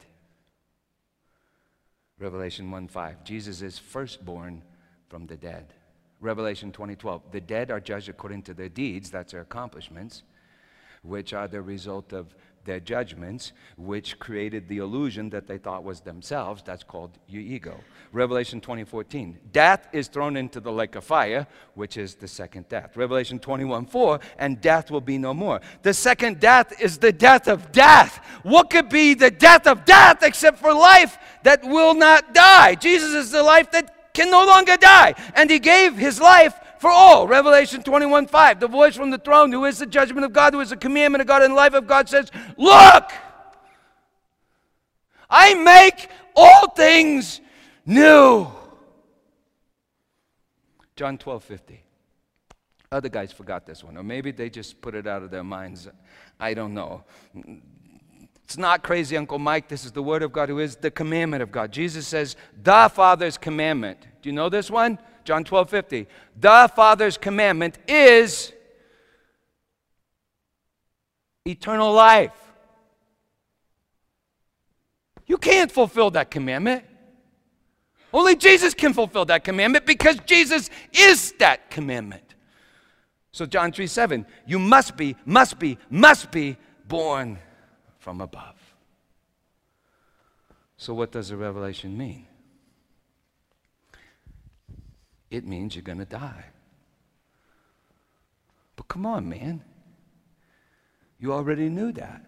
Revelation 2.19 2.71
1 2.71 2.87
5. 2.87 3.23
Jesus 3.23 3.61
is 3.61 3.77
firstborn 3.77 4.63
from 5.07 5.27
the 5.27 5.37
dead. 5.37 5.73
Revelation 6.19 6.71
2012. 6.71 7.21
The 7.31 7.41
dead 7.41 7.69
are 7.69 7.79
judged 7.79 8.09
according 8.09 8.41
to 8.43 8.53
their 8.53 8.69
deeds, 8.69 9.11
that's 9.11 9.33
their 9.33 9.41
accomplishments, 9.41 10.23
which 11.03 11.33
are 11.33 11.47
the 11.47 11.61
result 11.61 12.13
of 12.13 12.35
their 12.67 12.79
judgments, 12.79 13.53
which 13.77 14.19
created 14.19 14.67
the 14.67 14.77
illusion 14.77 15.31
that 15.31 15.47
they 15.47 15.57
thought 15.57 15.83
was 15.83 16.01
themselves. 16.01 16.61
That's 16.63 16.83
called 16.83 17.17
your 17.27 17.41
ego. 17.41 17.79
Revelation 18.11 18.61
20:14. 18.61 19.39
Death 19.51 19.87
is 19.91 20.07
thrown 20.07 20.37
into 20.37 20.59
the 20.59 20.71
lake 20.71 20.95
of 20.95 21.03
fire, 21.03 21.47
which 21.73 21.97
is 21.97 22.13
the 22.13 22.27
second 22.27 22.69
death. 22.69 22.95
Revelation 22.95 23.39
21:4, 23.39 24.19
and 24.37 24.61
death 24.61 24.91
will 24.91 25.01
be 25.01 25.17
no 25.17 25.33
more. 25.33 25.59
The 25.81 25.95
second 25.95 26.39
death 26.39 26.79
is 26.79 26.99
the 26.99 27.11
death 27.11 27.47
of 27.47 27.71
death. 27.71 28.19
What 28.43 28.69
could 28.69 28.89
be 28.89 29.15
the 29.15 29.31
death 29.31 29.65
of 29.65 29.85
death 29.85 30.21
except 30.21 30.59
for 30.59 30.73
life 30.73 31.17
that 31.41 31.63
will 31.63 31.95
not 31.95 32.35
die? 32.35 32.75
Jesus 32.75 33.13
is 33.13 33.31
the 33.31 33.43
life 33.43 33.71
that 33.71 34.13
can 34.13 34.29
no 34.29 34.45
longer 34.45 34.77
die, 34.77 35.15
and 35.35 35.49
he 35.49 35.59
gave 35.59 35.97
his 35.97 36.19
life 36.19 36.53
for 36.79 36.89
all. 36.89 37.27
Revelation 37.27 37.83
21 37.83 38.27
5. 38.27 38.59
The 38.59 38.67
voice 38.67 38.95
from 38.95 39.09
the 39.09 39.17
throne, 39.17 39.51
who 39.51 39.65
is 39.65 39.79
the 39.79 39.85
judgment 39.85 40.25
of 40.25 40.33
God, 40.33 40.53
who 40.53 40.59
is 40.59 40.69
the 40.69 40.77
commandment 40.77 41.21
of 41.21 41.27
God 41.27 41.41
and 41.43 41.53
life 41.53 41.73
of 41.73 41.87
God, 41.87 42.09
says, 42.09 42.31
Look, 42.57 43.11
I 45.29 45.53
make 45.55 46.09
all 46.35 46.69
things 46.69 47.41
new. 47.85 48.47
John 50.95 51.17
12 51.17 51.43
50. 51.43 51.83
Other 52.91 53.09
guys 53.09 53.33
forgot 53.33 53.65
this 53.65 53.83
one, 53.83 53.97
or 53.97 54.03
maybe 54.03 54.31
they 54.31 54.49
just 54.49 54.79
put 54.79 54.95
it 54.95 55.07
out 55.07 55.21
of 55.21 55.29
their 55.29 55.43
minds. 55.43 55.89
I 56.39 56.53
don't 56.53 56.73
know. 56.73 57.03
It's 58.45 58.57
not 58.57 58.81
crazy, 58.81 59.17
Uncle 59.17 59.39
Mike. 59.39 59.67
This 59.67 59.83
is 59.83 59.91
the 59.91 60.01
Word 60.01 60.23
of 60.23 60.31
God, 60.31 60.47
who 60.47 60.59
is 60.59 60.77
the 60.77 60.89
commandment 60.89 61.43
of 61.43 61.51
God. 61.51 61.69
Jesus 61.69 62.07
says, 62.07 62.37
the 62.63 62.89
Father's 62.93 63.37
commandment. 63.37 63.99
Do 64.21 64.29
you 64.29 64.33
know 64.33 64.47
this 64.47 64.71
one? 64.71 64.99
John 65.27 65.43
12 65.43 65.69
50. 65.69 66.07
The 66.39 66.71
Father's 66.73 67.17
commandment 67.17 67.77
is 67.85 68.53
eternal 71.45 71.91
life. 71.91 72.31
You 75.25 75.37
can't 75.37 75.69
fulfill 75.69 76.11
that 76.11 76.31
commandment. 76.31 76.85
Only 78.13 78.37
Jesus 78.37 78.73
can 78.73 78.93
fulfill 78.93 79.25
that 79.25 79.43
commandment 79.43 79.85
because 79.85 80.17
Jesus 80.25 80.69
is 80.93 81.33
that 81.39 81.69
commandment. 81.69 82.23
So, 83.33 83.45
John 83.45 83.73
3 83.73 83.85
7, 83.85 84.25
you 84.45 84.59
must 84.59 84.95
be, 84.95 85.17
must 85.25 85.59
be, 85.59 85.77
must 85.89 86.31
be 86.31 86.55
born 86.87 87.37
from 87.99 88.21
above. 88.21 88.55
So, 90.77 90.93
what 90.93 91.11
does 91.11 91.27
the 91.27 91.35
revelation 91.35 91.97
mean? 91.97 92.27
It 95.29 95.45
means 95.45 95.75
you're 95.75 95.83
going 95.83 95.97
to 95.99 96.05
die. 96.05 96.45
But 98.75 98.87
come 98.87 99.05
on, 99.05 99.27
man. 99.27 99.63
You 101.19 101.33
already 101.33 101.69
knew 101.69 101.91
that. 101.93 102.23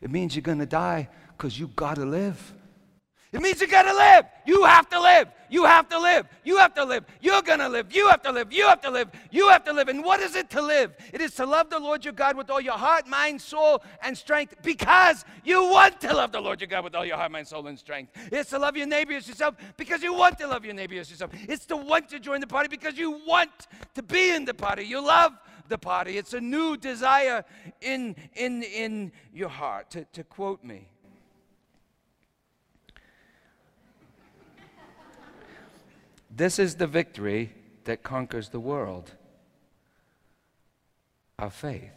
It 0.00 0.10
means 0.10 0.34
you're 0.34 0.42
going 0.42 0.58
to 0.58 0.66
die 0.66 1.08
because 1.28 1.58
you 1.58 1.68
got 1.68 1.96
to 1.96 2.06
live. 2.06 2.54
It 3.32 3.40
means 3.40 3.60
you 3.60 3.68
gotta 3.68 3.94
live. 3.94 4.24
You 4.44 4.64
have 4.64 4.88
to 4.88 5.00
live. 5.00 5.28
You 5.48 5.64
have 5.64 5.88
to 5.88 5.98
live. 5.98 6.26
You 6.42 6.56
have 6.56 6.74
to 6.74 6.84
live. 6.84 7.04
You're 7.20 7.42
gonna 7.42 7.68
live. 7.68 7.92
You 7.94 8.08
have 8.08 8.22
to 8.22 8.32
live. 8.32 8.52
You 8.52 8.66
have 8.66 8.80
to 8.80 8.90
live. 8.90 9.08
You 9.30 9.48
have 9.48 9.64
to 9.64 9.72
live. 9.72 9.88
And 9.88 10.04
what 10.04 10.18
is 10.20 10.34
it 10.34 10.50
to 10.50 10.62
live? 10.62 10.92
It 11.12 11.20
is 11.20 11.34
to 11.34 11.46
love 11.46 11.70
the 11.70 11.78
Lord 11.78 12.04
your 12.04 12.12
God 12.12 12.36
with 12.36 12.50
all 12.50 12.60
your 12.60 12.78
heart, 12.78 13.06
mind, 13.06 13.40
soul, 13.40 13.82
and 14.02 14.18
strength 14.18 14.56
because 14.62 15.24
you 15.44 15.62
want 15.62 16.00
to 16.00 16.12
love 16.12 16.32
the 16.32 16.40
Lord 16.40 16.60
your 16.60 16.68
God 16.68 16.82
with 16.82 16.94
all 16.96 17.04
your 17.04 17.16
heart, 17.16 17.30
mind, 17.30 17.46
soul, 17.46 17.66
and 17.68 17.78
strength. 17.78 18.12
It's 18.32 18.50
to 18.50 18.58
love 18.58 18.76
your 18.76 18.86
neighbor 18.86 19.12
as 19.12 19.28
yourself 19.28 19.54
because 19.76 20.02
you 20.02 20.12
want 20.12 20.38
to 20.38 20.48
love 20.48 20.64
your 20.64 20.74
neighbor 20.74 20.98
as 20.98 21.08
yourself. 21.08 21.30
It's 21.48 21.66
to 21.66 21.76
want 21.76 22.08
to 22.10 22.18
join 22.18 22.40
the 22.40 22.48
party 22.48 22.68
because 22.68 22.98
you 22.98 23.20
want 23.26 23.68
to 23.94 24.02
be 24.02 24.30
in 24.30 24.44
the 24.44 24.54
party. 24.54 24.84
You 24.84 25.04
love 25.04 25.32
the 25.68 25.78
party. 25.78 26.18
It's 26.18 26.34
a 26.34 26.40
new 26.40 26.76
desire 26.76 27.44
in, 27.80 28.16
in, 28.34 28.62
in 28.64 29.12
your 29.32 29.48
heart. 29.48 29.90
To, 29.90 30.04
to 30.12 30.24
quote 30.24 30.62
me, 30.62 30.88
This 36.30 36.58
is 36.58 36.76
the 36.76 36.86
victory 36.86 37.52
that 37.84 38.02
conquers 38.02 38.50
the 38.50 38.60
world 38.60 39.12
our 41.38 41.50
faith. 41.50 41.90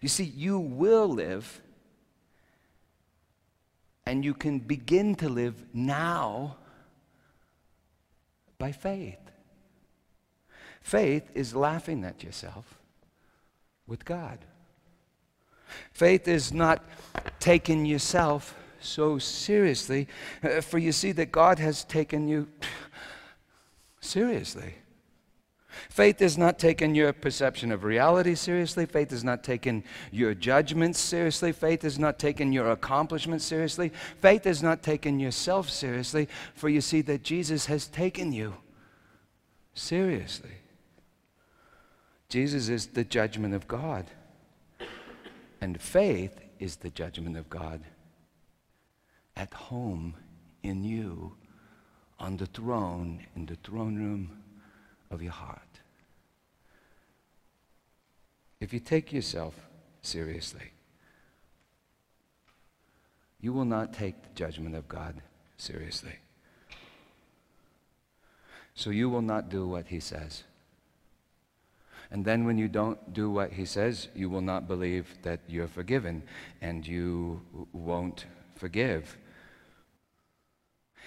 You 0.00 0.08
see, 0.08 0.24
you 0.24 0.58
will 0.58 1.08
live, 1.08 1.60
and 4.04 4.24
you 4.24 4.34
can 4.34 4.58
begin 4.58 5.14
to 5.16 5.28
live 5.28 5.64
now 5.72 6.56
by 8.58 8.72
faith. 8.72 9.18
Faith 10.80 11.30
is 11.34 11.54
laughing 11.54 12.04
at 12.04 12.24
yourself 12.24 12.80
with 13.86 14.04
God. 14.04 14.38
Faith 15.92 16.26
is 16.26 16.52
not 16.52 16.84
taking 17.38 17.86
yourself 17.86 18.56
so 18.82 19.18
seriously, 19.18 20.08
uh, 20.42 20.60
for 20.60 20.78
you 20.78 20.92
see 20.92 21.12
that 21.12 21.32
God 21.32 21.58
has 21.58 21.84
taken 21.84 22.28
you 22.28 22.48
seriously. 24.00 24.74
Faith 25.88 26.20
has 26.20 26.36
not 26.36 26.58
taken 26.58 26.94
your 26.94 27.12
perception 27.12 27.72
of 27.72 27.84
reality 27.84 28.34
seriously. 28.34 28.86
Faith 28.86 29.10
has 29.10 29.24
not 29.24 29.42
taken 29.42 29.82
your 30.10 30.34
judgments 30.34 30.98
seriously. 30.98 31.52
Faith 31.52 31.82
has 31.82 31.98
not 31.98 32.18
taken 32.18 32.52
your 32.52 32.70
accomplishments 32.70 33.44
seriously. 33.44 33.90
Faith 34.20 34.44
has 34.44 34.62
not 34.62 34.82
taken 34.82 35.18
yourself 35.18 35.70
seriously, 35.70 36.28
for 36.54 36.68
you 36.68 36.80
see 36.80 37.00
that 37.02 37.22
Jesus 37.22 37.66
has 37.66 37.86
taken 37.86 38.32
you 38.32 38.54
seriously. 39.74 40.50
Jesus 42.28 42.68
is 42.68 42.88
the 42.88 43.04
judgment 43.04 43.54
of 43.54 43.68
God, 43.68 44.06
and 45.60 45.80
faith 45.80 46.40
is 46.58 46.76
the 46.76 46.90
judgment 46.90 47.36
of 47.36 47.48
God 47.50 47.82
at 49.36 49.52
home 49.52 50.14
in 50.62 50.84
you 50.84 51.32
on 52.18 52.36
the 52.36 52.46
throne, 52.46 53.26
in 53.34 53.46
the 53.46 53.56
throne 53.56 53.96
room 53.96 54.30
of 55.10 55.22
your 55.22 55.32
heart. 55.32 55.60
If 58.60 58.72
you 58.72 58.78
take 58.78 59.12
yourself 59.12 59.54
seriously, 60.02 60.72
you 63.40 63.52
will 63.52 63.64
not 63.64 63.92
take 63.92 64.22
the 64.22 64.28
judgment 64.34 64.76
of 64.76 64.88
God 64.88 65.20
seriously. 65.56 66.14
So 68.74 68.90
you 68.90 69.10
will 69.10 69.22
not 69.22 69.48
do 69.48 69.66
what 69.66 69.88
he 69.88 70.00
says. 70.00 70.44
And 72.10 72.24
then 72.24 72.44
when 72.44 72.58
you 72.58 72.68
don't 72.68 73.12
do 73.12 73.30
what 73.30 73.52
he 73.52 73.64
says, 73.64 74.08
you 74.14 74.30
will 74.30 74.42
not 74.42 74.68
believe 74.68 75.14
that 75.22 75.40
you're 75.48 75.66
forgiven 75.66 76.22
and 76.60 76.86
you 76.86 77.40
won't 77.72 78.26
forgive. 78.54 79.16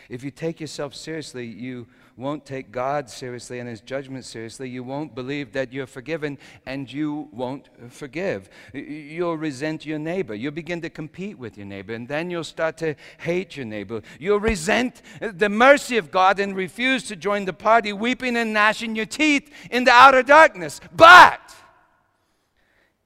If 0.09 0.23
you 0.23 0.31
take 0.31 0.59
yourself 0.59 0.93
seriously, 0.95 1.45
you 1.45 1.87
won't 2.17 2.45
take 2.45 2.71
God 2.71 3.09
seriously 3.09 3.59
and 3.59 3.67
His 3.67 3.81
judgment 3.81 4.23
seriously. 4.23 4.69
You 4.69 4.83
won't 4.83 5.13
believe 5.13 5.51
that 5.53 5.73
you're 5.73 5.87
forgiven 5.87 6.37
and 6.65 6.91
you 6.91 7.27
won't 7.31 7.69
forgive. 7.89 8.49
You'll 8.73 9.37
resent 9.37 9.85
your 9.85 9.99
neighbor. 9.99 10.33
You'll 10.33 10.51
begin 10.51 10.81
to 10.81 10.89
compete 10.89 11.37
with 11.37 11.57
your 11.57 11.65
neighbor, 11.65 11.93
and 11.93 12.07
then 12.07 12.29
you'll 12.29 12.43
start 12.43 12.77
to 12.77 12.95
hate 13.17 13.57
your 13.57 13.65
neighbor. 13.65 14.01
You'll 14.19 14.39
resent 14.39 15.01
the 15.19 15.49
mercy 15.49 15.97
of 15.97 16.11
God 16.11 16.39
and 16.39 16.55
refuse 16.55 17.03
to 17.05 17.15
join 17.15 17.45
the 17.45 17.53
party, 17.53 17.91
weeping 17.91 18.37
and 18.37 18.53
gnashing 18.53 18.95
your 18.95 19.05
teeth 19.05 19.51
in 19.69 19.83
the 19.83 19.91
outer 19.91 20.23
darkness. 20.23 20.79
But 20.95 21.41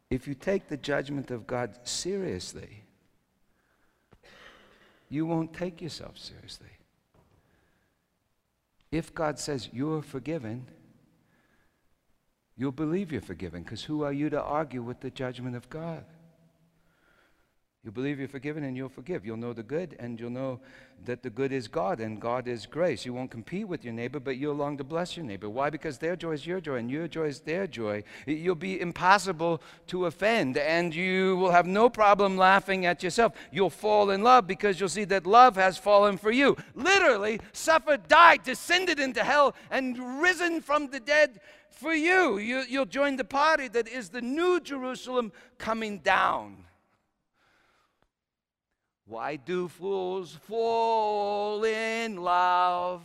if 0.10 0.28
you 0.28 0.36
take 0.36 0.68
the 0.68 0.78
judgment 0.78 1.32
of 1.32 1.48
God 1.48 1.78
seriously, 1.84 2.84
you 5.10 5.26
won't 5.26 5.54
take 5.54 5.82
yourself 5.82 6.18
seriously. 6.18 6.68
If 8.92 9.14
God 9.14 9.40
says 9.40 9.70
you're 9.72 10.02
forgiven, 10.02 10.68
you'll 12.56 12.72
believe 12.72 13.12
you're 13.12 13.22
forgiven 13.22 13.64
because 13.64 13.84
who 13.84 14.04
are 14.04 14.14
you 14.14 14.30
to 14.30 14.42
argue 14.42 14.82
with 14.82 15.02
the 15.02 15.12
judgment 15.12 15.56
of 15.56 15.70
God? 15.70 16.06
You 17.86 17.92
believe 17.92 18.20
you're 18.20 18.28
forgiven 18.28 18.66
and 18.66 18.76
you'll 18.76 18.90
forgive. 18.90 19.26
You'll 19.26 19.38
know 19.38 19.54
the 19.54 19.64
good 19.64 19.96
and 20.00 20.20
you'll 20.20 20.32
know 20.32 20.60
that 21.06 21.24
the 21.24 21.30
good 21.30 21.54
is 21.54 21.70
God 21.70 22.02
and 22.02 22.20
God 22.20 22.46
is 22.46 22.66
grace. 22.66 23.06
You 23.06 23.14
won't 23.14 23.32
compete 23.32 23.70
with 23.70 23.86
your 23.86 23.94
neighbor, 23.94 24.20
but 24.20 24.36
you'll 24.36 24.56
long 24.56 24.78
to 24.80 24.84
bless 24.84 25.16
your 25.16 25.26
neighbor. 25.26 25.50
Why? 25.50 25.70
Because 25.70 25.98
their 25.98 26.18
joy 26.18 26.32
is 26.32 26.46
your 26.46 26.60
joy 26.60 26.76
and 26.76 26.92
your 26.92 27.08
joy 27.08 27.28
is 27.28 27.40
their 27.40 27.68
joy. 27.68 28.04
You'll 28.26 28.56
be 28.56 28.82
impossible 28.82 29.62
to 29.88 30.08
offend 30.08 30.58
and 30.58 30.94
you 30.94 31.38
will 31.38 31.52
have 31.52 31.66
no 31.66 31.90
problem 31.90 32.36
laughing 32.36 32.86
at 32.86 33.02
yourself. 33.02 33.32
You'll 33.50 33.70
fall 33.70 34.10
in 34.10 34.24
love 34.24 34.46
because 34.46 34.78
you'll 34.78 34.90
see 34.90 35.06
that 35.06 35.26
love 35.26 35.56
has 35.56 35.78
fallen 35.78 36.18
for 36.18 36.32
you. 36.32 36.58
Literally, 36.76 37.40
suffered, 37.54 38.10
died, 38.10 38.44
descended 38.44 39.00
into 39.00 39.24
hell, 39.24 39.56
and 39.72 40.22
risen 40.22 40.60
from 40.60 40.88
the 40.88 41.00
dead 41.00 41.40
for 41.70 41.94
you. 41.94 42.40
you 42.40 42.66
you'll 42.68 42.86
join 42.86 43.16
the 43.16 43.24
party 43.24 43.70
that 43.70 43.88
is 43.88 44.10
the 44.10 44.22
new 44.22 44.60
Jerusalem 44.60 45.32
coming 45.58 46.00
down. 46.00 46.66
Why 49.10 49.38
do 49.38 49.68
fools 49.68 50.38
fall 50.48 51.64
in 51.64 52.18
love? 52.18 53.02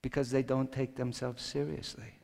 Because 0.00 0.30
they 0.30 0.44
don't 0.44 0.70
take 0.70 0.94
themselves 0.94 1.42
seriously. 1.42 2.14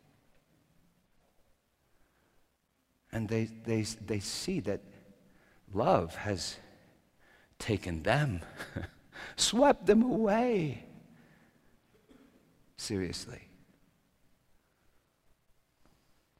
And 3.10 3.28
they, 3.28 3.50
they, 3.64 3.82
they 3.82 4.20
see 4.20 4.60
that 4.60 4.82
love 5.74 6.14
has 6.14 6.58
taken 7.58 8.04
them, 8.04 8.42
swept 9.36 9.86
them 9.86 10.04
away. 10.04 10.84
Seriously. 12.76 13.48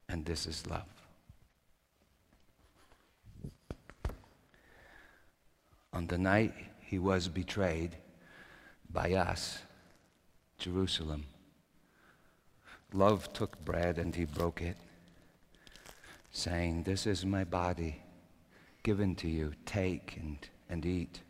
And 0.09 0.25
this 0.25 0.47
is 0.47 0.65
love. 0.69 0.98
On 5.93 6.07
the 6.07 6.19
night 6.19 6.55
he 6.81 6.99
was 6.99 7.29
betrayed 7.29 7.97
by 8.91 9.13
us, 9.13 9.59
Jerusalem. 10.59 11.27
Love 12.93 13.33
took 13.33 13.63
bread 13.65 13.99
and 13.99 14.15
he 14.15 14.25
broke 14.25 14.63
it, 14.63 14.77
saying, 16.31 16.85
This 16.85 17.07
is 17.07 17.27
my 17.27 17.45
body 17.45 18.03
given 18.83 19.15
to 19.17 19.29
you. 19.29 19.53
Take 19.67 20.17
and, 20.19 20.39
and 20.71 20.87
eat. 20.87 21.21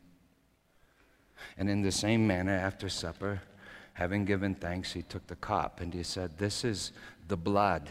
And 1.56 1.68
in 1.68 1.82
the 1.82 1.92
same 1.92 2.26
manner, 2.26 2.52
after 2.52 2.88
supper, 2.88 3.42
having 3.94 4.24
given 4.24 4.54
thanks, 4.54 4.92
he 4.92 5.02
took 5.02 5.26
the 5.26 5.36
cup 5.36 5.80
and 5.80 5.92
he 5.92 6.04
said, 6.04 6.38
This 6.38 6.64
is 6.64 6.92
the 7.26 7.36
blood. 7.36 7.90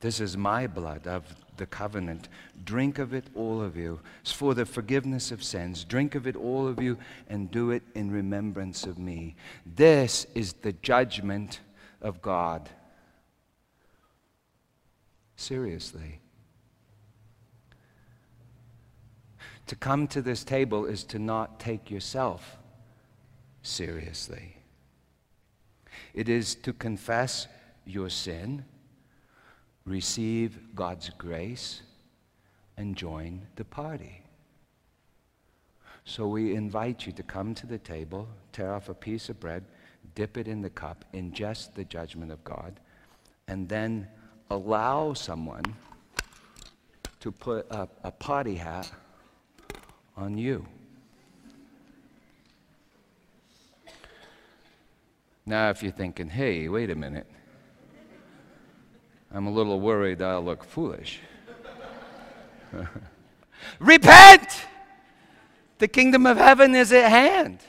This 0.00 0.18
is 0.18 0.36
my 0.36 0.66
blood 0.66 1.06
of 1.06 1.24
the 1.58 1.66
covenant. 1.66 2.28
Drink 2.64 2.98
of 2.98 3.12
it, 3.12 3.26
all 3.34 3.60
of 3.60 3.76
you. 3.76 4.00
It's 4.22 4.32
for 4.32 4.54
the 4.54 4.64
forgiveness 4.64 5.30
of 5.30 5.44
sins. 5.44 5.84
Drink 5.84 6.14
of 6.14 6.26
it, 6.26 6.36
all 6.36 6.66
of 6.66 6.82
you, 6.82 6.96
and 7.28 7.50
do 7.50 7.70
it 7.70 7.82
in 7.94 8.10
remembrance 8.10 8.84
of 8.84 8.98
me. 8.98 9.36
This 9.66 10.26
is 10.34 10.54
the 10.54 10.72
judgment 10.72 11.60
of 12.00 12.22
God. 12.22 12.70
Seriously. 15.36 16.20
To 19.66 19.76
come 19.76 20.08
to 20.08 20.22
this 20.22 20.44
table 20.44 20.86
is 20.86 21.04
to 21.04 21.18
not 21.18 21.60
take 21.60 21.90
yourself 21.90 22.56
seriously. 23.62 24.56
It 26.14 26.30
is 26.30 26.54
to 26.56 26.72
confess 26.72 27.46
your 27.84 28.08
sin 28.08 28.64
receive 29.84 30.58
God's 30.74 31.10
grace, 31.10 31.82
and 32.76 32.96
join 32.96 33.42
the 33.56 33.64
party. 33.64 34.22
So 36.04 36.26
we 36.26 36.54
invite 36.54 37.04
you 37.06 37.12
to 37.12 37.22
come 37.22 37.54
to 37.54 37.66
the 37.66 37.78
table, 37.78 38.26
tear 38.52 38.72
off 38.72 38.88
a 38.88 38.94
piece 38.94 39.28
of 39.28 39.38
bread, 39.38 39.64
dip 40.14 40.38
it 40.38 40.48
in 40.48 40.62
the 40.62 40.70
cup, 40.70 41.04
ingest 41.12 41.74
the 41.74 41.84
judgment 41.84 42.32
of 42.32 42.42
God, 42.42 42.80
and 43.48 43.68
then 43.68 44.08
allow 44.50 45.12
someone 45.12 45.62
to 47.20 47.30
put 47.30 47.66
a, 47.70 47.86
a 48.02 48.10
party 48.10 48.54
hat 48.54 48.90
on 50.16 50.38
you. 50.38 50.66
Now, 55.44 55.68
if 55.68 55.82
you're 55.82 55.92
thinking, 55.92 56.28
hey, 56.28 56.68
wait 56.68 56.90
a 56.90 56.94
minute, 56.94 57.26
I'm 59.32 59.46
a 59.46 59.50
little 59.50 59.80
worried 59.80 60.22
I'll 60.22 60.42
look 60.42 60.64
foolish. 60.64 61.20
Repent! 63.78 64.66
The 65.78 65.88
kingdom 65.88 66.26
of 66.26 66.36
heaven 66.36 66.74
is 66.74 66.92
at 66.92 67.10
hand. 67.10 67.60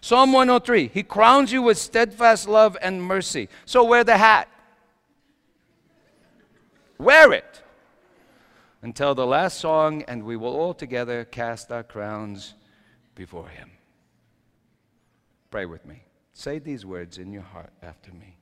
Psalm 0.00 0.32
103 0.32 0.88
He 0.88 1.02
crowns 1.02 1.52
you 1.52 1.62
with 1.62 1.78
steadfast 1.78 2.48
love 2.48 2.76
and 2.80 3.02
mercy. 3.02 3.48
So 3.64 3.82
wear 3.84 4.04
the 4.04 4.18
hat. 4.18 4.48
Wear 6.98 7.32
it 7.32 7.62
until 8.82 9.14
the 9.14 9.26
last 9.26 9.58
song, 9.58 10.02
and 10.02 10.22
we 10.22 10.36
will 10.36 10.54
all 10.54 10.74
together 10.74 11.24
cast 11.24 11.72
our 11.72 11.82
crowns 11.82 12.54
before 13.14 13.48
Him. 13.48 13.70
Pray 15.50 15.66
with 15.66 15.84
me. 15.84 16.04
Say 16.32 16.58
these 16.58 16.86
words 16.86 17.18
in 17.18 17.32
your 17.32 17.42
heart 17.42 17.72
after 17.82 18.12
me. 18.12 18.35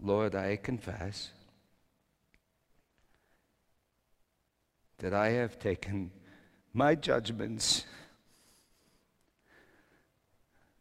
Lord, 0.00 0.34
I 0.34 0.56
confess 0.56 1.30
that 4.98 5.12
I 5.12 5.30
have 5.30 5.58
taken 5.58 6.10
my 6.72 6.94
judgments 6.94 7.84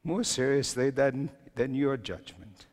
more 0.04 0.24
seriously 0.24 0.90
than, 0.90 1.30
than 1.56 1.74
your 1.74 1.98
judgment. 1.98 2.68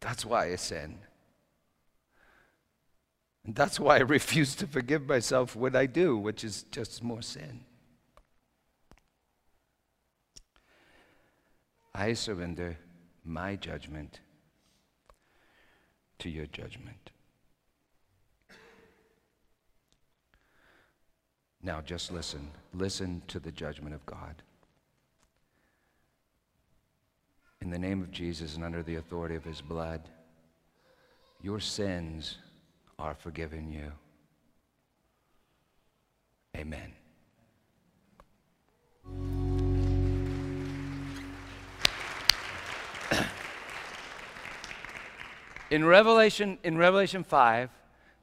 That's 0.00 0.24
why 0.24 0.52
I 0.52 0.56
sin. 0.56 0.98
And 3.44 3.54
that's 3.54 3.78
why 3.78 3.96
I 3.96 4.00
refuse 4.00 4.54
to 4.56 4.66
forgive 4.66 5.06
myself 5.06 5.54
what 5.54 5.76
I 5.76 5.86
do, 5.86 6.16
which 6.16 6.44
is 6.44 6.64
just 6.70 7.02
more 7.02 7.22
sin. 7.22 7.60
I 11.94 12.14
surrender 12.14 12.78
my 13.24 13.56
judgment 13.56 14.20
to 16.18 16.28
your 16.28 16.46
judgment. 16.46 17.10
Now 21.62 21.80
just 21.80 22.10
listen. 22.10 22.50
Listen 22.74 23.22
to 23.28 23.38
the 23.38 23.52
judgment 23.52 23.94
of 23.94 24.04
God. 24.04 24.42
In 27.60 27.70
the 27.70 27.78
name 27.78 28.02
of 28.02 28.10
Jesus 28.10 28.56
and 28.56 28.64
under 28.64 28.82
the 28.82 28.96
authority 28.96 29.36
of 29.36 29.44
his 29.44 29.60
blood, 29.60 30.02
your 31.40 31.60
sins 31.60 32.38
are 32.98 33.14
forgiven 33.14 33.70
you. 33.70 33.92
Amen. 36.56 36.92
In 45.72 45.86
Revelation, 45.86 46.58
in 46.64 46.76
Revelation 46.76 47.24
5, 47.24 47.70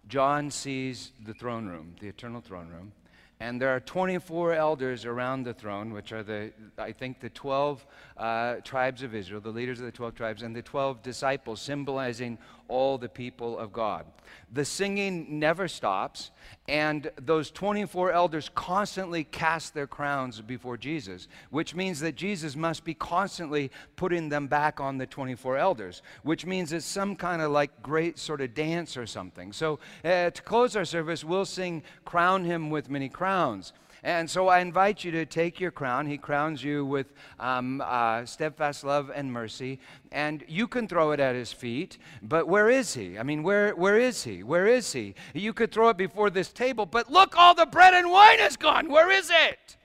John 0.07 0.51
sees 0.51 1.13
the 1.25 1.33
throne 1.33 1.65
room, 1.65 1.95
the 1.99 2.07
eternal 2.07 2.41
throne 2.41 2.67
room, 2.67 2.91
And 3.39 3.59
there 3.59 3.75
are 3.75 3.79
24 3.79 4.53
elders 4.53 5.03
around 5.03 5.45
the 5.45 5.55
throne, 5.55 5.91
which 5.91 6.11
are 6.11 6.21
the, 6.21 6.51
I 6.77 6.91
think, 6.91 7.19
the 7.19 7.31
12 7.31 7.87
uh, 8.17 8.55
tribes 8.57 9.01
of 9.01 9.15
Israel, 9.15 9.41
the 9.41 9.49
leaders 9.49 9.79
of 9.79 9.87
the 9.87 9.91
12 9.91 10.13
tribes, 10.13 10.43
and 10.43 10.55
the 10.55 10.61
12 10.61 11.01
disciples, 11.01 11.59
symbolizing 11.59 12.37
all 12.67 12.99
the 12.99 13.09
people 13.09 13.57
of 13.57 13.73
God. 13.73 14.05
The 14.53 14.63
singing 14.63 15.39
never 15.39 15.67
stops, 15.67 16.29
and 16.69 17.09
those 17.19 17.49
24 17.49 18.11
elders 18.11 18.51
constantly 18.53 19.23
cast 19.23 19.73
their 19.73 19.87
crowns 19.87 20.39
before 20.39 20.77
Jesus, 20.77 21.27
which 21.49 21.73
means 21.73 21.99
that 22.01 22.15
Jesus 22.15 22.55
must 22.55 22.83
be 22.83 22.93
constantly 22.93 23.71
putting 23.95 24.29
them 24.29 24.47
back 24.47 24.79
on 24.79 24.99
the 24.99 25.07
24 25.07 25.57
elders, 25.57 26.03
which 26.21 26.45
means 26.45 26.71
it's 26.71 26.85
some 26.85 27.15
kind 27.15 27.41
of 27.41 27.51
like 27.51 27.81
great 27.81 28.19
sort 28.19 28.39
of 28.39 28.53
dance 28.53 28.95
or 28.97 29.07
something. 29.07 29.51
So 29.51 29.79
uh, 30.05 30.29
to 30.29 30.41
close 30.43 30.75
our 30.75 30.85
service, 30.85 31.23
we'll 31.23 31.45
sing 31.45 31.81
Crown 32.05 32.43
Him 32.45 32.69
with 32.69 32.89
Many 32.89 33.09
Crowns. 33.09 33.73
And 34.03 34.29
so 34.29 34.47
I 34.47 34.59
invite 34.59 35.03
you 35.03 35.11
to 35.11 35.25
take 35.25 35.59
your 35.59 35.71
crown. 35.71 36.05
He 36.07 36.17
crowns 36.17 36.63
you 36.63 36.85
with 36.85 37.13
um, 37.39 37.81
uh, 37.85 38.25
steadfast 38.25 38.83
love 38.83 39.11
and 39.13 39.31
mercy. 39.31 39.79
And 40.11 40.43
you 40.47 40.67
can 40.67 40.87
throw 40.87 41.11
it 41.11 41.19
at 41.19 41.35
his 41.35 41.51
feet. 41.51 41.97
But 42.21 42.47
where 42.47 42.69
is 42.69 42.93
he? 42.93 43.17
I 43.19 43.23
mean, 43.23 43.43
where, 43.43 43.75
where 43.75 43.99
is 43.99 44.23
he? 44.23 44.43
Where 44.43 44.67
is 44.67 44.93
he? 44.93 45.15
You 45.33 45.53
could 45.53 45.71
throw 45.71 45.89
it 45.89 45.97
before 45.97 46.29
this 46.29 46.51
table, 46.51 46.85
but 46.85 47.11
look, 47.11 47.37
all 47.37 47.53
the 47.53 47.65
bread 47.65 47.93
and 47.93 48.09
wine 48.09 48.39
is 48.39 48.55
gone. 48.55 48.89
Where 48.89 49.11
is 49.11 49.29
it? 49.29 49.77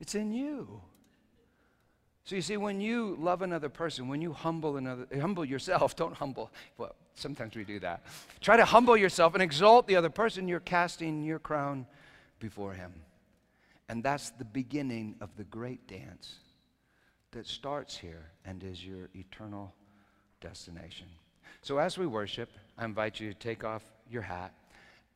It's 0.00 0.14
in 0.14 0.32
you. 0.32 0.80
So 2.24 2.36
you 2.36 2.42
see, 2.42 2.58
when 2.58 2.78
you 2.78 3.16
love 3.18 3.40
another 3.40 3.70
person, 3.70 4.06
when 4.06 4.20
you 4.20 4.34
humble 4.34 4.76
another, 4.76 5.06
humble 5.18 5.46
yourself, 5.46 5.96
don't 5.96 6.14
humble. 6.14 6.50
Well, 6.76 6.94
sometimes 7.14 7.56
we 7.56 7.64
do 7.64 7.80
that. 7.80 8.04
Try 8.42 8.58
to 8.58 8.66
humble 8.66 8.98
yourself 8.98 9.32
and 9.32 9.42
exalt 9.42 9.86
the 9.86 9.96
other 9.96 10.10
person. 10.10 10.46
You're 10.46 10.60
casting 10.60 11.24
your 11.24 11.38
crown 11.38 11.86
before 12.38 12.74
him. 12.74 12.92
And 13.88 14.02
that's 14.02 14.30
the 14.30 14.44
beginning 14.44 15.16
of 15.20 15.30
the 15.36 15.44
great 15.44 15.86
dance 15.88 16.36
that 17.32 17.46
starts 17.46 17.96
here 17.96 18.30
and 18.44 18.62
is 18.62 18.84
your 18.84 19.08
eternal 19.14 19.74
destination. 20.40 21.06
So 21.62 21.78
as 21.78 21.98
we 21.98 22.06
worship, 22.06 22.50
I 22.76 22.84
invite 22.84 23.20
you 23.20 23.32
to 23.32 23.38
take 23.38 23.64
off 23.64 23.82
your 24.10 24.22
hat 24.22 24.52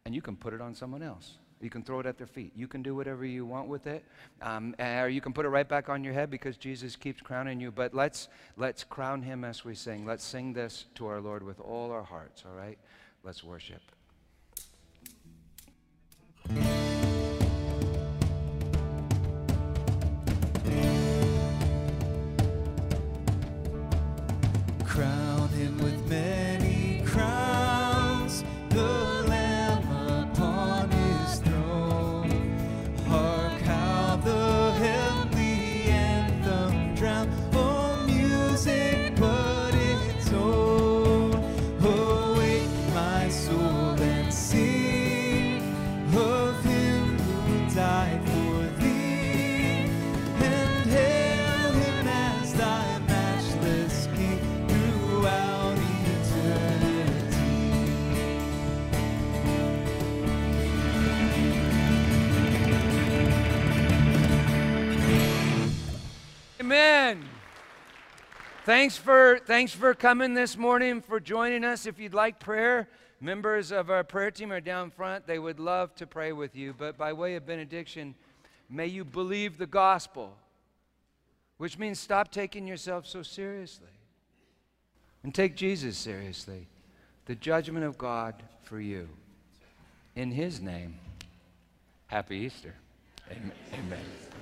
and 0.04 0.14
you 0.14 0.22
can 0.22 0.36
put 0.36 0.52
it 0.52 0.60
on 0.60 0.74
someone 0.74 1.02
else. 1.02 1.38
You 1.60 1.70
can 1.70 1.84
throw 1.84 2.00
it 2.00 2.06
at 2.06 2.18
their 2.18 2.26
feet. 2.26 2.52
You 2.56 2.66
can 2.66 2.82
do 2.82 2.96
whatever 2.96 3.24
you 3.24 3.46
want 3.46 3.68
with 3.68 3.86
it, 3.86 4.04
um, 4.40 4.74
or 4.80 5.08
you 5.08 5.20
can 5.20 5.32
put 5.32 5.46
it 5.46 5.48
right 5.48 5.68
back 5.68 5.88
on 5.88 6.02
your 6.02 6.12
head 6.12 6.28
because 6.28 6.56
Jesus 6.56 6.96
keeps 6.96 7.22
crowning 7.22 7.60
you. 7.60 7.70
But 7.70 7.94
let's 7.94 8.28
let's 8.56 8.82
crown 8.82 9.22
Him 9.22 9.44
as 9.44 9.64
we 9.64 9.76
sing. 9.76 10.04
Let's 10.04 10.24
sing 10.24 10.52
this 10.52 10.86
to 10.96 11.06
our 11.06 11.20
Lord 11.20 11.44
with 11.44 11.60
all 11.60 11.92
our 11.92 12.02
hearts. 12.02 12.42
All 12.44 12.56
right, 12.56 12.78
let's 13.22 13.44
worship. 13.44 13.80
Thanks 68.64 68.96
for 68.96 69.40
thanks 69.44 69.72
for 69.72 69.92
coming 69.92 70.34
this 70.34 70.56
morning 70.56 71.00
for 71.00 71.18
joining 71.18 71.64
us. 71.64 71.84
If 71.84 71.98
you'd 71.98 72.14
like 72.14 72.38
prayer, 72.38 72.88
members 73.20 73.72
of 73.72 73.90
our 73.90 74.04
prayer 74.04 74.30
team 74.30 74.52
are 74.52 74.60
down 74.60 74.92
front. 74.92 75.26
They 75.26 75.40
would 75.40 75.58
love 75.58 75.96
to 75.96 76.06
pray 76.06 76.30
with 76.30 76.54
you. 76.54 76.72
But 76.72 76.96
by 76.96 77.12
way 77.12 77.34
of 77.34 77.44
benediction, 77.44 78.14
may 78.70 78.86
you 78.86 79.04
believe 79.04 79.58
the 79.58 79.66
gospel, 79.66 80.36
which 81.56 81.76
means 81.76 81.98
stop 81.98 82.30
taking 82.30 82.68
yourself 82.68 83.04
so 83.04 83.24
seriously 83.24 83.88
and 85.24 85.34
take 85.34 85.56
Jesus 85.56 85.98
seriously. 85.98 86.68
The 87.26 87.34
judgment 87.34 87.84
of 87.84 87.98
God 87.98 88.44
for 88.62 88.80
you. 88.80 89.08
In 90.14 90.30
his 90.30 90.60
name, 90.60 91.00
happy 92.06 92.36
Easter. 92.36 92.74
Amen. 93.28 93.52
Amen. 93.74 94.41